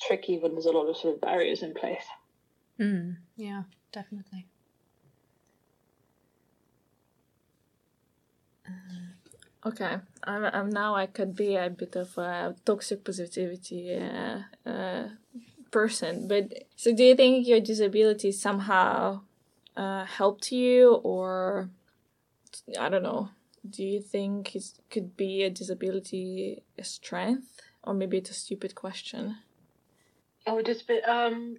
tricky 0.00 0.38
when 0.38 0.52
there's 0.52 0.66
a 0.66 0.70
lot 0.70 0.88
of 0.88 0.96
sort 0.96 1.14
of 1.14 1.20
barriers 1.20 1.62
in 1.62 1.74
place. 1.74 2.04
Mm, 2.80 3.16
yeah, 3.36 3.64
definitely. 3.92 4.46
Okay, 9.64 9.96
I'm, 10.24 10.44
I'm 10.44 10.70
now 10.70 10.96
I 10.96 11.06
could 11.06 11.36
be 11.36 11.54
a 11.54 11.70
bit 11.70 11.94
of 11.94 12.18
a 12.18 12.56
toxic 12.64 13.04
positivity 13.04 13.94
uh, 13.94 14.40
uh, 14.68 15.08
person, 15.72 16.28
but 16.28 16.44
so 16.76 16.94
do 16.94 17.02
you 17.02 17.16
think 17.16 17.46
your 17.48 17.60
disability 17.60 18.30
somehow 18.30 19.22
uh, 19.76 20.04
helped 20.04 20.52
you, 20.52 20.94
or 21.02 21.70
I 22.78 22.88
don't 22.88 23.02
know? 23.02 23.30
Do 23.68 23.82
you 23.84 24.00
think 24.00 24.54
it 24.54 24.64
could 24.90 25.16
be 25.16 25.42
a 25.42 25.50
disability 25.50 26.62
a 26.78 26.84
strength, 26.84 27.60
or 27.82 27.94
maybe 27.94 28.18
it's 28.18 28.30
a 28.30 28.34
stupid 28.34 28.74
question? 28.74 29.38
Oh, 30.46 30.62
just 30.62 30.86
bit 30.86 31.08
um 31.08 31.58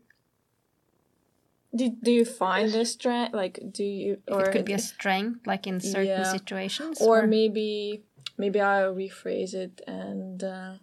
Do, 1.76 1.90
do 1.90 2.12
you 2.12 2.26
find 2.26 2.74
a 2.76 2.86
strength? 2.86 3.34
Like, 3.34 3.60
do 3.72 3.84
you 3.84 4.22
or 4.28 4.50
it 4.50 4.52
could 4.52 4.66
be 4.66 4.74
a 4.74 4.80
strength, 4.80 5.48
like 5.48 5.66
in 5.66 5.80
certain 5.80 6.08
Yeah. 6.08 6.24
situations, 6.24 7.02
or 7.02 7.26
maybe 7.26 8.04
maybe 8.38 8.60
I'll 8.62 8.94
rephrase 8.96 9.54
it 9.54 9.82
and 9.88 10.44
uh, 10.44 10.74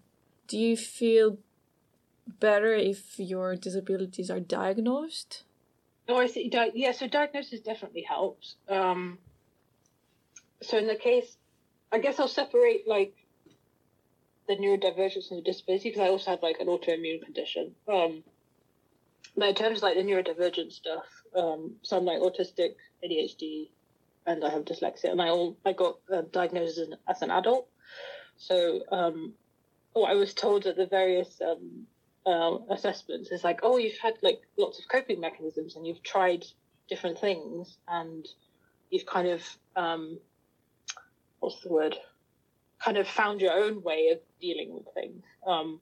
do 0.49 0.59
you 0.59 0.77
feel 0.77 1.39
better 2.41 2.75
if 2.75 3.19
your 3.19 3.57
disabilities 3.57 4.31
are 4.31 4.41
diagnosed? 4.41 5.45
Oh, 6.09 6.17
I 6.17 6.27
see. 6.27 6.49
Di- 6.49 6.73
yeah, 6.75 6.93
so 6.93 7.07
diagnosis 7.07 7.61
definitely 7.61 8.03
helps. 8.03 8.57
Um, 8.69 9.19
so 10.63 10.79
in 10.79 10.87
the 10.87 10.97
case, 10.97 11.37
I 11.93 11.99
guess 11.99 12.19
I'll 12.19 12.29
separate 12.29 12.89
like 12.89 13.15
the 14.49 14.57
neurodivergence 14.57 15.31
and 15.31 15.39
the 15.39 15.45
disability 15.45 15.91
because 15.91 16.03
I 16.03 16.09
also 16.09 16.33
have 16.33 16.43
like 16.43 16.59
an 16.61 16.67
autoimmune 16.67 17.23
condition. 17.23 17.75
Um, 17.87 18.25
but 19.37 19.51
in 19.51 19.55
terms 19.55 19.79
of 19.79 19.83
like 19.85 19.97
the 19.97 20.03
neurodivergent 20.03 20.73
stuff, 20.73 21.05
um, 21.37 21.77
so 21.83 21.97
I'm 21.97 22.05
like 22.05 22.19
autistic, 22.19 22.75
ADHD, 23.05 23.69
and 24.27 24.45
I 24.45 24.51
have 24.51 24.65
dyslexia, 24.65 25.13
and 25.13 25.23
I 25.23 25.29
all 25.29 25.57
I 25.65 25.73
got 25.73 25.99
uh, 26.13 26.23
diagnosed 26.33 26.79
as 26.79 26.89
an, 26.89 26.97
as 27.09 27.23
an 27.23 27.31
adult. 27.31 27.69
So 28.37 28.81
um, 28.91 29.35
what 29.93 30.11
I 30.11 30.15
was 30.15 30.35
told 30.35 30.67
at 30.67 30.77
the 30.77 30.87
various 30.87 31.41
um, 31.41 31.87
uh, 32.31 32.59
assessments 32.71 33.31
is 33.31 33.45
like, 33.45 33.61
oh, 33.63 33.77
you've 33.77 33.99
had 33.99 34.15
like 34.23 34.41
lots 34.57 34.79
of 34.79 34.89
coping 34.89 35.21
mechanisms, 35.21 35.77
and 35.77 35.87
you've 35.87 36.03
tried 36.03 36.45
different 36.89 37.19
things, 37.19 37.79
and 37.89 38.27
you've 38.91 39.07
kind 39.07 39.29
of 39.29 39.43
um, 39.77 40.19
what's 41.41 41.61
the 41.61 41.73
word? 41.73 41.97
Kind 42.79 42.97
of 42.97 43.09
found 43.09 43.41
your 43.41 43.53
own 43.53 43.83
way 43.83 44.09
of 44.09 44.19
dealing 44.41 44.73
with 44.73 44.87
things. 44.95 45.25
Um, 45.47 45.81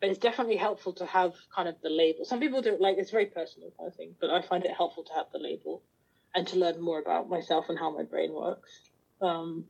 but 0.00 0.10
it's 0.10 0.18
definitely 0.18 0.56
helpful 0.56 0.92
to 0.94 1.06
have 1.06 1.34
kind 1.54 1.68
of 1.68 1.76
the 1.82 1.90
label. 1.90 2.24
Some 2.24 2.40
people 2.40 2.60
don't 2.60 2.80
like 2.80 2.96
it's 2.98 3.12
very 3.12 3.26
personal 3.26 3.70
kind 3.78 3.88
of 3.88 3.94
thing, 3.94 4.16
but 4.20 4.30
I 4.30 4.42
find 4.42 4.64
it 4.64 4.72
helpful 4.76 5.04
to 5.04 5.12
have 5.12 5.26
the 5.32 5.38
label 5.38 5.82
and 6.34 6.46
to 6.48 6.56
learn 6.56 6.80
more 6.80 6.98
about 6.98 7.28
myself 7.28 7.66
and 7.68 7.78
how 7.78 7.94
my 7.96 8.02
brain 8.02 8.32
works. 8.32 8.80
Um, 9.20 9.66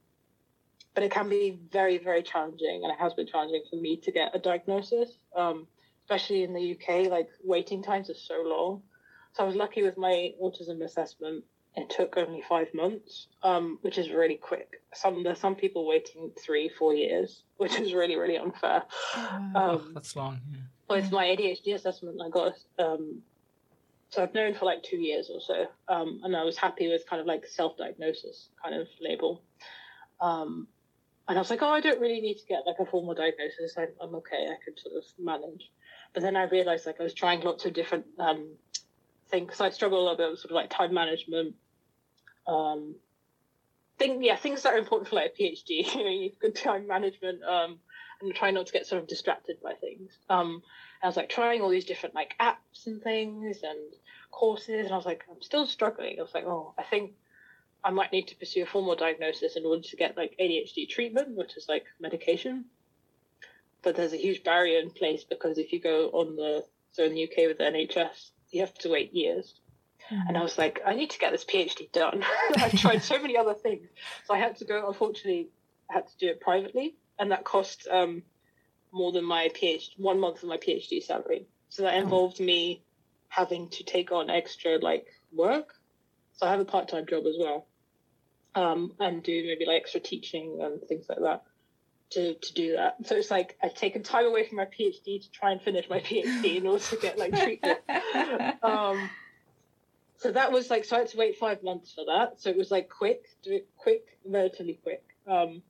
but 0.94 1.04
it 1.04 1.10
can 1.10 1.28
be 1.28 1.58
very, 1.70 1.98
very 1.98 2.22
challenging, 2.22 2.80
and 2.82 2.92
it 2.92 2.98
has 2.98 3.14
been 3.14 3.26
challenging 3.26 3.62
for 3.68 3.76
me 3.76 3.96
to 3.98 4.12
get 4.12 4.34
a 4.34 4.38
diagnosis, 4.38 5.10
um, 5.34 5.66
especially 6.04 6.42
in 6.42 6.52
the 6.52 6.72
UK. 6.72 7.10
Like 7.10 7.28
waiting 7.42 7.82
times 7.82 8.10
are 8.10 8.14
so 8.14 8.42
long. 8.44 8.82
So 9.34 9.44
I 9.44 9.46
was 9.46 9.56
lucky 9.56 9.82
with 9.82 9.96
my 9.96 10.32
autism 10.42 10.82
assessment. 10.82 11.44
It 11.74 11.88
took 11.88 12.18
only 12.18 12.42
five 12.46 12.68
months, 12.74 13.28
um, 13.42 13.78
which 13.80 13.96
is 13.96 14.10
really 14.10 14.34
quick. 14.36 14.82
Some 14.92 15.22
there's 15.22 15.38
some 15.38 15.54
people 15.54 15.86
waiting 15.86 16.30
three, 16.38 16.68
four 16.68 16.92
years, 16.92 17.44
which 17.56 17.78
is 17.78 17.94
really, 17.94 18.16
really 18.16 18.36
unfair. 18.36 18.82
Um, 19.54 19.92
That's 19.94 20.14
long. 20.14 20.40
Yeah. 20.50 20.58
with 20.96 21.10
my 21.12 21.24
ADHD 21.24 21.74
assessment, 21.74 22.20
I 22.22 22.28
got 22.28 22.54
um, 22.78 23.22
so 24.12 24.22
I've 24.22 24.34
known 24.34 24.52
for 24.52 24.66
like 24.66 24.82
two 24.82 24.98
years 24.98 25.30
or 25.32 25.40
so, 25.40 25.66
um, 25.88 26.20
and 26.24 26.36
I 26.36 26.44
was 26.44 26.58
happy 26.58 26.88
with 26.88 27.08
kind 27.08 27.20
of 27.20 27.26
like 27.26 27.46
self-diagnosis 27.46 28.50
kind 28.62 28.74
of 28.74 28.86
label. 29.00 29.40
Um, 30.20 30.68
and 31.26 31.38
I 31.38 31.40
was 31.40 31.48
like, 31.48 31.62
oh, 31.62 31.70
I 31.70 31.80
don't 31.80 31.98
really 31.98 32.20
need 32.20 32.34
to 32.34 32.46
get 32.46 32.66
like 32.66 32.76
a 32.78 32.84
formal 32.84 33.14
diagnosis. 33.14 33.74
I'm, 33.78 33.88
I'm 34.02 34.14
okay. 34.16 34.48
I 34.50 34.56
could 34.62 34.78
sort 34.78 34.96
of 34.96 35.04
manage. 35.18 35.70
But 36.14 36.22
then 36.22 36.36
I 36.36 36.44
realized 36.44 36.86
like 36.86 37.00
I 37.00 37.04
was 37.04 37.14
trying 37.14 37.40
lots 37.40 37.64
of 37.64 37.72
different 37.72 38.06
um, 38.18 38.48
things. 39.30 39.56
So 39.56 39.64
I 39.64 39.70
struggle 39.70 39.98
a 39.98 40.02
little 40.02 40.16
bit 40.16 40.30
with 40.30 40.40
sort 40.40 40.50
of 40.50 40.56
like 40.56 40.70
time 40.70 40.92
management. 40.92 41.54
Um, 42.46 42.96
thing, 43.98 44.22
yeah, 44.22 44.36
things 44.36 44.62
that 44.62 44.74
are 44.74 44.78
important 44.78 45.08
for 45.08 45.16
like 45.16 45.34
a 45.38 45.42
PhD. 45.42 45.94
you 45.94 46.04
know, 46.04 46.10
you 46.10 46.32
good 46.40 46.54
time 46.54 46.86
management. 46.86 47.42
Um, 47.42 47.78
and 48.22 48.34
try 48.34 48.50
not 48.50 48.66
to 48.66 48.72
get 48.72 48.86
sort 48.86 49.02
of 49.02 49.08
distracted 49.08 49.60
by 49.62 49.74
things. 49.74 50.12
Um, 50.30 50.62
I 51.02 51.06
was 51.06 51.16
like 51.16 51.28
trying 51.28 51.60
all 51.60 51.68
these 51.68 51.84
different 51.84 52.14
like 52.14 52.34
apps 52.40 52.86
and 52.86 53.02
things 53.02 53.58
and 53.62 53.78
courses, 54.30 54.84
and 54.86 54.92
I 54.92 54.96
was 54.96 55.06
like, 55.06 55.24
I'm 55.30 55.42
still 55.42 55.66
struggling. 55.66 56.18
I 56.18 56.22
was 56.22 56.34
like, 56.34 56.44
oh, 56.44 56.74
I 56.78 56.84
think 56.84 57.12
I 57.84 57.90
might 57.90 58.12
need 58.12 58.28
to 58.28 58.36
pursue 58.36 58.62
a 58.62 58.66
formal 58.66 58.94
diagnosis 58.94 59.56
in 59.56 59.66
order 59.66 59.82
to 59.82 59.96
get 59.96 60.16
like 60.16 60.36
ADHD 60.40 60.88
treatment, 60.88 61.36
which 61.36 61.56
is 61.56 61.68
like 61.68 61.84
medication. 62.00 62.66
But 63.82 63.96
there's 63.96 64.12
a 64.12 64.16
huge 64.16 64.44
barrier 64.44 64.78
in 64.80 64.90
place 64.90 65.24
because 65.24 65.58
if 65.58 65.72
you 65.72 65.80
go 65.80 66.08
on 66.10 66.36
the 66.36 66.64
so 66.92 67.04
in 67.04 67.14
the 67.14 67.24
UK 67.24 67.48
with 67.48 67.58
the 67.58 67.64
NHS, 67.64 68.30
you 68.50 68.60
have 68.60 68.74
to 68.78 68.90
wait 68.90 69.12
years. 69.14 69.54
And 70.10 70.36
I 70.36 70.42
was 70.42 70.58
like, 70.58 70.80
I 70.84 70.94
need 70.94 71.10
to 71.10 71.18
get 71.18 71.32
this 71.32 71.44
PhD 71.44 71.90
done. 71.90 72.22
I've 72.58 72.78
tried 72.78 73.02
so 73.02 73.18
many 73.18 73.36
other 73.36 73.54
things, 73.54 73.88
so 74.26 74.34
I 74.34 74.38
had 74.38 74.56
to 74.56 74.64
go. 74.66 74.86
Unfortunately, 74.88 75.48
I 75.90 75.94
had 75.94 76.08
to 76.08 76.16
do 76.18 76.28
it 76.28 76.40
privately, 76.40 76.96
and 77.18 77.30
that 77.30 77.44
cost 77.44 77.88
um, 77.90 78.22
more 78.92 79.12
than 79.12 79.24
my 79.24 79.48
PhD 79.54 79.88
one 79.96 80.20
month 80.20 80.42
of 80.42 80.50
my 80.50 80.58
PhD 80.58 81.02
salary. 81.02 81.46
So 81.70 81.82
that 81.84 81.94
involved 81.94 82.40
me 82.40 82.82
having 83.28 83.70
to 83.70 83.84
take 83.84 84.12
on 84.12 84.28
extra 84.28 84.76
like 84.78 85.06
work. 85.32 85.74
So 86.34 86.46
I 86.46 86.50
have 86.50 86.60
a 86.60 86.66
part 86.66 86.88
time 86.88 87.06
job 87.06 87.24
as 87.26 87.36
well, 87.38 87.66
um, 88.54 88.92
and 89.00 89.22
do 89.22 89.44
maybe 89.46 89.64
like 89.64 89.80
extra 89.80 90.00
teaching 90.00 90.58
and 90.60 90.82
things 90.88 91.06
like 91.08 91.20
that 91.20 91.44
to 92.14 92.34
to 92.34 92.54
do 92.54 92.76
that. 92.76 92.96
So 93.06 93.16
it's 93.16 93.30
like 93.30 93.56
I've 93.62 93.74
taken 93.74 94.02
time 94.02 94.26
away 94.26 94.46
from 94.46 94.56
my 94.56 94.66
PhD 94.66 95.22
to 95.22 95.30
try 95.30 95.52
and 95.52 95.60
finish 95.60 95.88
my 95.88 96.00
PhD 96.00 96.56
in 96.56 96.66
order 96.66 96.82
to 96.82 96.96
get 96.96 97.18
like 97.18 97.34
treatment. 97.34 97.78
um, 98.62 99.10
so 100.18 100.32
that 100.32 100.52
was 100.52 100.70
like 100.70 100.84
so 100.84 100.96
I 100.96 101.00
had 101.00 101.08
to 101.08 101.16
wait 101.16 101.36
five 101.38 101.62
months 101.62 101.92
for 101.92 102.04
that. 102.06 102.40
So 102.40 102.50
it 102.50 102.56
was 102.56 102.70
like 102.70 102.88
quick, 102.88 103.24
do 103.42 103.52
it 103.52 103.68
quick, 103.76 104.02
relatively 104.24 104.78
quick. 104.82 105.04
Um, 105.26 105.62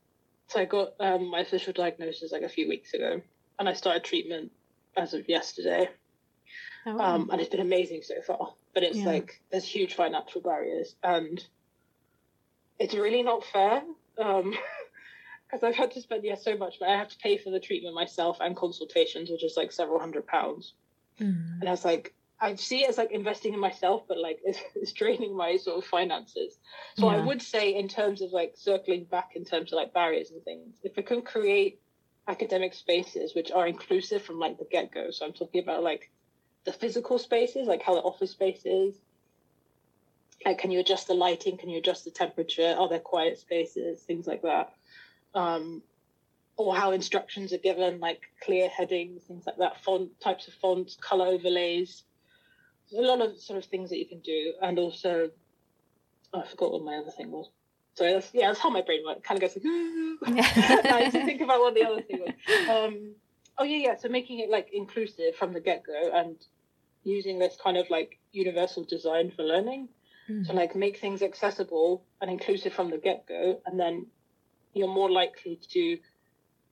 so 0.48 0.60
I 0.60 0.64
got 0.66 0.94
um, 1.00 1.30
my 1.30 1.40
official 1.40 1.72
diagnosis 1.72 2.32
like 2.32 2.42
a 2.42 2.48
few 2.48 2.68
weeks 2.68 2.92
ago, 2.94 3.22
and 3.58 3.68
I 3.68 3.72
started 3.72 4.04
treatment 4.04 4.52
as 4.96 5.14
of 5.14 5.28
yesterday. 5.28 5.88
Oh, 6.84 6.98
Um, 6.98 7.30
and 7.30 7.40
it's 7.40 7.50
been 7.50 7.60
amazing 7.60 8.02
so 8.02 8.20
far. 8.26 8.52
But 8.74 8.82
it's 8.82 8.98
Yeah. 8.98 9.06
like 9.06 9.40
there's 9.50 9.64
huge 9.64 9.94
financial 9.94 10.40
barriers, 10.40 10.94
and 11.02 11.42
it's 12.78 12.94
really 12.94 13.22
not 13.22 13.44
fair. 13.44 13.82
Um, 14.18 14.54
because 15.52 15.68
I've 15.68 15.74
had 15.74 15.90
to 15.92 16.00
spend 16.00 16.24
yeah 16.24 16.34
so 16.34 16.56
much, 16.56 16.76
but 16.80 16.88
I 16.88 16.96
have 16.96 17.08
to 17.08 17.18
pay 17.18 17.36
for 17.36 17.50
the 17.50 17.60
treatment 17.60 17.94
myself 17.94 18.38
and 18.40 18.56
consultations, 18.56 19.30
which 19.30 19.44
is 19.44 19.54
like 19.56 19.70
several 19.70 20.00
hundred 20.00 20.26
pounds. 20.26 20.72
Mm. 21.20 21.60
And 21.60 21.68
I 21.68 21.72
was 21.72 21.84
like, 21.84 22.14
I 22.40 22.54
see 22.54 22.84
it 22.84 22.88
as 22.88 22.98
like 22.98 23.12
investing 23.12 23.52
in 23.52 23.60
myself, 23.60 24.04
but 24.08 24.18
like 24.18 24.40
it's, 24.44 24.58
it's 24.74 24.92
draining 24.92 25.36
my 25.36 25.56
sort 25.56 25.78
of 25.78 25.84
finances. 25.84 26.58
So 26.96 27.08
I 27.08 27.18
would 27.24 27.42
say, 27.42 27.74
in 27.74 27.88
terms 27.88 28.22
of 28.22 28.32
like 28.32 28.54
circling 28.56 29.04
back, 29.04 29.32
in 29.36 29.44
terms 29.44 29.72
of 29.72 29.76
like 29.76 29.92
barriers 29.92 30.30
and 30.30 30.42
things, 30.42 30.76
if 30.82 30.96
we 30.96 31.02
can 31.02 31.22
create 31.22 31.80
academic 32.28 32.72
spaces 32.72 33.34
which 33.34 33.50
are 33.50 33.66
inclusive 33.66 34.22
from 34.22 34.38
like 34.38 34.58
the 34.58 34.66
get 34.70 34.92
go. 34.92 35.10
So 35.10 35.26
I'm 35.26 35.32
talking 35.32 35.62
about 35.62 35.82
like 35.82 36.10
the 36.64 36.72
physical 36.72 37.18
spaces, 37.18 37.66
like 37.66 37.82
how 37.82 37.94
the 37.94 38.00
office 38.00 38.30
space 38.30 38.62
is. 38.64 38.94
Like, 40.44 40.58
can 40.58 40.70
you 40.70 40.80
adjust 40.80 41.06
the 41.06 41.14
lighting? 41.14 41.56
Can 41.56 41.68
you 41.68 41.78
adjust 41.78 42.04
the 42.04 42.10
temperature? 42.10 42.74
Are 42.78 42.88
there 42.88 42.98
quiet 42.98 43.38
spaces? 43.38 44.02
Things 44.02 44.26
like 44.26 44.42
that. 44.42 44.72
Um, 45.34 45.82
or 46.56 46.76
how 46.76 46.92
instructions 46.92 47.52
are 47.52 47.58
given, 47.58 48.00
like 48.00 48.20
clear 48.42 48.68
headings, 48.68 49.22
things 49.24 49.44
like 49.46 49.56
that, 49.58 49.82
font 49.82 50.10
types 50.20 50.48
of 50.48 50.54
fonts, 50.54 50.96
color 51.00 51.26
overlays. 51.26 52.04
There's 52.90 53.04
a 53.04 53.08
lot 53.08 53.20
of 53.20 53.40
sort 53.40 53.58
of 53.58 53.64
things 53.64 53.90
that 53.90 53.98
you 53.98 54.06
can 54.06 54.20
do, 54.20 54.54
and 54.60 54.78
also, 54.78 55.30
oh, 56.34 56.40
I 56.40 56.46
forgot 56.46 56.72
what 56.72 56.84
my 56.84 56.96
other 56.96 57.10
thing 57.10 57.30
was. 57.30 57.48
Sorry, 57.94 58.12
that's 58.12 58.30
yeah, 58.32 58.48
that's 58.48 58.60
how 58.60 58.70
my 58.70 58.82
brain 58.82 59.02
works. 59.04 59.20
Kind 59.22 59.42
of 59.42 59.54
goes 59.54 59.64
like, 60.22 60.44
I 60.86 61.04
need 61.04 61.12
to 61.12 61.24
think 61.24 61.40
about 61.40 61.60
what 61.60 61.74
the 61.74 61.84
other 61.84 62.02
thing 62.02 62.20
was. 62.20 62.68
Um, 62.68 63.14
oh 63.58 63.64
yeah, 63.64 63.88
yeah. 63.88 63.96
So 63.96 64.08
making 64.08 64.40
it 64.40 64.50
like 64.50 64.70
inclusive 64.72 65.34
from 65.38 65.52
the 65.52 65.60
get 65.60 65.84
go, 65.84 66.10
and 66.14 66.36
using 67.04 67.38
this 67.38 67.56
kind 67.62 67.76
of 67.76 67.90
like 67.90 68.18
universal 68.32 68.84
design 68.84 69.32
for 69.34 69.42
learning 69.42 69.88
to 70.46 70.52
like 70.52 70.74
make 70.74 70.98
things 70.98 71.20
accessible 71.20 72.04
and 72.20 72.30
inclusive 72.30 72.72
from 72.72 72.90
the 72.90 72.98
get 72.98 73.26
go, 73.26 73.60
and 73.66 73.78
then 73.78 74.06
you're 74.74 74.88
more 74.88 75.10
likely 75.10 75.58
to 75.70 75.98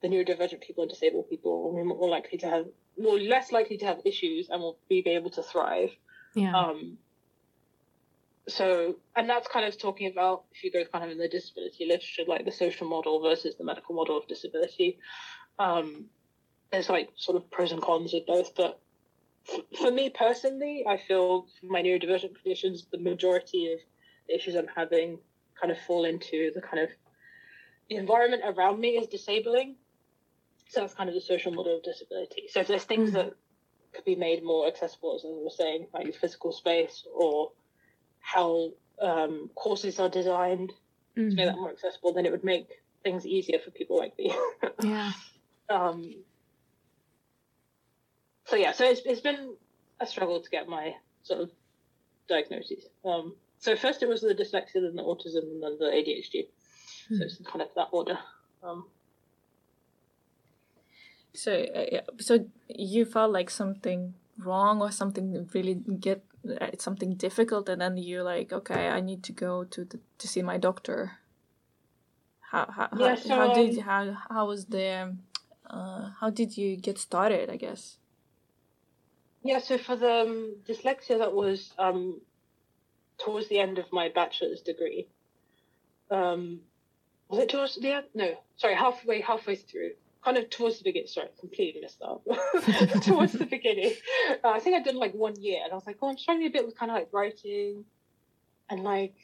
the 0.03 0.09
neurodivergent 0.09 0.61
people 0.61 0.83
and 0.83 0.91
disabled 0.91 1.29
people 1.29 1.63
will 1.63 1.77
be 1.77 1.83
more 1.83 2.09
likely 2.09 2.39
to 2.39 2.49
have 2.49 2.67
more 2.99 3.19
less 3.19 3.53
likely 3.53 3.77
to 3.79 3.87
have 3.87 4.01
issues 4.05 4.49
and 4.51 4.61
will 4.61 4.79
be 4.89 5.03
able 5.07 5.31
to 5.31 5.43
thrive. 5.43 5.91
Yeah. 6.35 6.57
Um, 6.57 6.99
so, 8.49 8.97
and 9.17 9.29
that's 9.29 9.47
kind 9.49 9.67
of 9.67 9.79
talking 9.79 10.11
about 10.11 10.45
if 10.53 10.65
you 10.65 10.73
go 10.73 10.85
kind 10.85 11.05
of 11.05 11.11
in 11.11 11.19
the 11.19 11.29
disability 11.29 11.87
literature, 11.87 12.23
like 12.27 12.45
the 12.45 12.53
social 12.53 12.89
model 12.89 13.21
versus 13.21 13.55
the 13.57 13.65
medical 13.65 13.95
model 13.95 14.17
of 14.17 14.27
disability. 14.27 14.99
Um, 15.59 16.07
there's 16.73 16.89
like 16.89 17.11
sort 17.17 17.37
of 17.37 17.51
pros 17.51 17.73
and 17.73 17.83
cons 17.83 18.15
of 18.15 18.27
both, 18.27 18.55
but 18.55 18.81
f- 19.49 19.61
for 19.79 19.91
me 19.91 20.11
personally, 20.11 20.85
I 20.89 20.97
feel 20.97 21.47
my 21.63 21.83
neurodivergent 21.83 22.35
conditions, 22.35 22.87
the 22.91 22.99
majority 22.99 23.73
of 23.73 23.79
the 24.29 24.35
issues 24.35 24.55
I'm 24.55 24.69
having 24.75 25.19
kind 25.61 25.71
of 25.71 25.79
fall 25.81 26.05
into 26.05 26.51
the 26.55 26.61
kind 26.61 26.83
of 26.83 26.91
the 27.91 27.97
environment 27.97 28.43
around 28.47 28.81
me 28.81 28.91
is 28.91 29.09
disabling. 29.09 29.75
So 30.69 30.81
that's 30.81 30.95
kind 30.95 31.09
of 31.09 31.15
the 31.15 31.21
social 31.21 31.53
model 31.53 31.77
of 31.79 31.83
disability. 31.83 32.45
So 32.49 32.61
if 32.61 32.69
there's 32.69 32.85
things 32.85 33.11
Mhm. 33.11 33.15
that 33.15 33.35
could 33.93 34.05
be 34.05 34.15
made 34.15 34.45
more 34.45 34.69
accessible, 34.69 35.17
as 35.17 35.25
I 35.25 35.29
was 35.29 35.57
saying, 35.57 35.89
like 35.93 36.05
your 36.05 36.13
physical 36.13 36.53
space 36.53 37.05
or 37.13 37.51
how 38.21 38.73
um, 39.01 39.51
courses 39.57 39.99
are 39.99 40.09
designed 40.09 40.73
to 41.17 41.23
make 41.23 41.47
that 41.47 41.57
more 41.57 41.71
accessible, 41.71 42.13
then 42.13 42.27
it 42.27 42.31
would 42.33 42.45
make 42.45 42.69
things 43.03 43.27
easier 43.27 43.59
for 43.59 43.71
people 43.73 43.99
like 43.99 44.17
me. 44.17 44.33
Yeah. 44.85 45.13
um, 45.69 46.15
so 48.45 48.57
yeah, 48.57 48.73
so 48.73 48.85
it's, 48.85 49.01
it's 49.05 49.21
been 49.21 49.57
a 49.99 50.07
struggle 50.07 50.41
to 50.41 50.51
get 50.51 50.69
my 50.69 50.95
sort 51.23 51.41
of 51.41 51.51
diagnoses. 52.29 52.87
Um, 53.05 53.35
so 53.59 53.75
first 53.75 54.03
it 54.03 54.09
was 54.09 54.21
the 54.21 54.35
dyslexia, 54.35 54.75
then 54.83 54.95
the 54.97 55.03
autism, 55.03 55.43
and 55.43 55.63
then 55.63 55.79
the 55.79 55.87
ADHD. 55.87 56.47
Hmm. 57.11 57.17
So 57.17 57.25
it's 57.25 57.39
kind 57.45 57.61
of 57.61 57.69
that 57.77 57.89
order. 57.93 58.19
Um, 58.63 58.87
So, 61.33 61.53
uh, 61.53 61.87
yeah, 61.93 62.01
so 62.19 62.47
you 62.69 63.05
felt 63.05 63.33
like 63.33 63.51
something 63.51 64.15
wrong 64.37 64.83
or 64.83 64.91
something 64.91 65.49
really 65.55 65.75
get 65.75 66.25
uh, 66.61 66.71
something 66.79 67.15
difficult, 67.15 67.69
and 67.69 67.81
then 67.81 67.97
you're 67.97 68.25
like, 68.25 68.53
okay, 68.53 68.89
I 68.89 69.01
need 69.01 69.23
to 69.25 69.33
go 69.33 69.65
to 69.65 69.85
the, 69.85 70.01
to 70.19 70.27
see 70.27 70.43
my 70.43 70.59
doctor. 70.59 71.19
How 72.51 72.67
how 72.67 72.89
Yeah, 72.99 73.11
how, 73.11 73.17
so, 73.17 73.29
how 73.29 73.55
did 73.55 73.79
um, 73.79 73.85
how 73.85 74.17
how 74.29 74.47
was 74.49 74.67
the 74.67 75.17
uh, 75.71 76.11
how 76.21 76.31
did 76.31 76.57
you 76.57 76.77
get 76.77 76.99
started? 76.99 77.49
I 77.49 77.57
guess. 77.57 77.99
Yeah, 79.43 79.61
so 79.61 79.79
for 79.79 79.97
the 79.97 80.23
um, 80.23 80.57
dyslexia, 80.67 81.19
that 81.19 81.33
was 81.33 81.73
um, 81.79 82.21
towards 83.19 83.49
the 83.49 83.61
end 83.61 83.79
of 83.79 83.87
my 83.93 84.09
bachelor's 84.09 84.63
degree. 84.63 85.07
Um, 86.11 86.61
was 87.31 87.39
it 87.41 87.49
towards 87.49 87.77
the 87.77 87.93
end? 87.93 88.07
No, 88.15 88.37
sorry, 88.57 88.75
halfway 88.75 89.21
halfway 89.21 89.57
through. 89.57 89.93
Kind 90.25 90.37
of 90.37 90.51
towards 90.51 90.79
the 90.79 90.85
beginning. 90.85 91.09
Sorry, 91.09 91.29
completely 91.39 91.81
messed 91.81 92.03
up. 92.03 92.23
towards 93.03 93.33
the 93.33 93.47
beginning, 93.47 93.95
uh, 94.45 94.49
I 94.51 94.61
think 94.61 94.77
I 94.77 94.83
did 94.83 94.95
like 94.95 95.15
one 95.15 95.41
year, 95.41 95.61
and 95.63 95.73
I 95.73 95.75
was 95.75 95.87
like, 95.87 95.97
oh, 96.03 96.09
I'm 96.09 96.19
struggling 96.19 96.47
a 96.47 96.51
bit 96.51 96.67
with 96.67 96.77
kind 96.77 96.91
of 96.91 96.97
like 96.97 97.09
writing, 97.13 97.85
and 98.69 98.83
like 98.83 99.15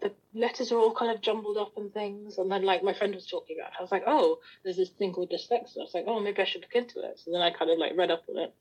the 0.00 0.12
letters 0.34 0.72
are 0.72 0.78
all 0.78 0.94
kind 0.94 1.10
of 1.10 1.20
jumbled 1.20 1.56
up 1.56 1.76
and 1.76 1.92
things. 1.92 2.38
And 2.38 2.50
then 2.50 2.62
like 2.64 2.82
my 2.82 2.94
friend 2.94 3.14
was 3.14 3.26
talking 3.26 3.56
about, 3.58 3.72
it. 3.72 3.76
I 3.78 3.82
was 3.82 3.92
like, 3.92 4.04
oh, 4.06 4.38
there's 4.62 4.76
this 4.76 4.90
thing 4.90 5.12
called 5.12 5.30
dyslexia. 5.30 5.78
I 5.78 5.80
was 5.80 5.94
like, 5.94 6.04
oh, 6.06 6.20
maybe 6.20 6.40
I 6.40 6.44
should 6.44 6.62
look 6.62 6.74
into 6.74 7.00
it. 7.00 7.18
So 7.18 7.32
then 7.32 7.40
I 7.40 7.50
kind 7.50 7.70
of 7.70 7.78
like 7.78 7.96
read 7.96 8.10
up 8.10 8.24
on 8.28 8.38
it. 8.38 8.54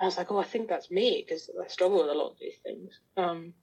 I 0.00 0.04
was 0.04 0.16
like, 0.16 0.30
oh, 0.32 0.38
I 0.38 0.44
think 0.44 0.68
that's 0.68 0.90
me 0.90 1.24
because 1.24 1.48
I 1.62 1.68
struggle 1.68 1.98
with 2.02 2.10
a 2.10 2.14
lot 2.14 2.32
of 2.32 2.38
these 2.40 2.56
things. 2.64 2.98
Um, 3.16 3.54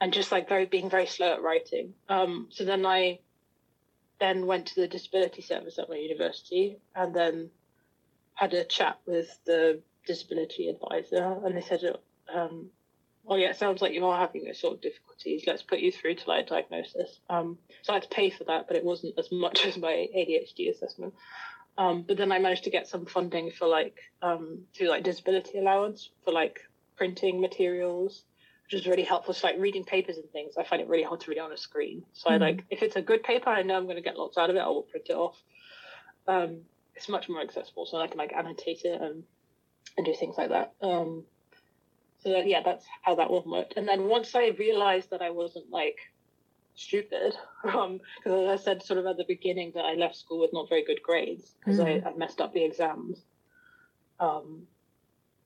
and 0.00 0.12
just 0.12 0.32
like 0.32 0.48
very 0.48 0.66
being 0.66 0.90
very 0.90 1.06
slow 1.06 1.34
at 1.34 1.42
writing. 1.42 1.94
Um, 2.08 2.48
so 2.50 2.64
then 2.64 2.86
I 2.86 3.20
then 4.20 4.46
went 4.46 4.66
to 4.66 4.80
the 4.80 4.88
disability 4.88 5.42
service 5.42 5.78
at 5.78 5.88
my 5.88 5.96
university 5.96 6.78
and 6.94 7.14
then 7.14 7.50
had 8.34 8.54
a 8.54 8.64
chat 8.64 8.98
with 9.06 9.38
the 9.44 9.80
disability 10.06 10.68
advisor 10.68 11.38
and 11.44 11.56
they 11.56 11.60
said, 11.60 11.80
um, 12.32 12.70
oh 13.28 13.36
yeah, 13.36 13.50
it 13.50 13.56
sounds 13.56 13.82
like 13.82 13.92
you 13.92 14.04
are 14.06 14.18
having 14.18 14.44
those 14.44 14.60
sort 14.60 14.74
of 14.74 14.80
difficulties. 14.80 15.44
Let's 15.46 15.62
put 15.62 15.80
you 15.80 15.90
through 15.92 16.14
to 16.16 16.28
like 16.28 16.46
a 16.46 16.48
diagnosis. 16.48 17.18
Um, 17.28 17.58
so 17.82 17.92
I 17.92 17.96
had 17.96 18.04
to 18.04 18.08
pay 18.08 18.30
for 18.30 18.44
that, 18.44 18.68
but 18.68 18.76
it 18.76 18.84
wasn't 18.84 19.18
as 19.18 19.30
much 19.32 19.66
as 19.66 19.76
my 19.76 20.08
ADHD 20.16 20.70
assessment. 20.70 21.14
Um, 21.78 22.04
but 22.06 22.16
then 22.16 22.32
I 22.32 22.38
managed 22.38 22.64
to 22.64 22.70
get 22.70 22.88
some 22.88 23.04
funding 23.04 23.50
for 23.50 23.66
like 23.68 23.98
um, 24.22 24.60
through 24.74 24.88
like 24.88 25.02
disability 25.02 25.58
allowance 25.58 26.10
for 26.24 26.32
like 26.32 26.60
printing 26.96 27.40
materials, 27.40 28.24
which 28.66 28.80
is 28.80 28.86
really 28.86 29.04
helpful. 29.04 29.32
So 29.32 29.46
like 29.46 29.56
reading 29.58 29.84
papers 29.84 30.16
and 30.16 30.28
things, 30.30 30.54
I 30.58 30.64
find 30.64 30.82
it 30.82 30.88
really 30.88 31.04
hard 31.04 31.20
to 31.20 31.30
read 31.30 31.38
on 31.38 31.52
a 31.52 31.56
screen. 31.56 32.04
So 32.12 32.30
I 32.30 32.36
Mhm. 32.36 32.40
like 32.40 32.64
if 32.70 32.82
it's 32.82 32.96
a 32.96 33.02
good 33.02 33.22
paper, 33.22 33.48
I 33.48 33.62
know 33.62 33.76
I'm 33.76 33.84
going 33.84 33.96
to 33.96 34.02
get 34.02 34.16
lots 34.18 34.36
out 34.36 34.50
of 34.50 34.56
it. 34.56 34.60
I 34.60 34.66
will 34.66 34.82
print 34.82 35.06
it 35.08 35.14
off. 35.14 35.40
Um, 36.26 36.64
it's 36.94 37.08
much 37.08 37.28
more 37.28 37.40
accessible, 37.40 37.86
so 37.86 37.98
I 37.98 38.08
can 38.08 38.18
like 38.18 38.32
annotate 38.32 38.84
it 38.84 39.00
and 39.00 39.24
and 39.96 40.04
do 40.04 40.14
things 40.14 40.36
like 40.36 40.48
that. 40.50 40.74
Um, 40.82 41.24
so 42.18 42.30
that, 42.30 42.46
yeah, 42.46 42.62
that's 42.62 42.84
how 43.02 43.14
that 43.14 43.30
one 43.30 43.48
worked. 43.48 43.74
And 43.76 43.86
then 43.86 44.08
once 44.08 44.34
I 44.34 44.48
realized 44.48 45.10
that 45.10 45.22
I 45.22 45.30
wasn't 45.30 45.70
like 45.70 45.98
stupid, 46.74 47.34
um, 47.64 48.00
because 48.16 48.50
as 48.50 48.60
I 48.60 48.62
said 48.64 48.82
sort 48.82 48.98
of 48.98 49.06
at 49.06 49.16
the 49.16 49.24
beginning 49.28 49.72
that 49.76 49.84
I 49.84 49.94
left 49.94 50.16
school 50.16 50.40
with 50.40 50.52
not 50.52 50.68
very 50.68 50.84
good 50.84 51.02
grades 51.02 51.54
because 51.60 51.78
I, 51.78 52.02
I 52.04 52.12
messed 52.16 52.40
up 52.40 52.52
the 52.52 52.64
exams. 52.64 53.24
Um, 54.18 54.66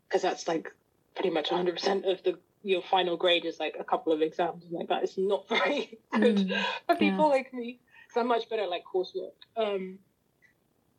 because 0.09 0.23
that's 0.23 0.49
like 0.49 0.73
pretty 1.14 1.31
much 1.31 1.51
100% 1.51 2.11
of 2.11 2.23
the 2.25 2.39
your 2.62 2.82
final 2.82 3.16
grade 3.16 3.44
is 3.44 3.58
like 3.58 3.76
a 3.80 3.84
couple 3.84 4.12
of 4.12 4.20
exams 4.22 4.64
and 4.64 4.72
like 4.72 4.88
that 4.88 5.02
is 5.02 5.16
not 5.16 5.48
very 5.48 5.98
good 6.12 6.36
Mm, 6.36 6.64
for 6.86 6.96
people 6.96 7.28
like 7.28 7.52
me 7.54 7.80
because 8.06 8.20
I'm 8.20 8.28
much 8.28 8.48
better 8.48 8.62
at 8.62 8.70
like 8.70 8.84
coursework. 8.92 9.32
Um, 9.56 9.98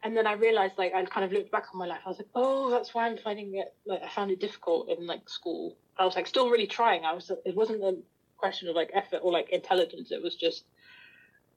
and 0.03 0.17
then 0.17 0.25
I 0.25 0.33
realized 0.33 0.77
like 0.77 0.93
I 0.95 1.05
kind 1.05 1.25
of 1.25 1.31
looked 1.31 1.51
back 1.51 1.65
on 1.73 1.79
my 1.79 1.85
life. 1.85 2.01
I 2.05 2.09
was 2.09 2.17
like, 2.17 2.29
oh, 2.33 2.71
that's 2.71 2.93
why 2.93 3.05
I'm 3.07 3.17
finding 3.17 3.55
it 3.55 3.75
like 3.85 4.01
I 4.01 4.09
found 4.09 4.31
it 4.31 4.39
difficult 4.39 4.89
in 4.89 5.05
like 5.05 5.29
school. 5.29 5.77
I 5.97 6.05
was 6.05 6.15
like 6.15 6.25
still 6.27 6.49
really 6.49 6.67
trying. 6.67 7.05
I 7.05 7.13
was 7.13 7.31
it 7.45 7.55
wasn't 7.55 7.83
a 7.83 7.97
question 8.37 8.67
of 8.69 8.75
like 8.75 8.89
effort 8.93 9.19
or 9.21 9.31
like 9.31 9.49
intelligence. 9.51 10.11
It 10.11 10.23
was 10.23 10.35
just 10.35 10.65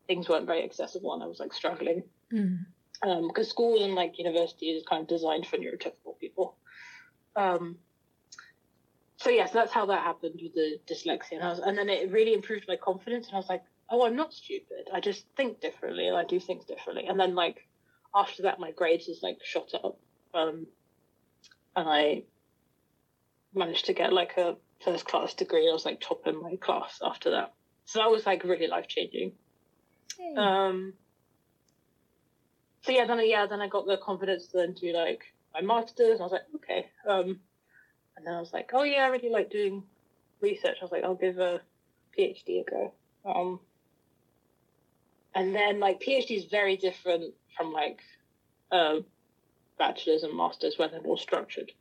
things 0.07 0.29
weren't 0.29 0.47
very 0.47 0.63
accessible 0.63 1.15
and 1.15 1.23
I 1.23 1.27
was 1.27 1.41
like 1.41 1.53
struggling 1.55 2.03
Mm. 2.33 2.65
um, 3.03 3.29
because 3.29 3.49
school 3.49 3.85
and 3.85 3.95
like 3.95 4.19
university 4.19 4.67
is 4.71 4.83
kind 4.89 5.03
of 5.03 5.09
designed 5.09 5.47
for 5.47 5.57
neurotypical 5.57 6.19
people. 6.21 6.57
Um, 7.37 7.79
so 9.17 9.31
yes, 9.31 9.53
that's 9.53 9.73
how 9.73 9.87
that 9.87 10.03
happened 10.03 10.41
with 10.43 10.55
the 10.55 10.79
dyslexia, 10.87 11.33
and, 11.33 11.43
I 11.43 11.51
was, 11.51 11.59
and 11.61 11.79
then 11.79 11.89
it 11.89 12.11
really 12.11 12.35
improved 12.35 12.67
my 12.69 12.77
confidence, 12.77 13.27
and 13.27 13.35
I 13.35 13.39
was 13.39 13.49
like, 13.49 13.63
oh, 13.91 14.05
I'm 14.05 14.17
not 14.17 14.33
stupid. 14.33 14.89
I 14.93 15.01
just 15.01 15.25
think 15.37 15.61
differently, 15.61 16.09
and 16.09 16.17
I 16.17 16.25
do 16.25 16.41
things 16.41 16.65
differently. 16.65 17.07
And 17.07 17.19
then 17.19 17.35
like 17.35 17.67
after 18.15 18.43
that, 18.43 18.59
my 18.59 18.71
grades 18.71 19.07
just 19.07 19.23
like 19.23 19.39
shot 19.45 19.75
up, 19.75 19.99
um, 20.35 20.67
and 21.77 21.89
I 21.89 22.23
managed 23.55 23.87
to 23.87 23.93
get 23.93 24.13
like 24.13 24.37
a 24.37 24.57
first 24.85 25.05
class 25.05 25.35
degree. 25.35 25.69
I 25.69 25.73
was 25.73 25.85
like 25.85 26.01
top 26.01 26.27
in 26.27 26.41
my 26.43 26.57
class 26.57 27.01
after 27.03 27.31
that, 27.33 27.55
so 27.85 28.01
that 28.01 28.11
was 28.11 28.27
like 28.27 28.45
really 28.45 28.67
life 28.67 28.89
changing. 28.89 29.33
Um, 30.37 30.95
so 32.83 32.93
yeah, 32.93 33.07
then 33.07 33.21
yeah, 33.29 33.47
then 33.47 33.61
I 33.61 33.69
got 33.69 33.87
the 33.87 33.97
confidence 33.97 34.49
to 34.49 34.59
then 34.59 34.73
do 34.75 34.93
like 34.93 35.23
my 35.55 35.61
masters. 35.63 36.21
And 36.21 36.21
I 36.21 36.25
was 36.25 36.33
like, 36.33 36.43
okay. 36.57 36.87
Um, 37.09 37.41
and 38.17 38.27
then 38.27 38.35
I 38.35 38.41
was 38.41 38.53
like, 38.53 38.71
oh 38.73 38.83
yeah, 38.83 39.05
I 39.05 39.09
really 39.09 39.31
like 39.31 39.51
doing 39.51 39.83
research. 40.41 40.77
I 40.81 40.85
was 40.85 40.93
like, 40.93 41.05
I'll 41.05 41.15
give 41.15 41.39
a 41.39 41.61
PhD 42.19 42.63
a 42.63 42.71
go. 42.71 42.93
Um, 43.25 43.61
and 45.35 45.55
then 45.55 45.81
like 45.81 46.01
PhD 46.01 46.37
is 46.37 46.45
very 46.45 46.77
different 46.77 47.35
from 47.57 47.73
like 47.73 48.01
bachelor's 49.79 50.23
and 50.23 50.37
masters 50.37 50.75
where 50.79 50.89
they're 50.89 51.03
more 51.03 51.19
structured. 51.19 51.73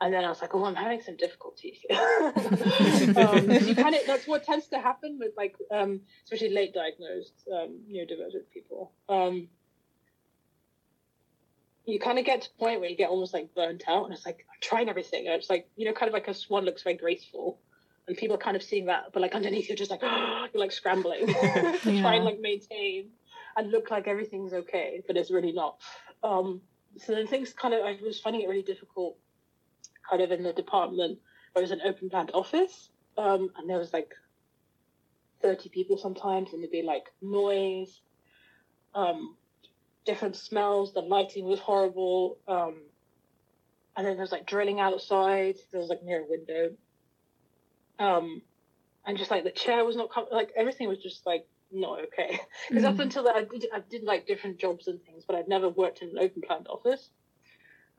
And 0.00 0.12
then 0.12 0.24
I 0.24 0.28
was 0.28 0.40
like, 0.40 0.52
oh, 0.54 0.64
I'm 0.64 0.74
having 0.74 1.00
some 1.00 1.16
difficulties 1.16 1.78
um, 1.90 3.48
you 3.50 3.76
kind 3.76 3.94
of 3.94 4.00
that's 4.04 4.26
what 4.26 4.42
tends 4.42 4.66
to 4.68 4.80
happen 4.80 5.16
with 5.20 5.30
like 5.36 5.56
um, 5.70 6.00
especially 6.24 6.50
late 6.50 6.74
diagnosed 6.74 7.46
um, 7.52 7.80
neurodivergent 7.88 8.50
people. 8.52 8.90
Um, 9.08 9.48
you 11.84 11.98
kind 11.98 12.18
of 12.18 12.24
get 12.24 12.42
to 12.42 12.48
a 12.56 12.58
point 12.58 12.80
where 12.80 12.88
you 12.88 12.96
get 12.96 13.10
almost 13.10 13.34
like 13.34 13.54
burnt 13.54 13.84
out, 13.88 14.04
and 14.04 14.14
it's 14.14 14.24
like 14.24 14.46
I'm 14.50 14.60
trying 14.60 14.88
everything. 14.88 15.26
And 15.26 15.36
it's 15.36 15.50
like 15.50 15.68
you 15.76 15.86
know, 15.86 15.92
kind 15.92 16.08
of 16.08 16.14
like 16.14 16.28
a 16.28 16.34
swan 16.34 16.64
looks 16.64 16.82
very 16.82 16.96
graceful, 16.96 17.58
and 18.06 18.16
people 18.16 18.36
are 18.36 18.40
kind 18.40 18.56
of 18.56 18.62
seeing 18.62 18.86
that, 18.86 19.12
but 19.12 19.20
like 19.20 19.34
underneath 19.34 19.68
you're 19.68 19.76
just 19.76 19.90
like 19.90 20.02
you're 20.02 20.48
like 20.54 20.72
scrambling 20.72 21.26
to 21.26 22.00
try 22.00 22.14
and 22.14 22.24
like 22.24 22.40
maintain 22.40 23.10
and 23.56 23.70
look 23.70 23.90
like 23.90 24.06
everything's 24.06 24.52
okay, 24.52 25.02
but 25.06 25.16
it's 25.16 25.30
really 25.30 25.52
not. 25.52 25.78
Um, 26.22 26.60
so 26.98 27.14
then 27.14 27.26
things 27.26 27.52
kind 27.52 27.74
of 27.74 27.84
I 27.84 27.98
was 28.02 28.20
finding 28.20 28.42
it 28.42 28.48
really 28.48 28.62
difficult, 28.62 29.16
kind 30.08 30.22
of 30.22 30.30
in 30.30 30.42
the 30.42 30.52
department 30.52 31.18
where 31.52 31.62
it 31.62 31.68
was 31.68 31.70
an 31.70 31.82
open 31.84 32.10
planned 32.10 32.30
office, 32.32 32.90
um, 33.18 33.50
and 33.56 33.68
there 33.68 33.78
was 33.78 33.92
like 33.92 34.12
thirty 35.40 35.68
people 35.68 35.98
sometimes, 35.98 36.52
and 36.52 36.62
there'd 36.62 36.70
be 36.70 36.82
like 36.82 37.06
noise, 37.20 38.00
um, 38.94 39.36
different 40.04 40.36
smells. 40.36 40.92
The 40.92 41.00
lighting 41.00 41.44
was 41.44 41.60
horrible, 41.60 42.38
um, 42.48 42.76
and 43.96 44.06
then 44.06 44.14
there 44.14 44.22
was 44.22 44.32
like 44.32 44.46
drilling 44.46 44.80
outside. 44.80 45.56
There 45.70 45.80
was 45.80 45.90
like 45.90 46.02
near 46.02 46.22
a 46.22 46.26
window, 46.28 46.70
um, 47.98 48.42
and 49.06 49.18
just 49.18 49.30
like 49.30 49.44
the 49.44 49.50
chair 49.50 49.84
was 49.84 49.96
not 49.96 50.10
com- 50.10 50.26
like 50.30 50.52
everything 50.56 50.88
was 50.88 50.98
just 50.98 51.26
like 51.26 51.46
not 51.70 52.00
okay. 52.04 52.38
Because 52.68 52.84
up 52.84 52.98
until 52.98 53.24
that, 53.24 53.36
I 53.36 53.44
did, 53.44 53.66
I 53.72 53.80
did 53.80 54.04
like 54.04 54.26
different 54.26 54.58
jobs 54.58 54.88
and 54.88 55.02
things, 55.04 55.24
but 55.26 55.36
I'd 55.36 55.48
never 55.48 55.68
worked 55.68 56.02
in 56.02 56.10
an 56.10 56.18
open 56.18 56.42
planned 56.42 56.68
office. 56.68 57.10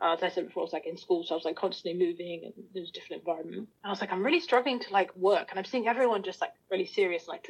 Uh, 0.02 0.14
as 0.14 0.24
I 0.24 0.30
said 0.30 0.48
before, 0.48 0.64
I 0.64 0.66
was 0.66 0.74
like 0.74 0.86
in 0.86 0.98
school, 0.98 1.24
so 1.24 1.34
I 1.34 1.38
was 1.38 1.46
like 1.46 1.56
constantly 1.56 2.06
moving 2.06 2.42
and 2.44 2.54
there 2.74 2.82
was 2.82 2.90
a 2.90 2.94
different 2.94 3.22
environment. 3.22 3.58
And 3.58 3.68
I 3.86 3.90
was 3.90 4.02
like, 4.02 4.12
I'm 4.12 4.24
really 4.24 4.42
struggling 4.42 4.80
to 4.80 4.92
like 4.92 5.16
work, 5.16 5.48
and 5.50 5.60
I'm 5.60 5.66
seeing 5.66 5.88
everyone 5.88 6.24
just 6.24 6.42
like 6.42 6.52
really 6.70 6.86
serious, 6.86 7.28
like 7.28 7.48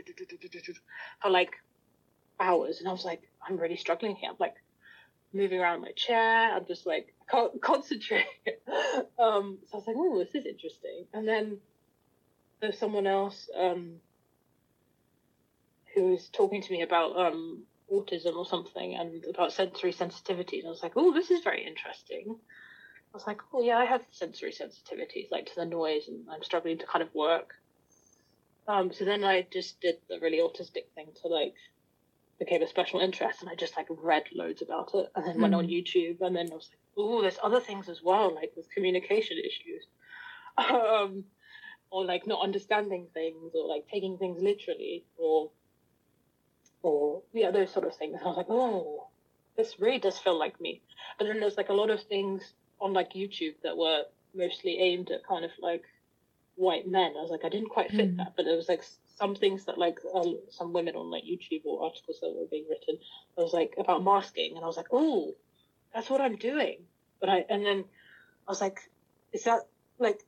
for 1.21 1.29
like 1.29 1.51
hours, 2.39 2.79
and 2.79 2.87
I 2.87 2.91
was 2.91 3.05
like, 3.05 3.21
I'm 3.47 3.57
really 3.57 3.77
struggling 3.77 4.15
here. 4.15 4.29
I'm 4.29 4.37
like 4.39 4.55
moving 5.33 5.59
around 5.59 5.81
my 5.81 5.91
chair. 5.91 6.55
I'm 6.55 6.65
just 6.65 6.85
like 6.85 7.13
can't 7.29 7.61
concentrate. 7.61 8.25
um, 9.19 9.57
so 9.67 9.73
I 9.73 9.77
was 9.77 9.87
like, 9.87 9.95
oh, 9.97 10.19
this 10.19 10.35
is 10.35 10.45
interesting. 10.45 11.05
And 11.13 11.27
then 11.27 11.57
there's 12.61 12.77
someone 12.77 13.07
else 13.07 13.49
um, 13.57 13.95
who 15.93 16.11
was 16.11 16.29
talking 16.29 16.61
to 16.61 16.71
me 16.71 16.81
about 16.81 17.17
um, 17.17 17.63
autism 17.91 18.35
or 18.35 18.45
something 18.45 18.95
and 18.95 19.25
about 19.25 19.51
sensory 19.51 19.91
sensitivity. 19.91 20.59
And 20.59 20.67
I 20.67 20.71
was 20.71 20.83
like, 20.83 20.93
oh, 20.95 21.13
this 21.13 21.29
is 21.31 21.43
very 21.43 21.65
interesting. 21.65 22.35
I 23.13 23.17
was 23.17 23.27
like, 23.27 23.41
oh, 23.53 23.61
yeah, 23.61 23.77
I 23.77 23.85
have 23.85 24.01
sensory 24.11 24.51
sensitivities, 24.51 25.29
like 25.29 25.45
to 25.47 25.55
the 25.55 25.65
noise, 25.65 26.07
and 26.07 26.25
I'm 26.31 26.41
struggling 26.41 26.79
to 26.79 26.85
kind 26.87 27.03
of 27.03 27.13
work. 27.13 27.53
Um, 28.67 28.91
so 28.91 29.05
then 29.05 29.23
I 29.23 29.45
just 29.51 29.79
did 29.81 29.97
the 30.09 30.19
really 30.19 30.39
autistic 30.39 30.85
thing 30.95 31.07
to 31.21 31.27
like 31.27 31.53
became 32.43 32.61
a 32.61 32.67
special 32.67 32.99
interest, 32.99 33.41
and 33.41 33.49
I 33.49 33.55
just 33.55 33.77
like 33.77 33.87
read 33.89 34.23
loads 34.33 34.61
about 34.61 34.91
it, 34.93 35.07
and 35.15 35.25
then 35.25 35.41
went 35.41 35.55
on 35.55 35.67
YouTube, 35.67 36.21
and 36.21 36.35
then 36.35 36.49
I 36.51 36.55
was 36.55 36.69
like, 36.71 36.79
oh, 36.97 37.21
there's 37.21 37.39
other 37.43 37.59
things 37.59 37.89
as 37.89 38.01
well, 38.03 38.33
like 38.33 38.51
with 38.55 38.69
communication 38.69 39.37
issues. 39.37 39.85
Um, 40.55 41.23
or 41.89 42.05
like 42.05 42.27
not 42.27 42.43
understanding 42.43 43.07
things 43.11 43.53
or 43.55 43.67
like 43.67 43.87
taking 43.87 44.19
things 44.19 44.39
literally 44.39 45.03
or 45.17 45.49
or 46.83 47.23
yeah 47.33 47.49
those 47.49 47.71
sort 47.71 47.87
of 47.87 47.95
things 47.95 48.19
i 48.23 48.27
was 48.27 48.37
like 48.37 48.49
oh 48.49 49.07
this 49.55 49.79
really 49.79 49.99
does 49.99 50.17
feel 50.17 50.37
like 50.37 50.59
me. 50.59 50.81
But 51.17 51.25
then 51.25 51.39
there's 51.39 51.57
like 51.57 51.69
a 51.69 51.73
lot 51.73 51.89
of 51.89 52.01
things 52.03 52.53
on 52.79 52.93
like 52.93 53.13
YouTube 53.13 53.55
that 53.63 53.77
were 53.77 54.03
mostly 54.33 54.79
aimed 54.79 55.11
at 55.11 55.25
kind 55.25 55.45
of 55.45 55.51
like 55.59 55.83
white 56.55 56.87
men. 56.87 57.13
I 57.17 57.21
was 57.21 57.31
like, 57.31 57.45
I 57.45 57.49
didn't 57.49 57.69
quite 57.69 57.91
fit 57.91 58.13
Mm. 58.13 58.17
that, 58.17 58.33
but 58.35 58.45
there 58.45 58.55
was 58.55 58.69
like 58.69 58.83
some 59.15 59.35
things 59.35 59.65
that 59.65 59.77
like 59.77 59.99
um, 60.13 60.39
some 60.49 60.73
women 60.73 60.95
on 60.95 61.11
like 61.11 61.23
YouTube 61.23 61.65
or 61.65 61.85
articles 61.85 62.19
that 62.21 62.33
were 62.35 62.47
being 62.49 62.65
written. 62.69 62.97
I 63.37 63.41
was 63.41 63.53
like 63.53 63.75
about 63.77 64.03
masking, 64.03 64.55
and 64.55 64.63
I 64.63 64.67
was 64.67 64.77
like, 64.77 64.87
oh, 64.91 65.35
that's 65.93 66.09
what 66.09 66.21
I'm 66.21 66.35
doing. 66.35 66.79
But 67.19 67.29
I 67.29 67.45
and 67.49 67.65
then 67.65 67.85
I 68.47 68.51
was 68.51 68.61
like, 68.61 68.79
is 69.31 69.43
that 69.43 69.61
like? 69.99 70.19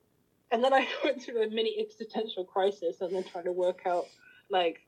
And 0.51 0.63
then 0.63 0.73
I 0.73 0.88
went 1.03 1.23
through 1.23 1.43
a 1.43 1.49
mini 1.49 1.77
existential 1.79 2.45
crisis, 2.45 3.01
and 3.01 3.13
then 3.15 3.23
trying 3.23 3.45
to 3.45 3.51
work 3.51 3.81
out 3.86 4.05
like 4.49 4.79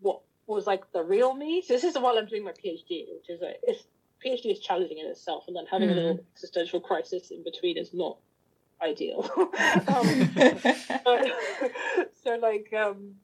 what 0.00 0.20
was 0.46 0.66
like 0.66 0.92
the 0.92 1.02
real 1.02 1.34
me. 1.34 1.62
So 1.62 1.74
this 1.74 1.84
is 1.84 1.98
while 1.98 2.18
I'm 2.18 2.26
doing 2.26 2.44
my 2.44 2.52
PhD, 2.52 3.06
which 3.12 3.28
is 3.28 3.40
like 3.40 3.60
it's 3.64 3.84
PhD 4.24 4.52
is 4.52 4.60
challenging 4.60 4.98
in 4.98 5.06
itself, 5.06 5.44
and 5.48 5.56
then 5.56 5.66
having 5.70 5.90
a 5.90 5.94
little 5.94 6.20
existential 6.34 6.80
crisis 6.80 7.30
in 7.30 7.42
between 7.42 7.76
is 7.76 7.92
not 7.92 8.18
ideal. 8.82 9.28
um, 9.88 10.30
but, 11.04 11.26
so 12.24 12.36
like 12.36 12.72
um 12.76 13.14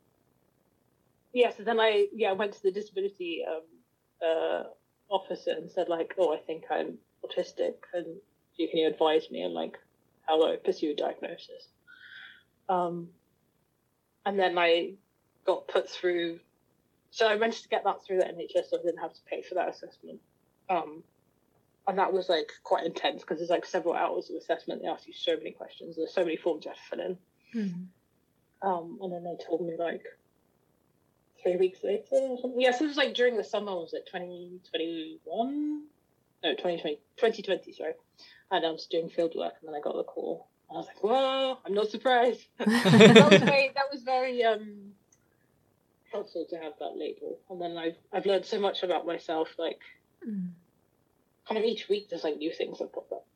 yeah 1.32 1.50
so 1.50 1.62
then 1.62 1.80
i 1.80 2.06
yeah 2.14 2.32
went 2.32 2.52
to 2.52 2.62
the 2.62 2.70
disability 2.70 3.44
um 3.48 3.62
uh 4.26 4.62
officer 5.08 5.52
and 5.52 5.70
said 5.70 5.88
like 5.88 6.14
oh 6.18 6.32
i 6.32 6.38
think 6.38 6.64
i'm 6.70 6.98
autistic 7.24 7.74
and 7.94 8.06
you 8.56 8.68
can 8.68 8.78
you 8.78 8.86
advise 8.86 9.30
me 9.30 9.44
on 9.44 9.52
like 9.52 9.78
how 10.26 10.38
do 10.38 10.52
i 10.52 10.56
pursue 10.56 10.92
a 10.92 10.94
diagnosis 10.94 11.68
um 12.68 13.08
and 14.24 14.38
then 14.38 14.56
i 14.58 14.92
got 15.44 15.66
put 15.68 15.88
through 15.88 16.38
so 17.10 17.26
i 17.26 17.36
managed 17.36 17.62
to 17.62 17.68
get 17.68 17.84
that 17.84 18.04
through 18.04 18.18
the 18.18 18.24
nhs 18.24 18.70
so 18.70 18.78
i 18.78 18.82
didn't 18.82 19.00
have 19.00 19.12
to 19.12 19.20
pay 19.28 19.42
for 19.42 19.54
that 19.54 19.68
assessment 19.68 20.20
um 20.70 21.02
and 21.86 21.98
that 21.98 22.12
was 22.12 22.28
like 22.28 22.52
quite 22.62 22.84
intense 22.84 23.22
because 23.22 23.38
there's 23.38 23.50
like 23.50 23.66
several 23.66 23.94
hours 23.94 24.30
of 24.30 24.36
assessment. 24.36 24.82
They 24.82 24.88
ask 24.88 25.06
you 25.06 25.12
so 25.12 25.36
many 25.36 25.52
questions. 25.52 25.96
There's 25.96 26.14
so 26.14 26.24
many 26.24 26.36
forms 26.36 26.64
you 26.64 26.70
have 26.70 26.78
to 26.78 26.84
fill 26.90 27.06
in. 27.06 27.18
Mm. 27.54 27.86
Um, 28.62 28.98
and 29.02 29.12
then 29.12 29.24
they 29.24 29.36
told 29.44 29.66
me 29.66 29.74
like 29.76 30.02
three 31.42 31.56
weeks 31.56 31.80
later 31.82 32.04
or 32.12 32.38
something. 32.40 32.60
Yes, 32.60 32.80
it 32.80 32.86
was 32.86 32.96
like 32.96 33.14
during 33.14 33.36
the 33.36 33.44
summer. 33.44 33.72
Was 33.72 33.94
it 33.94 34.06
2021? 34.06 35.82
No, 36.44 36.50
2020. 36.50 36.96
2020. 37.16 37.72
Sorry. 37.72 37.92
And 38.50 38.64
I 38.64 38.70
was 38.70 38.86
doing 38.86 39.08
field 39.08 39.32
work, 39.36 39.54
and 39.60 39.68
then 39.68 39.74
I 39.74 39.80
got 39.80 39.96
the 39.96 40.04
call. 40.04 40.46
And 40.68 40.76
I 40.76 40.78
was 40.80 40.86
like, 40.86 41.02
"Whoa! 41.02 41.58
I'm 41.64 41.74
not 41.74 41.88
surprised." 41.88 42.46
that 42.58 43.28
was 43.30 43.40
very. 43.42 43.70
That 43.74 43.86
was 43.90 44.02
very 44.02 44.44
um 44.44 44.92
helpful 46.12 46.46
to 46.50 46.56
have 46.56 46.74
that 46.78 46.96
label. 46.96 47.38
And 47.50 47.60
then 47.60 47.76
I've 47.78 47.96
I've 48.12 48.26
learned 48.26 48.44
so 48.44 48.60
much 48.60 48.82
about 48.82 49.06
myself. 49.06 49.48
Like 49.58 49.80
Mm. 50.28 50.50
Kind 51.48 51.58
of 51.58 51.64
each 51.64 51.88
week, 51.88 52.08
there's 52.08 52.24
like 52.24 52.36
new 52.36 52.52
things 52.52 52.78
that 52.78 52.92
pop 52.92 53.10
up. 53.12 53.26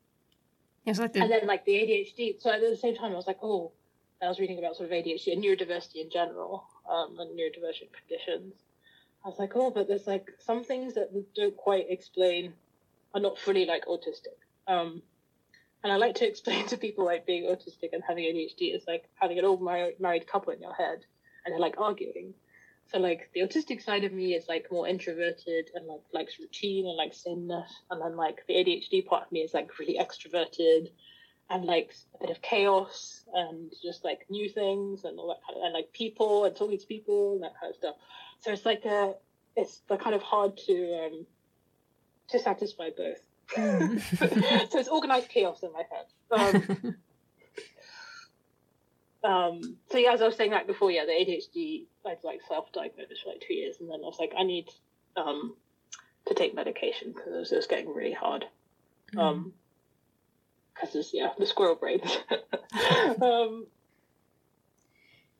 Like 0.99 1.15
and 1.23 1.31
then 1.31 1.47
like 1.47 1.65
the 1.65 1.73
ADHD. 1.73 2.41
So 2.41 2.51
at 2.51 2.61
the 2.61 2.75
same 2.77 2.95
time, 2.95 3.11
I 3.11 3.15
was 3.15 3.27
like, 3.27 3.39
oh, 3.41 3.71
I 4.21 4.27
was 4.27 4.39
reading 4.39 4.57
about 4.57 4.75
sort 4.75 4.89
of 4.89 4.93
ADHD 4.93 5.33
and 5.33 5.43
neurodiversity 5.43 5.97
in 5.97 6.09
general, 6.09 6.65
um, 6.89 7.17
and 7.19 7.37
neurodivergent 7.37 7.91
conditions. 7.93 8.53
I 9.23 9.29
was 9.29 9.37
like, 9.39 9.51
oh, 9.55 9.69
but 9.69 9.87
there's 9.87 10.07
like 10.07 10.29
some 10.39 10.63
things 10.63 10.93
that 10.95 11.09
don't 11.35 11.55
quite 11.57 11.87
explain, 11.89 12.53
are 13.13 13.19
not 13.19 13.37
fully 13.37 13.65
like 13.65 13.85
autistic. 13.85 14.37
Um, 14.67 15.01
and 15.83 15.91
I 15.91 15.97
like 15.97 16.15
to 16.15 16.27
explain 16.29 16.65
to 16.67 16.77
people 16.77 17.05
like 17.05 17.25
being 17.25 17.43
autistic 17.43 17.93
and 17.93 18.03
having 18.07 18.23
ADHD 18.23 18.75
is 18.75 18.83
like 18.87 19.09
having 19.15 19.37
an 19.39 19.45
old 19.45 19.61
married 19.61 20.27
couple 20.27 20.53
in 20.53 20.61
your 20.61 20.73
head, 20.73 21.05
and 21.45 21.53
they're 21.53 21.59
like 21.59 21.75
arguing. 21.77 22.33
So 22.91 22.99
like 22.99 23.29
the 23.33 23.41
autistic 23.41 23.83
side 23.83 24.03
of 24.03 24.13
me 24.13 24.33
is 24.33 24.47
like 24.47 24.71
more 24.71 24.87
introverted 24.87 25.69
and 25.75 25.87
like 25.87 26.01
likes 26.13 26.39
routine 26.39 26.87
and 26.87 26.95
like 26.95 27.13
sameness, 27.13 27.81
and 27.91 28.01
then 28.01 28.15
like 28.15 28.43
the 28.47 28.53
ADHD 28.53 29.05
part 29.05 29.25
of 29.25 29.31
me 29.31 29.41
is 29.41 29.53
like 29.53 29.77
really 29.79 29.97
extroverted 29.97 30.89
and 31.49 31.65
like 31.65 31.93
a 32.15 32.19
bit 32.19 32.29
of 32.29 32.41
chaos 32.41 33.23
and 33.33 33.71
just 33.83 34.03
like 34.03 34.25
new 34.29 34.49
things 34.49 35.03
and 35.03 35.17
all 35.19 35.27
that 35.29 35.39
kind 35.45 35.57
of 35.57 35.63
and 35.65 35.73
like 35.73 35.91
people 35.93 36.45
and 36.45 36.55
talking 36.55 36.77
to 36.77 36.85
people 36.85 37.33
and 37.33 37.43
that 37.43 37.53
kind 37.59 37.71
of 37.71 37.75
stuff. 37.75 37.95
So 38.39 38.51
it's 38.51 38.65
like 38.65 38.85
a 38.85 39.15
it's 39.55 39.81
the 39.89 39.97
kind 39.97 40.15
of 40.15 40.21
hard 40.21 40.57
to 40.67 41.05
um 41.05 41.25
to 42.29 42.39
satisfy 42.39 42.89
both. 42.95 43.19
so 43.55 44.79
it's 44.79 44.89
organized 44.89 45.29
chaos 45.29 45.63
in 45.63 45.71
my 45.71 45.83
head. 45.89 46.05
Um, 46.31 46.95
um, 49.27 49.77
so 49.91 49.97
yeah, 49.97 50.13
as 50.13 50.21
I 50.21 50.25
was 50.25 50.37
saying 50.37 50.51
that 50.51 50.67
before, 50.67 50.89
yeah, 50.89 51.05
the 51.05 51.11
ADHD, 51.11 51.85
I'd 52.05 52.23
like 52.23 52.39
self-diagnosed 52.47 53.23
for 53.23 53.31
like 53.31 53.43
two 53.45 53.53
years, 53.53 53.75
and 53.81 53.89
then 53.89 53.99
I 54.01 54.07
was 54.07 54.17
like, 54.19 54.31
I 54.37 54.43
need 54.43 54.69
um, 55.17 55.53
to 56.27 56.33
take 56.33 56.55
medication 56.55 57.11
because 57.13 57.51
it 57.51 57.55
was, 57.57 57.67
getting 57.67 57.93
really 57.93 58.13
hard. 58.13 58.45
Um, 59.17 59.51
because 60.73 60.95
it's 60.95 61.13
yeah, 61.13 61.31
the 61.37 61.45
squirrel 61.45 61.75
brains. 61.75 62.17
um, 63.21 63.67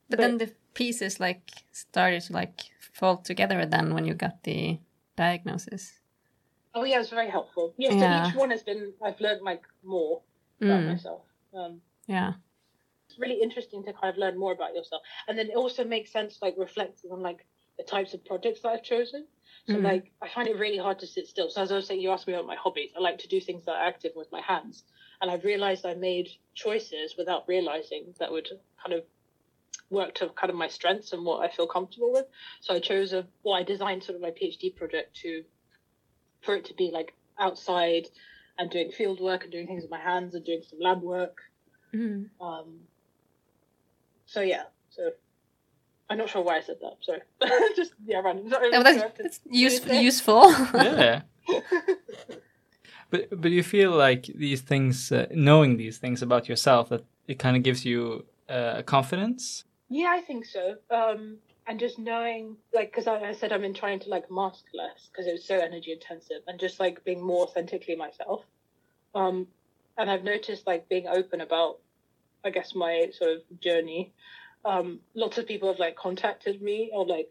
but 0.09 0.19
then 0.19 0.37
the 0.37 0.51
pieces 0.73 1.19
like 1.19 1.49
started 1.71 2.21
to 2.23 2.33
like 2.33 2.61
fall 2.93 3.17
together 3.17 3.65
then 3.65 3.93
when 3.93 4.03
you 4.03 4.13
got 4.13 4.43
the 4.43 4.79
diagnosis. 5.15 5.93
oh 6.75 6.83
yeah, 6.83 6.95
it 6.95 6.99
was 6.99 7.09
very 7.09 7.29
helpful. 7.29 7.73
Yeah, 7.77 7.91
so 7.91 8.29
each 8.29 8.35
one 8.35 8.51
has 8.51 8.63
been 8.63 8.93
I've 9.01 9.19
learned 9.21 9.43
like 9.43 9.63
more 9.83 10.21
about 10.61 10.81
Mm. 10.81 10.87
myself. 10.87 11.21
Um, 11.53 11.81
Yeah. 12.07 12.33
It's 13.17 13.21
really 13.27 13.41
interesting 13.41 13.83
to 13.83 13.93
kind 13.93 14.13
of 14.13 14.17
learn 14.17 14.37
more 14.37 14.53
about 14.53 14.73
yourself. 14.75 15.01
And 15.27 15.37
then 15.37 15.47
it 15.49 15.55
also 15.55 15.83
makes 15.83 16.11
sense 16.11 16.39
like 16.41 16.55
reflecting 16.57 17.11
on 17.11 17.21
like 17.21 17.45
the 17.77 17.83
types 17.83 18.13
of 18.13 18.25
projects 18.25 18.61
that 18.61 18.69
i've 18.69 18.83
chosen. 18.83 19.27
So 19.67 19.77
Mhm. 19.77 19.83
like 19.83 20.11
i 20.21 20.27
find 20.27 20.47
it 20.47 20.57
really 20.57 20.77
hard 20.77 20.99
to 20.99 21.07
sit 21.07 21.27
still. 21.27 21.49
So 21.49 21.61
as 21.61 21.71
i 21.71 21.75
was 21.75 21.87
saying 21.87 22.01
you 22.01 22.11
asked 22.11 22.27
me 22.27 22.33
about 22.33 22.47
my 22.47 22.55
hobbies. 22.55 22.91
I 22.95 22.99
like 23.01 23.19
to 23.19 23.27
do 23.27 23.39
things 23.41 23.65
that 23.65 23.73
are 23.75 23.87
active 23.87 24.13
with 24.15 24.31
my 24.31 24.41
hands. 24.41 24.83
And 25.21 25.31
i've 25.31 25.43
realized 25.43 25.85
i 25.85 25.93
made 25.95 26.29
choices 26.53 27.15
without 27.17 27.47
realizing 27.47 28.13
that 28.19 28.31
would 28.31 28.47
kind 28.83 28.93
of 28.93 29.03
work 29.89 30.13
to 30.15 30.29
kind 30.29 30.49
of 30.49 30.55
my 30.55 30.67
strengths 30.67 31.13
and 31.13 31.23
what 31.25 31.41
i 31.41 31.49
feel 31.55 31.67
comfortable 31.67 32.11
with. 32.11 32.25
So 32.61 32.73
i 32.75 32.79
chose 32.79 33.13
a 33.13 33.27
well 33.43 33.55
i 33.55 33.63
designed 33.63 34.03
sort 34.03 34.15
of 34.15 34.21
my 34.21 34.31
phd 34.31 34.75
project 34.75 35.15
to 35.23 35.43
for 36.41 36.55
it 36.55 36.65
to 36.65 36.73
be 36.73 36.91
like 36.91 37.13
outside 37.39 38.07
and 38.59 38.69
doing 38.71 38.91
field 38.91 39.19
work 39.19 39.43
and 39.43 39.51
doing 39.51 39.67
things 39.67 39.83
with 39.83 39.91
my 39.91 39.99
hands 39.99 40.33
and 40.35 40.43
doing 40.45 40.63
some 40.63 40.79
lab 40.79 41.01
work. 41.01 41.37
Mm. 41.93 42.29
um, 42.41 42.79
so 44.27 44.41
yeah, 44.41 44.65
so 44.89 45.09
I'm 46.09 46.19
not 46.19 46.29
sure 46.29 46.43
why 46.43 46.57
I 46.57 46.61
said 46.61 46.77
that. 46.81 46.97
Sorry, 47.01 47.21
just 47.75 47.93
yeah, 48.05 48.21
random. 48.21 48.49
Sorry, 48.49 48.69
Oh, 48.73 48.83
that's, 48.83 49.17
that's 49.17 49.39
use, 49.49 49.81
Okay. 49.81 50.01
useful. 50.01 50.51
yeah. 50.75 51.21
But 53.09 53.41
but 53.41 53.51
you 53.51 53.63
feel 53.63 53.91
like 53.91 54.25
these 54.35 54.61
things, 54.61 55.11
uh, 55.11 55.27
knowing 55.31 55.77
these 55.77 55.97
things 55.97 56.21
about 56.21 56.49
yourself, 56.49 56.89
that 56.89 57.03
it 57.27 57.39
kind 57.39 57.55
of 57.57 57.63
gives 57.63 57.85
you 57.85 58.25
uh, 58.49 58.81
confidence. 58.83 59.63
yeah, 59.89 60.09
I 60.09 60.21
think 60.21 60.45
so. 60.45 60.75
Um, 60.91 61.37
and 61.67 61.79
just 61.79 61.99
knowing, 61.99 62.55
like, 62.73 62.91
because 62.91 63.07
I, 63.07 63.29
I 63.29 63.33
said 63.33 63.51
I've 63.51 63.61
been 63.61 63.73
trying 63.73 63.99
to 64.01 64.09
like 64.09 64.29
mask 64.31 64.63
less 64.73 65.09
because 65.11 65.27
it 65.27 65.33
was 65.33 65.43
so 65.45 65.55
energy 65.59 65.91
intensive, 65.93 66.41
and 66.47 66.59
just 66.59 66.79
like 66.79 67.03
being 67.05 67.21
more 67.21 67.43
authentically 67.45 67.95
myself. 67.95 68.43
Um, 69.15 69.47
and 69.97 70.09
I've 70.11 70.23
noticed 70.23 70.67
like 70.67 70.87
being 70.89 71.07
open 71.07 71.41
about, 71.41 71.79
I 72.47 72.49
guess 72.49 72.73
my 72.73 73.09
sort 73.13 73.31
of 73.31 73.59
journey. 73.59 74.13
Um, 74.65 74.99
lots 75.13 75.37
of 75.37 75.47
people 75.47 75.69
have 75.69 75.79
like 75.79 75.95
contacted 75.95 76.61
me 76.61 76.91
or 76.93 77.05
like 77.05 77.29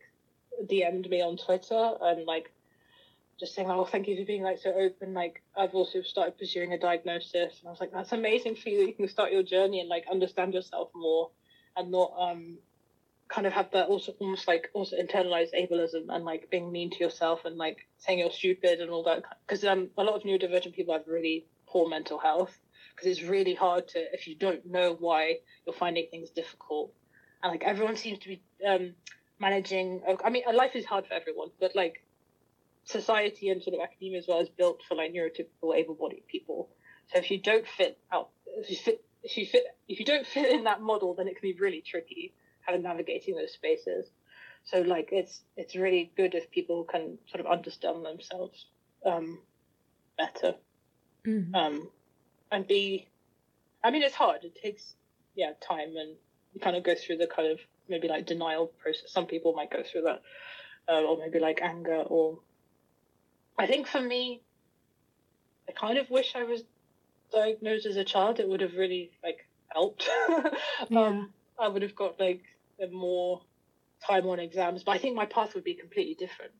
DM'd 0.65 1.11
me 1.11 1.23
on 1.23 1.37
Twitter 1.37 1.95
and 2.01 2.25
like 2.27 2.51
just 3.41 3.55
saying, 3.55 3.71
"Oh, 3.71 3.85
thank 3.85 4.09
you 4.09 4.17
for 4.17 4.25
being 4.25 4.43
like 4.43 4.59
so 4.59 4.73
open." 4.73 5.15
Like 5.15 5.43
I've 5.57 5.75
also 5.75 6.03
started 6.03 6.39
pursuing 6.39 6.73
a 6.73 6.79
diagnosis, 6.79 7.59
and 7.61 7.69
I 7.69 7.71
was 7.71 7.81
like, 7.81 7.93
"That's 7.93 8.13
amazing 8.13 8.57
for 8.57 8.69
you. 8.69 8.87
You 8.87 8.95
can 8.95 9.09
start 9.09 9.33
your 9.33 9.43
journey 9.43 9.81
and 9.81 9.89
like 9.89 10.07
understand 10.11 10.55
yourself 10.55 10.91
more, 10.95 11.31
and 11.77 11.91
not 11.91 12.13
um 12.19 12.59
kind 13.29 13.47
of 13.47 13.53
have 13.53 13.71
that 13.73 13.89
also 13.89 14.13
almost 14.21 14.47
like 14.47 14.71
also 14.73 14.97
internalized 14.97 15.53
ableism 15.53 16.07
and 16.11 16.25
like 16.25 16.49
being 16.49 16.71
mean 16.71 16.91
to 16.91 16.99
yourself 16.99 17.45
and 17.45 17.57
like 17.57 17.89
saying 17.99 18.21
you're 18.21 18.31
stupid 18.31 18.81
and 18.81 18.91
all 18.91 19.03
that. 19.03 19.25
Because 19.47 19.65
um 19.65 19.91
a 19.99 20.05
lot 20.05 20.15
of 20.15 20.23
neurodivergent 20.23 20.75
people 20.75 20.95
have 20.95 21.07
really 21.09 21.45
poor 21.67 21.89
mental 21.89 22.19
health 22.19 22.57
because 22.97 23.11
it's 23.11 23.29
really 23.29 23.55
hard 23.55 23.89
to 23.89 23.99
if 24.13 24.27
you 24.27 24.35
don't 24.35 24.65
know 24.67 24.97
why 24.99 25.37
you're 25.67 25.77
finding 25.77 26.07
things 26.11 26.31
difficult, 26.31 26.93
and 27.43 27.53
like 27.53 27.63
everyone 27.65 27.97
seems 27.97 28.19
to 28.21 28.29
be 28.29 28.43
um 28.67 28.95
managing. 29.39 30.03
I 30.25 30.31
mean, 30.31 30.45
life 30.55 30.75
is 30.75 30.85
hard 30.85 31.07
for 31.07 31.15
everyone, 31.15 31.49
but 31.61 31.77
like 31.77 32.03
society 32.85 33.51
and 33.51 33.63
sort 33.63 33.75
of 33.75 33.83
academia 33.83 34.19
as 34.19 34.27
well 34.27 34.41
is 34.41 34.49
built 34.49 34.81
for 34.89 34.95
like 34.95 35.13
neurotypical 35.13 35.77
able-bodied 35.77 36.27
people. 36.27 36.71
So 37.13 37.19
if 37.19 37.31
you 37.31 37.41
don't 37.41 37.67
fit 37.67 37.99
out, 38.13 38.31
if 38.47 38.71
you 38.71 38.77
fit, 38.77 39.05
if 39.23 39.37
you 39.37 39.47
fit, 39.47 39.65
if 39.89 39.99
you 39.99 40.07
don't 40.07 40.27
fit 40.27 40.51
in 40.53 40.65
that 40.65 40.81
model, 40.81 41.15
then 41.15 41.29
it 41.29 41.37
can 41.39 41.43
be 41.43 41.59
really 41.59 41.83
tricky 41.85 42.33
kind 42.65 42.77
of 42.77 42.83
navigating 42.83 43.37
those 43.37 43.53
spaces. 43.53 44.09
So 44.65 44.81
like 44.81 45.11
it's 45.13 45.43
it's 45.57 45.77
really 45.77 46.11
good 46.17 46.35
if 46.35 46.51
people 46.51 46.85
can 46.85 47.19
sort 47.29 47.41
of 47.45 47.47
understand 47.47 48.05
themselves 48.05 48.67
um, 49.05 49.41
better 50.17 50.55
Mm. 51.27 51.55
um, 51.55 51.91
and 52.51 52.67
be. 52.67 53.09
I 53.85 53.91
mean, 53.91 54.03
it's 54.03 54.15
hard. 54.15 54.45
It 54.45 54.57
takes 54.61 54.95
yeah 55.35 55.53
time, 55.61 55.97
and 55.97 56.17
you 56.53 56.61
kind 56.61 56.77
of 56.77 56.83
go 56.83 56.95
through 56.95 57.19
the 57.19 57.27
kind 57.27 57.49
of 57.51 57.61
maybe 57.89 58.09
like 58.09 58.27
denial 58.27 58.67
process. 58.67 59.13
Some 59.13 59.27
people 59.27 59.53
might 59.53 59.71
go 59.71 59.83
through 59.83 60.03
that, 60.03 60.23
uh, 60.89 61.03
or 61.03 61.19
maybe 61.19 61.39
like 61.39 61.61
anger 61.63 62.03
or 62.07 62.39
I 63.59 63.67
think 63.67 63.87
for 63.87 64.01
me, 64.01 64.43
I 65.69 65.73
kind 65.73 65.99
of 65.99 66.11
wish 66.11 66.35
I 66.37 66.45
was 66.45 66.63
diagnosed 67.33 67.87
as 67.87 67.97
a 67.97 68.05
child. 68.05 68.39
It 68.39 68.49
would 68.49 68.61
have 68.61 68.75
really 68.75 69.11
like 69.23 69.47
helped. 69.69 70.09
Yeah. 70.91 71.01
um, 71.01 71.33
I 71.59 71.69
would 71.69 71.83
have 71.83 71.97
got 71.97 72.21
like 72.21 72.43
a 72.83 72.87
more 72.89 73.41
time 74.07 74.27
on 74.27 74.39
exams, 74.39 74.85
but 74.85 74.93
I 74.93 74.99
think 74.99 75.17
my 75.17 75.27
path 75.27 75.55
would 75.55 75.65
be 75.65 75.75
completely 75.75 76.15
different. 76.15 76.53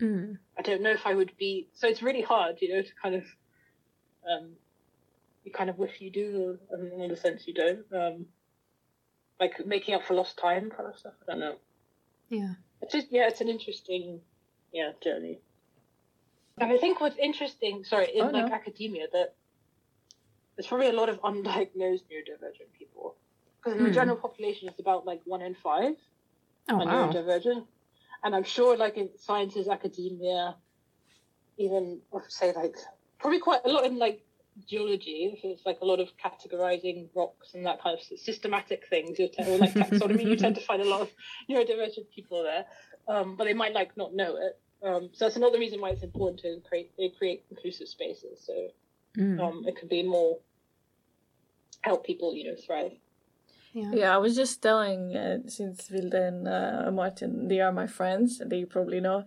Mm. 0.00 0.38
I 0.56 0.62
don't 0.62 0.80
know 0.82 0.92
if 0.92 1.06
I 1.06 1.14
would 1.14 1.32
be. 1.36 1.68
So 1.74 1.88
it's 1.88 2.02
really 2.02 2.22
hard, 2.22 2.58
you 2.60 2.72
know, 2.74 2.82
to 2.82 2.88
kind 3.02 3.16
of, 3.16 3.24
um, 4.30 4.50
you 5.44 5.52
kind 5.52 5.70
of 5.70 5.78
wish 5.78 6.00
you 6.00 6.10
do, 6.10 6.58
and 6.70 7.02
in 7.02 7.08
the 7.10 7.16
sense 7.16 7.46
you 7.46 7.54
don't. 7.54 7.84
Um, 7.92 8.26
like 9.40 9.66
making 9.66 9.94
up 9.94 10.04
for 10.04 10.14
lost 10.14 10.38
time, 10.38 10.70
kind 10.70 10.88
of 10.88 10.98
stuff. 10.98 11.14
I 11.22 11.32
don't 11.32 11.40
know. 11.40 11.56
Yeah. 12.30 12.54
It's 12.80 12.92
just 12.92 13.08
yeah, 13.10 13.28
it's 13.28 13.40
an 13.40 13.48
interesting, 13.48 14.20
yeah, 14.72 14.92
journey. 15.02 15.40
And 16.58 16.72
I 16.72 16.78
think 16.78 17.00
what's 17.00 17.16
interesting, 17.16 17.84
sorry, 17.84 18.10
in 18.14 18.26
Oh, 18.26 18.30
no. 18.30 18.38
like 18.38 18.52
academia, 18.52 19.06
that 19.12 19.34
there's 20.56 20.66
probably 20.66 20.88
a 20.88 20.92
lot 20.92 21.08
of 21.08 21.20
undiagnosed 21.22 22.04
neurodivergent 22.10 22.72
people 22.78 23.16
because 23.58 23.76
in 23.76 23.84
the 23.84 23.90
Hmm. 23.90 23.94
general 23.94 24.16
population, 24.16 24.68
it's 24.68 24.80
about 24.80 25.04
like 25.04 25.20
one 25.24 25.42
in 25.42 25.54
five 25.54 25.96
Oh 26.68 26.76
are 26.80 26.84
wow. 26.86 27.08
neurodivergent. 27.08 27.66
And 28.22 28.34
I'm 28.34 28.44
sure, 28.44 28.76
like 28.76 28.96
in 28.96 29.10
sciences, 29.18 29.68
academia, 29.68 30.56
even 31.58 32.00
say 32.28 32.52
like 32.54 32.76
probably 33.18 33.40
quite 33.40 33.60
a 33.64 33.68
lot 33.68 33.84
in 33.84 33.98
like 33.98 34.23
geology, 34.68 35.34
if 35.36 35.44
it's 35.44 35.66
like 35.66 35.80
a 35.80 35.84
lot 35.84 36.00
of 36.00 36.08
categorizing 36.16 37.08
rocks 37.14 37.54
and 37.54 37.66
that 37.66 37.82
kind 37.82 37.98
of 37.98 38.18
systematic 38.18 38.84
things, 38.88 39.18
you 39.18 39.28
tend, 39.28 39.48
or 39.48 39.58
like 39.58 39.74
taxonomy, 39.74 40.24
you 40.24 40.36
tend 40.36 40.54
to 40.54 40.60
find 40.60 40.80
a 40.82 40.88
lot 40.88 41.00
of 41.00 41.10
neurodivergent 41.50 42.08
people 42.14 42.42
there, 42.42 42.64
um, 43.08 43.36
but 43.36 43.44
they 43.44 43.54
might 43.54 43.74
like 43.74 43.96
not 43.96 44.14
know 44.14 44.36
it. 44.36 44.58
Um, 44.86 45.10
so 45.12 45.24
that's 45.24 45.36
another 45.36 45.58
reason 45.58 45.80
why 45.80 45.90
it's 45.90 46.02
important 46.02 46.40
to 46.42 46.60
create 46.68 46.92
they 46.98 47.08
create 47.08 47.44
inclusive 47.50 47.88
spaces, 47.88 48.40
so 48.44 48.68
Mm. 49.16 49.40
um, 49.40 49.64
it 49.68 49.76
can 49.76 49.86
be 49.86 50.02
more 50.02 50.38
help 51.82 52.04
people, 52.04 52.34
you 52.34 52.44
know, 52.50 52.56
thrive. 52.56 52.92
yeah. 53.72 53.90
Yeah, 53.92 54.14
I 54.14 54.18
was 54.18 54.34
just 54.34 54.60
telling, 54.62 55.16
uh, 55.16 55.38
since 55.46 55.88
Vilde 55.88 56.14
and 56.14 56.48
uh, 56.48 56.90
Martin, 56.92 57.46
they 57.48 57.60
are 57.60 57.72
my 57.72 57.86
friends, 57.86 58.40
they 58.44 58.64
probably 58.64 59.00
know. 59.00 59.24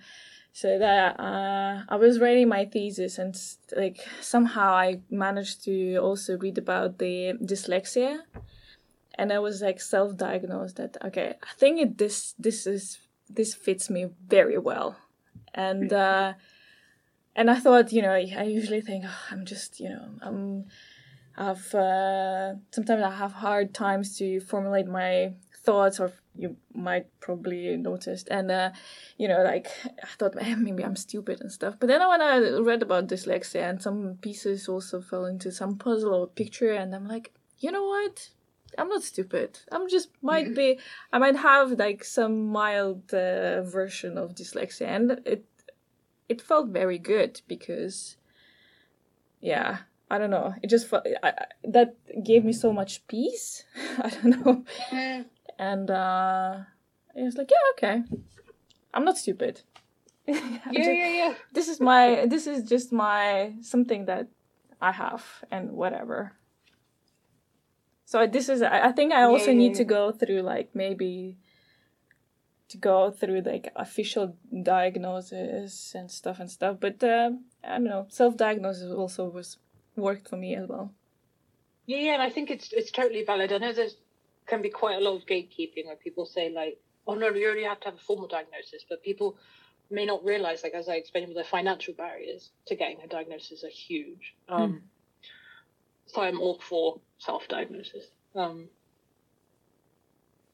So 0.57 0.79
that 0.79 1.19
uh, 1.19 1.83
I 1.87 1.97
was 1.97 2.19
writing 2.19 2.49
my 2.49 2.65
thesis, 2.65 3.19
and 3.19 3.39
like 3.75 3.99
somehow 4.21 4.73
I 4.73 5.01
managed 5.11 5.63
to 5.65 5.97
also 5.97 6.35
read 6.35 6.57
about 6.57 6.97
the 6.97 7.33
dyslexia, 7.43 8.21
and 9.13 9.31
I 9.31 9.37
was 9.37 9.61
like 9.61 9.79
self-diagnosed 9.79 10.77
that 10.77 10.97
okay, 11.05 11.35
I 11.43 11.53
think 11.59 11.79
it, 11.79 11.97
this 11.99 12.33
this 12.39 12.65
is 12.65 12.97
this 13.29 13.53
fits 13.53 13.91
me 13.91 14.07
very 14.27 14.57
well, 14.57 14.97
and 15.53 15.93
uh, 15.93 16.33
and 17.35 17.51
I 17.51 17.59
thought 17.59 17.93
you 17.93 18.01
know 18.01 18.13
I 18.13 18.45
usually 18.45 18.81
think 18.81 19.05
oh, 19.05 19.23
I'm 19.29 19.45
just 19.45 19.79
you 19.79 19.89
know 19.89 20.09
I'm 20.23 20.65
I've 21.37 21.75
uh, 21.75 22.55
sometimes 22.71 23.03
I 23.03 23.11
have 23.11 23.33
hard 23.33 23.75
times 23.75 24.17
to 24.17 24.39
formulate 24.39 24.87
my 24.87 25.33
thoughts, 25.63 25.99
or 25.99 26.13
you 26.37 26.57
might 26.73 27.07
probably 27.19 27.75
noticed. 27.77 28.27
And 28.29 28.51
uh, 28.51 28.71
you 29.17 29.27
know, 29.27 29.43
like 29.43 29.67
I 29.85 30.07
thought 30.17 30.35
eh, 30.39 30.55
maybe 30.55 30.83
I'm 30.83 30.95
stupid 30.95 31.41
and 31.41 31.51
stuff. 31.51 31.75
But 31.79 31.87
then 31.87 32.07
when 32.07 32.21
I 32.21 32.37
read 32.59 32.81
about 32.81 33.07
dyslexia 33.07 33.69
and 33.69 33.81
some 33.81 34.17
pieces 34.21 34.67
also 34.67 35.01
fell 35.01 35.25
into 35.25 35.51
some 35.51 35.77
puzzle 35.77 36.13
or 36.13 36.27
picture, 36.27 36.73
and 36.73 36.93
I'm 36.95 37.07
like, 37.07 37.33
you 37.59 37.71
know 37.71 37.85
what? 37.85 38.29
I'm 38.77 38.89
not 38.89 39.03
stupid. 39.03 39.59
I'm 39.71 39.87
just 39.89 40.09
might 40.21 40.53
be. 40.53 40.79
I 41.11 41.17
might 41.19 41.37
have 41.37 41.71
like 41.71 42.03
some 42.03 42.47
mild 42.47 43.13
uh, 43.13 43.63
version 43.63 44.17
of 44.17 44.35
dyslexia, 44.35 44.87
and 44.87 45.21
it 45.25 45.45
it 46.29 46.41
felt 46.41 46.69
very 46.69 46.97
good 46.97 47.41
because 47.47 48.17
yeah 49.41 49.79
i 50.09 50.17
don't 50.17 50.29
know 50.29 50.53
it 50.61 50.69
just 50.69 50.87
felt 50.87 51.05
I, 51.23 51.29
I, 51.29 51.45
that 51.63 51.95
gave 52.23 52.43
me 52.43 52.53
so 52.53 52.73
much 52.73 53.05
peace 53.07 53.63
i 53.99 54.09
don't 54.09 54.45
know 54.45 54.63
and 55.59 55.89
uh 55.89 56.59
it 57.15 57.23
was 57.23 57.35
like 57.37 57.49
yeah 57.51 57.65
okay. 57.73 58.03
I'm 58.93 59.05
not 59.05 59.17
stupid. 59.17 59.61
Yeah, 60.27 60.59
just- 60.71 60.89
yeah, 61.03 61.09
yeah. 61.21 61.33
this 61.53 61.67
is 61.67 61.79
my 61.79 62.25
this 62.27 62.47
is 62.47 62.63
just 62.69 62.91
my 62.91 63.53
something 63.61 64.05
that 64.05 64.27
i 64.81 64.91
have 64.91 65.23
and 65.51 65.71
whatever. 65.71 66.33
So 68.05 68.25
this 68.27 68.49
is 68.49 68.61
i, 68.61 68.87
I 68.89 68.91
think 68.91 69.13
i 69.13 69.23
also 69.23 69.51
Yeah, 69.51 69.57
need 69.57 69.75
to 69.75 69.83
go 69.83 70.11
through 70.11 70.41
like 70.41 70.69
maybe 70.73 71.37
to 72.69 72.77
go 72.77 73.11
through 73.11 73.41
like 73.41 73.71
official 73.75 74.35
diagnosis 74.63 75.95
and 75.95 76.11
stuff 76.11 76.39
and 76.41 76.51
stuff 76.51 76.77
but 76.79 77.01
uh, 77.03 77.31
i 77.63 77.69
don't 77.77 77.85
know. 77.85 78.05
Self-diagnosis 78.09 78.91
also 78.91 79.29
was 79.29 79.57
worked 79.95 80.27
for 80.29 80.37
me 80.37 80.55
as 80.55 80.67
well. 80.67 80.91
Yeah, 81.85 81.99
yeah, 81.99 82.13
and 82.13 82.21
I 82.21 82.29
think 82.29 82.51
it's 82.51 82.73
it's 82.73 82.91
totally 82.91 83.23
valid. 83.23 83.51
I 83.53 83.57
know 83.59 83.71
there's 83.71 83.95
can 84.47 84.61
be 84.61 84.69
quite 84.69 84.97
a 84.97 84.99
lot 84.99 85.15
of 85.15 85.25
gatekeeping 85.25 85.85
where 85.85 85.95
people 85.95 86.25
say 86.25 86.49
like, 86.49 86.79
"Oh 87.05 87.15
no, 87.15 87.29
you 87.29 87.45
already 87.45 87.63
have 87.63 87.79
to 87.81 87.85
have 87.89 87.95
a 87.95 88.05
formal 88.09 88.27
diagnosis," 88.27 88.85
but 88.89 89.03
people 89.03 89.37
may 89.89 90.05
not 90.05 90.23
realize, 90.23 90.63
like 90.63 90.73
as 90.73 90.89
I 90.89 90.95
explained, 90.95 91.35
the 91.35 91.43
financial 91.43 91.93
barriers 91.93 92.51
to 92.65 92.75
getting 92.75 92.99
a 93.01 93.07
diagnosis 93.07 93.63
are 93.63 93.75
huge. 93.87 94.35
Um, 94.49 94.83
So 96.07 96.21
I'm 96.21 96.39
all 96.39 96.57
for 96.69 97.01
self-diagnosis. 97.17 98.05
Um, 98.33 98.69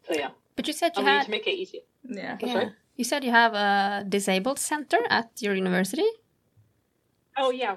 so 0.07 0.13
yeah, 0.15 0.31
But 0.55 0.67
you 0.67 0.73
said 0.73 0.93
I 0.95 0.99
you 0.99 1.05
mean 1.05 1.25
to 1.25 1.31
make 1.31 1.47
it 1.47 1.55
easier. 1.61 1.81
yeah 2.03 2.37
yeah. 2.41 2.53
sorry? 2.53 2.69
You 2.95 3.03
said 3.03 3.23
you 3.23 3.31
have 3.31 3.53
a 3.53 4.03
disabled 4.17 4.59
center 4.59 4.99
at 5.09 5.29
your 5.43 5.53
university. 5.55 6.09
Oh 7.37 7.51
yeah, 7.51 7.75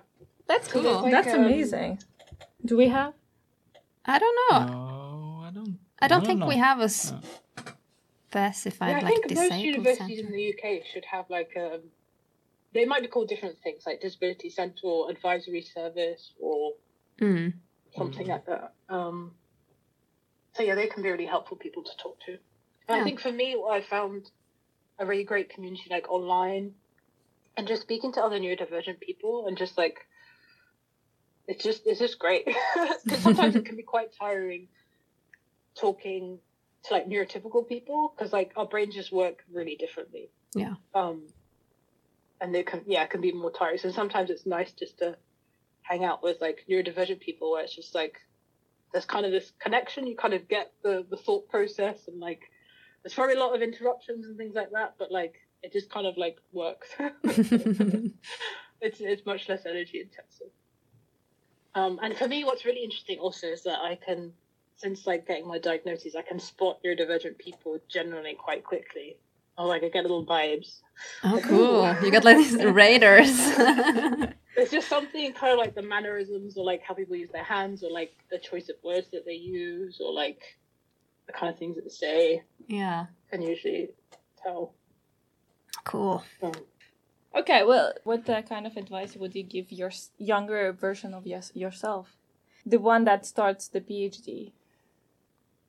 that's 0.48 0.68
Cool. 0.68 1.02
Like, 1.02 1.12
that's 1.12 1.34
um, 1.34 1.44
amazing 1.44 1.98
do 2.66 2.76
we 2.76 2.88
have 2.88 3.14
I 4.08 4.18
don't 4.20 4.36
know. 4.50 4.58
No, 4.66 4.95
I 6.00 6.08
don't. 6.08 6.18
I 6.18 6.20
don't 6.20 6.26
think 6.26 6.44
we 6.48 6.56
know. 6.56 6.62
have 6.62 6.80
a 6.80 6.84
s- 6.84 7.12
No. 7.12 7.20
specified 8.28 8.90
yeah. 8.90 8.98
I 8.98 9.00
like 9.02 9.14
think 9.28 9.34
most 9.34 9.58
universities 9.60 10.18
center. 10.18 10.28
in 10.28 10.32
the 10.32 10.54
UK 10.54 10.84
should 10.92 11.04
have 11.06 11.24
like 11.30 11.52
um, 11.56 11.80
they 12.74 12.84
might 12.84 13.02
be 13.02 13.08
called 13.08 13.28
different 13.28 13.56
things 13.62 13.84
like 13.86 14.00
disability 14.00 14.50
centre 14.50 14.86
or 14.86 15.10
advisory 15.10 15.62
service 15.62 16.32
or 16.40 16.72
Mm. 17.20 17.54
something 17.96 18.26
like 18.26 18.44
that. 18.44 18.74
Um, 18.90 19.32
so 20.52 20.62
yeah, 20.62 20.74
they 20.74 20.86
can 20.86 21.02
be 21.02 21.10
really 21.10 21.24
helpful 21.24 21.56
people 21.56 21.82
to 21.82 21.96
talk 21.96 22.18
to. 22.26 22.32
And 22.32 22.40
Yeah. 22.90 22.96
I 23.00 23.04
think 23.04 23.20
for 23.20 23.32
me, 23.32 23.54
what 23.56 23.72
I 23.72 23.80
found 23.80 24.30
a 24.98 25.06
really 25.06 25.24
great 25.24 25.48
community 25.48 25.84
like 25.90 26.10
online, 26.10 26.74
and 27.56 27.66
just 27.66 27.80
speaking 27.82 28.12
to 28.12 28.20
other 28.22 28.38
neurodivergent 28.38 29.00
people, 29.00 29.46
and 29.46 29.56
just 29.56 29.78
like 29.78 30.06
it's 31.48 31.64
just 31.64 31.86
it's 31.86 32.00
just 32.00 32.18
great 32.18 32.44
because 33.04 33.22
sometimes 33.22 33.56
it 33.56 33.64
can 33.64 33.76
be 33.76 33.82
quite 33.82 34.10
tiring 34.12 34.68
talking 35.78 36.38
to 36.84 36.94
like 36.94 37.08
neurotypical 37.08 37.66
people 37.68 38.12
because 38.16 38.32
like 38.32 38.52
our 38.56 38.66
brains 38.66 38.94
just 38.94 39.12
work 39.12 39.44
really 39.52 39.76
differently. 39.76 40.30
Yeah. 40.54 40.74
Um, 40.94 41.22
and 42.40 42.54
they 42.54 42.62
can 42.62 42.82
yeah 42.86 43.02
it 43.02 43.10
can 43.10 43.20
be 43.20 43.32
more 43.32 43.50
tiring. 43.50 43.78
So 43.78 43.90
sometimes 43.90 44.30
it's 44.30 44.46
nice 44.46 44.72
just 44.72 44.98
to 44.98 45.16
hang 45.82 46.04
out 46.04 46.22
with 46.22 46.40
like 46.40 46.64
neurodivergent 46.68 47.20
people 47.20 47.52
where 47.52 47.64
it's 47.64 47.74
just 47.74 47.94
like 47.94 48.18
there's 48.92 49.04
kind 49.04 49.26
of 49.26 49.32
this 49.32 49.52
connection. 49.58 50.06
You 50.06 50.16
kind 50.16 50.34
of 50.34 50.48
get 50.48 50.72
the 50.82 51.04
the 51.08 51.16
thought 51.16 51.48
process 51.48 52.08
and 52.08 52.20
like 52.20 52.40
there's 53.02 53.14
probably 53.14 53.34
a 53.34 53.38
lot 53.40 53.54
of 53.54 53.62
interruptions 53.62 54.26
and 54.26 54.36
things 54.36 54.54
like 54.54 54.70
that, 54.72 54.94
but 54.98 55.10
like 55.10 55.34
it 55.62 55.72
just 55.72 55.90
kind 55.90 56.06
of 56.06 56.16
like 56.16 56.38
works. 56.52 56.88
it's 58.80 59.00
it's 59.00 59.26
much 59.26 59.48
less 59.48 59.66
energy 59.66 60.00
intensive. 60.00 60.50
Um, 61.76 62.00
and 62.02 62.16
for 62.16 62.26
me, 62.26 62.42
what's 62.42 62.64
really 62.64 62.82
interesting 62.82 63.18
also 63.18 63.48
is 63.48 63.62
that 63.64 63.78
I 63.80 63.96
can, 63.96 64.32
since 64.76 65.06
like 65.06 65.26
getting 65.26 65.46
my 65.46 65.58
diagnosis, 65.58 66.14
I 66.14 66.22
can 66.22 66.38
spot 66.38 66.78
neurodivergent 66.84 67.38
people 67.38 67.78
generally 67.88 68.34
quite 68.34 68.64
quickly. 68.64 69.16
Or 69.58 69.66
like 69.66 69.82
I 69.82 69.88
get 69.88 70.02
little 70.02 70.24
vibes. 70.24 70.80
oh, 71.24 71.40
cool! 71.42 71.96
You 72.02 72.10
got 72.10 72.24
like 72.24 72.36
these 72.36 72.56
raiders. 72.64 73.34
There's 74.54 74.70
just 74.70 74.88
something 74.88 75.32
kind 75.32 75.52
of 75.52 75.58
like 75.58 75.74
the 75.74 75.82
mannerisms 75.82 76.58
or 76.58 76.64
like 76.64 76.82
how 76.82 76.92
people 76.92 77.16
use 77.16 77.30
their 77.30 77.44
hands 77.44 77.82
or 77.82 77.90
like 77.90 78.14
the 78.30 78.38
choice 78.38 78.68
of 78.68 78.76
words 78.84 79.08
that 79.12 79.24
they 79.24 79.34
use 79.34 79.98
or 80.04 80.12
like 80.12 80.42
the 81.26 81.32
kind 81.32 81.52
of 81.52 81.58
things 81.58 81.76
that 81.76 81.84
they 81.84 81.90
say 81.90 82.42
yeah, 82.68 83.06
can 83.30 83.42
usually 83.42 83.90
tell. 84.42 84.72
cool. 85.84 86.22
Um, 86.42 86.52
okay 87.36 87.62
well 87.64 87.92
what 88.04 88.28
uh, 88.30 88.42
kind 88.42 88.66
of 88.66 88.76
advice 88.76 89.14
would 89.16 89.34
you 89.34 89.42
give 89.42 89.70
your 89.70 89.90
younger 90.18 90.72
version 90.72 91.12
of 91.12 91.26
yes- 91.26 91.52
yourself 91.54 92.16
the 92.64 92.78
one 92.78 93.04
that 93.04 93.26
starts 93.26 93.68
the 93.68 93.80
phd 93.80 94.52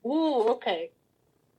Ooh, 0.06 0.50
okay. 0.50 0.92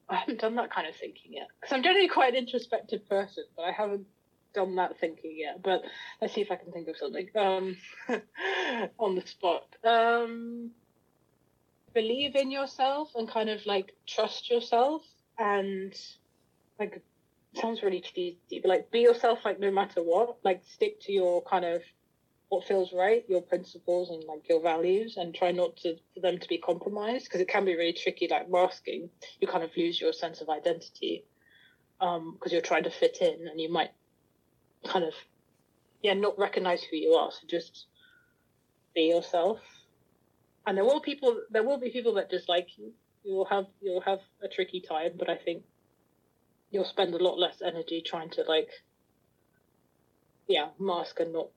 I 0.09 0.17
haven't 0.17 0.41
done 0.41 0.57
that 0.57 0.71
kind 0.71 0.89
of 0.89 0.97
thinking 0.97 1.35
yet 1.35 1.49
because 1.61 1.75
I'm 1.75 1.83
generally 1.83 2.09
quite 2.09 2.33
an 2.33 2.39
introspective 2.39 3.07
person, 3.09 3.45
but 3.57 3.63
I 3.65 3.73
haven't 3.73 4.07
done 4.55 4.77
that 4.77 4.99
thinking 4.99 5.37
yet. 5.37 5.63
But 5.63 5.83
let's 6.21 6.35
see 6.35 6.41
if 6.41 6.51
I 6.51 6.57
can 6.57 6.73
think 6.73 6.89
of 6.89 6.97
something 6.97 7.29
um, 7.37 7.77
on 8.99 9.15
the 9.15 9.27
spot. 9.27 9.67
Um, 9.85 10.71
believe 11.93 12.37
in 12.37 12.51
yourself 12.51 13.11
and 13.15 13.29
kind 13.29 13.51
of 13.51 13.65
like 13.67 13.95
trust 14.07 14.51
yourself 14.51 15.03
and 15.39 15.95
like 16.79 17.03
sounds 17.55 17.83
really 17.83 18.01
cheesy, 18.01 18.39
but 18.63 18.69
like 18.69 18.91
be 18.91 19.01
yourself, 19.01 19.41
like 19.45 19.61
no 19.61 19.71
matter 19.71 20.03
what. 20.03 20.39
Like 20.43 20.63
stick 20.67 21.01
to 21.03 21.13
your 21.13 21.43
kind 21.43 21.65
of 21.65 21.83
what 22.49 22.67
feels 22.67 22.93
right, 22.93 23.25
your 23.29 23.43
principles 23.43 24.11
and 24.11 24.25
like 24.25 24.49
your 24.49 24.63
values, 24.63 25.17
and 25.17 25.35
try 25.35 25.53
not 25.53 25.77
to 25.79 25.97
for 26.15 26.21
them 26.21 26.39
to 26.39 26.49
be 26.49 26.59
compromised 26.59 27.25
because 27.25 27.41
it 27.41 27.49
can 27.49 27.65
be 27.65 27.77
really 27.77 27.93
tricky. 27.93 28.29
Like 28.29 28.51
masking, 28.51 29.11
you 29.41 29.49
kind 29.49 29.65
of 29.65 29.71
lose 29.77 30.01
your 30.01 30.13
sense 30.13 30.41
of 30.41 30.49
identity 30.49 31.25
um 32.01 32.35
because 32.35 32.53
you're 32.53 32.63
trying 32.63 32.85
to 32.85 32.91
fit 32.91 33.19
in, 33.21 33.49
and 33.49 33.61
you 33.61 33.71
might 33.71 33.91
kind 34.87 35.05
of 35.05 35.15
yeah 36.03 36.15
not 36.15 36.39
recognize 36.39 36.83
who 36.83 36.97
you 36.97 37.13
are. 37.13 37.31
So 37.31 37.47
just 37.49 37.87
be 38.95 39.03
yourself. 39.03 39.59
And 40.67 40.77
there 40.77 40.85
will 40.85 41.01
people, 41.01 41.41
there 41.51 41.63
will 41.63 41.79
be 41.79 41.91
people 41.91 42.15
that 42.15 42.29
dislike 42.29 42.69
you. 42.77 42.93
You 43.25 43.35
will 43.35 43.47
have 43.47 43.67
you'll 43.81 44.03
have 44.03 44.21
a 44.43 44.49
tricky 44.49 44.81
time, 44.81 45.13
but 45.19 45.29
I 45.29 45.37
think 45.37 45.65
you'll 46.71 46.85
spend 46.85 47.15
a 47.15 47.23
lot 47.23 47.39
less 47.39 47.63
energy 47.65 48.03
trying 48.05 48.31
to 48.31 48.43
like 48.43 48.69
yeah 50.47 50.69
mask 50.79 51.21
and 51.21 51.33
not 51.33 51.49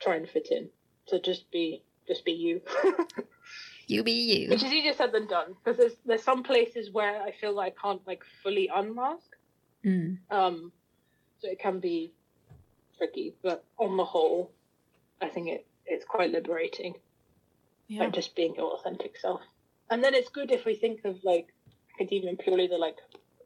try 0.00 0.16
and 0.16 0.28
fit 0.28 0.48
in 0.50 0.68
so 1.06 1.18
just 1.18 1.50
be 1.50 1.82
just 2.06 2.24
be 2.24 2.32
you 2.32 2.60
You 3.86 4.02
be 4.04 4.12
you. 4.12 4.50
which 4.50 4.62
is 4.62 4.70
easier 4.72 4.92
said 4.92 5.12
than 5.12 5.26
done 5.26 5.54
because 5.64 5.78
there's 5.78 5.96
there's 6.04 6.22
some 6.22 6.42
places 6.42 6.90
where 6.92 7.22
i 7.22 7.32
feel 7.32 7.54
like 7.54 7.74
i 7.78 7.82
can't 7.88 8.06
like 8.06 8.22
fully 8.42 8.68
unmask 8.74 9.30
Mm. 9.84 10.18
um 10.30 10.72
so 11.38 11.48
it 11.48 11.60
can 11.60 11.78
be 11.78 12.12
tricky 12.98 13.34
but 13.44 13.64
on 13.78 13.96
the 13.96 14.04
whole 14.04 14.50
i 15.22 15.28
think 15.28 15.48
it 15.48 15.66
it's 15.86 16.04
quite 16.04 16.30
liberating 16.32 16.94
Yeah. 17.86 18.00
like 18.00 18.12
just 18.12 18.34
being 18.36 18.54
your 18.56 18.72
authentic 18.74 19.16
self. 19.16 19.40
And 19.90 20.04
then 20.04 20.14
it's 20.14 20.28
good 20.28 20.50
if 20.50 20.66
we 20.66 20.74
think 20.74 21.04
of 21.06 21.16
like 21.24 21.46
academia 21.94 22.28
in 22.30 22.36
purely 22.36 22.66
the 22.66 22.76
like 22.76 22.96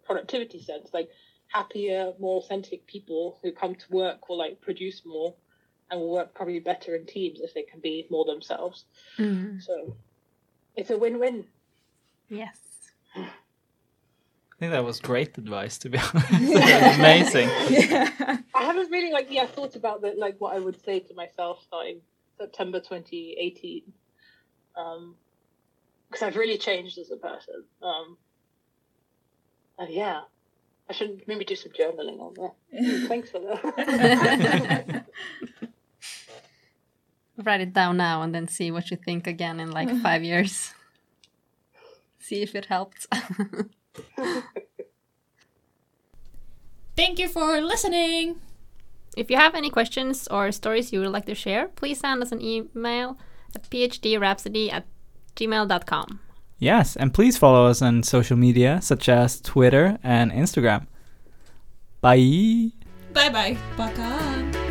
productivity 0.05 0.61
sense, 0.61 0.91
like 0.93 1.09
happier, 1.47 2.13
more 2.19 2.39
authentic 2.43 2.85
people 2.87 3.39
who 3.43 3.53
come 3.53 3.75
to 3.77 3.87
work 3.93 4.29
will 4.29 4.39
like 4.39 4.61
produce 4.61 5.03
more 5.07 5.35
and 5.93 6.01
will 6.01 6.11
work 6.11 6.35
probably 6.35 6.59
better 6.59 6.97
in 6.97 7.07
teams 7.07 7.41
if 7.41 7.53
they 7.55 7.63
can 7.63 7.79
be 7.79 8.07
more 8.11 8.25
themselves. 8.25 8.87
Mm. 9.19 9.63
So 9.63 9.95
it's 10.75 10.91
a 10.91 10.97
win-win. 10.97 11.45
Yes. 12.31 12.59
I 13.15 13.29
think 14.59 14.73
that 14.73 14.85
was 14.85 15.01
great 15.01 15.37
advice, 15.37 15.77
to 15.79 15.91
be 15.91 15.99
honest. 15.99 16.33
Amazing. 16.99 17.49
yeah. 17.69 18.39
I 18.55 18.63
haven't 18.65 18.91
really 18.91 19.13
like 19.13 19.27
yeah 19.31 19.47
thought 19.47 19.77
about 19.77 20.03
that 20.03 20.19
like 20.19 20.37
what 20.39 20.55
I 20.55 20.61
would 20.61 20.83
say 20.83 21.01
to 21.01 21.15
myself 21.15 21.59
starting 21.67 22.01
September 22.39 22.81
2018. 22.81 23.83
Um, 24.77 25.15
because 26.09 26.23
I've 26.23 26.37
really 26.37 26.59
changed 26.59 26.99
as 26.99 27.11
a 27.11 27.17
person. 27.17 27.65
Um, 27.83 28.17
and 29.79 29.93
yeah, 29.93 30.23
I 30.89 30.93
should 30.93 31.23
maybe 31.27 31.45
do 31.45 31.57
some 31.57 31.73
journaling 31.73 32.21
on 32.21 32.35
that. 32.35 33.07
Thanks 33.09 33.31
for 33.31 33.41
that. 33.41 35.05
Write 37.37 37.61
it 37.61 37.73
down 37.73 37.97
now 37.97 38.23
and 38.23 38.35
then 38.35 38.47
see 38.49 38.71
what 38.71 38.91
you 38.91 38.97
think 38.97 39.27
again 39.27 39.59
in 39.61 39.71
like 39.71 39.91
five 40.03 40.23
years. 40.23 40.75
See 42.19 42.43
if 42.43 42.55
it 42.55 42.67
helped. 42.67 43.07
Thank 46.97 47.19
you 47.19 47.29
for 47.29 47.61
listening. 47.61 48.41
if 49.17 49.31
you 49.31 49.37
have 49.37 49.55
any 49.55 49.69
questions 49.71 50.27
or 50.29 50.51
stories 50.53 50.93
you 50.93 51.01
would 51.01 51.11
like 51.13 51.27
to 51.27 51.35
share, 51.35 51.69
please 51.69 52.01
send 52.01 52.23
us 52.23 52.33
an 52.33 52.41
email 52.41 53.19
at 53.55 53.69
phdrapsody 53.69 54.73
at 54.73 54.87
gmail.com. 55.37 56.21
Yes, 56.59 56.97
and 56.97 57.13
please 57.13 57.37
follow 57.37 57.67
us 57.67 57.83
on 57.83 58.03
social 58.05 58.37
media 58.37 58.81
such 58.81 59.09
as 59.09 59.41
Twitter 59.41 59.99
and 60.03 60.31
Instagram. 60.33 60.87
Bye. 62.01 62.71
Bye 63.13 63.29
bye. 63.31 63.57
Baka. 63.77 64.62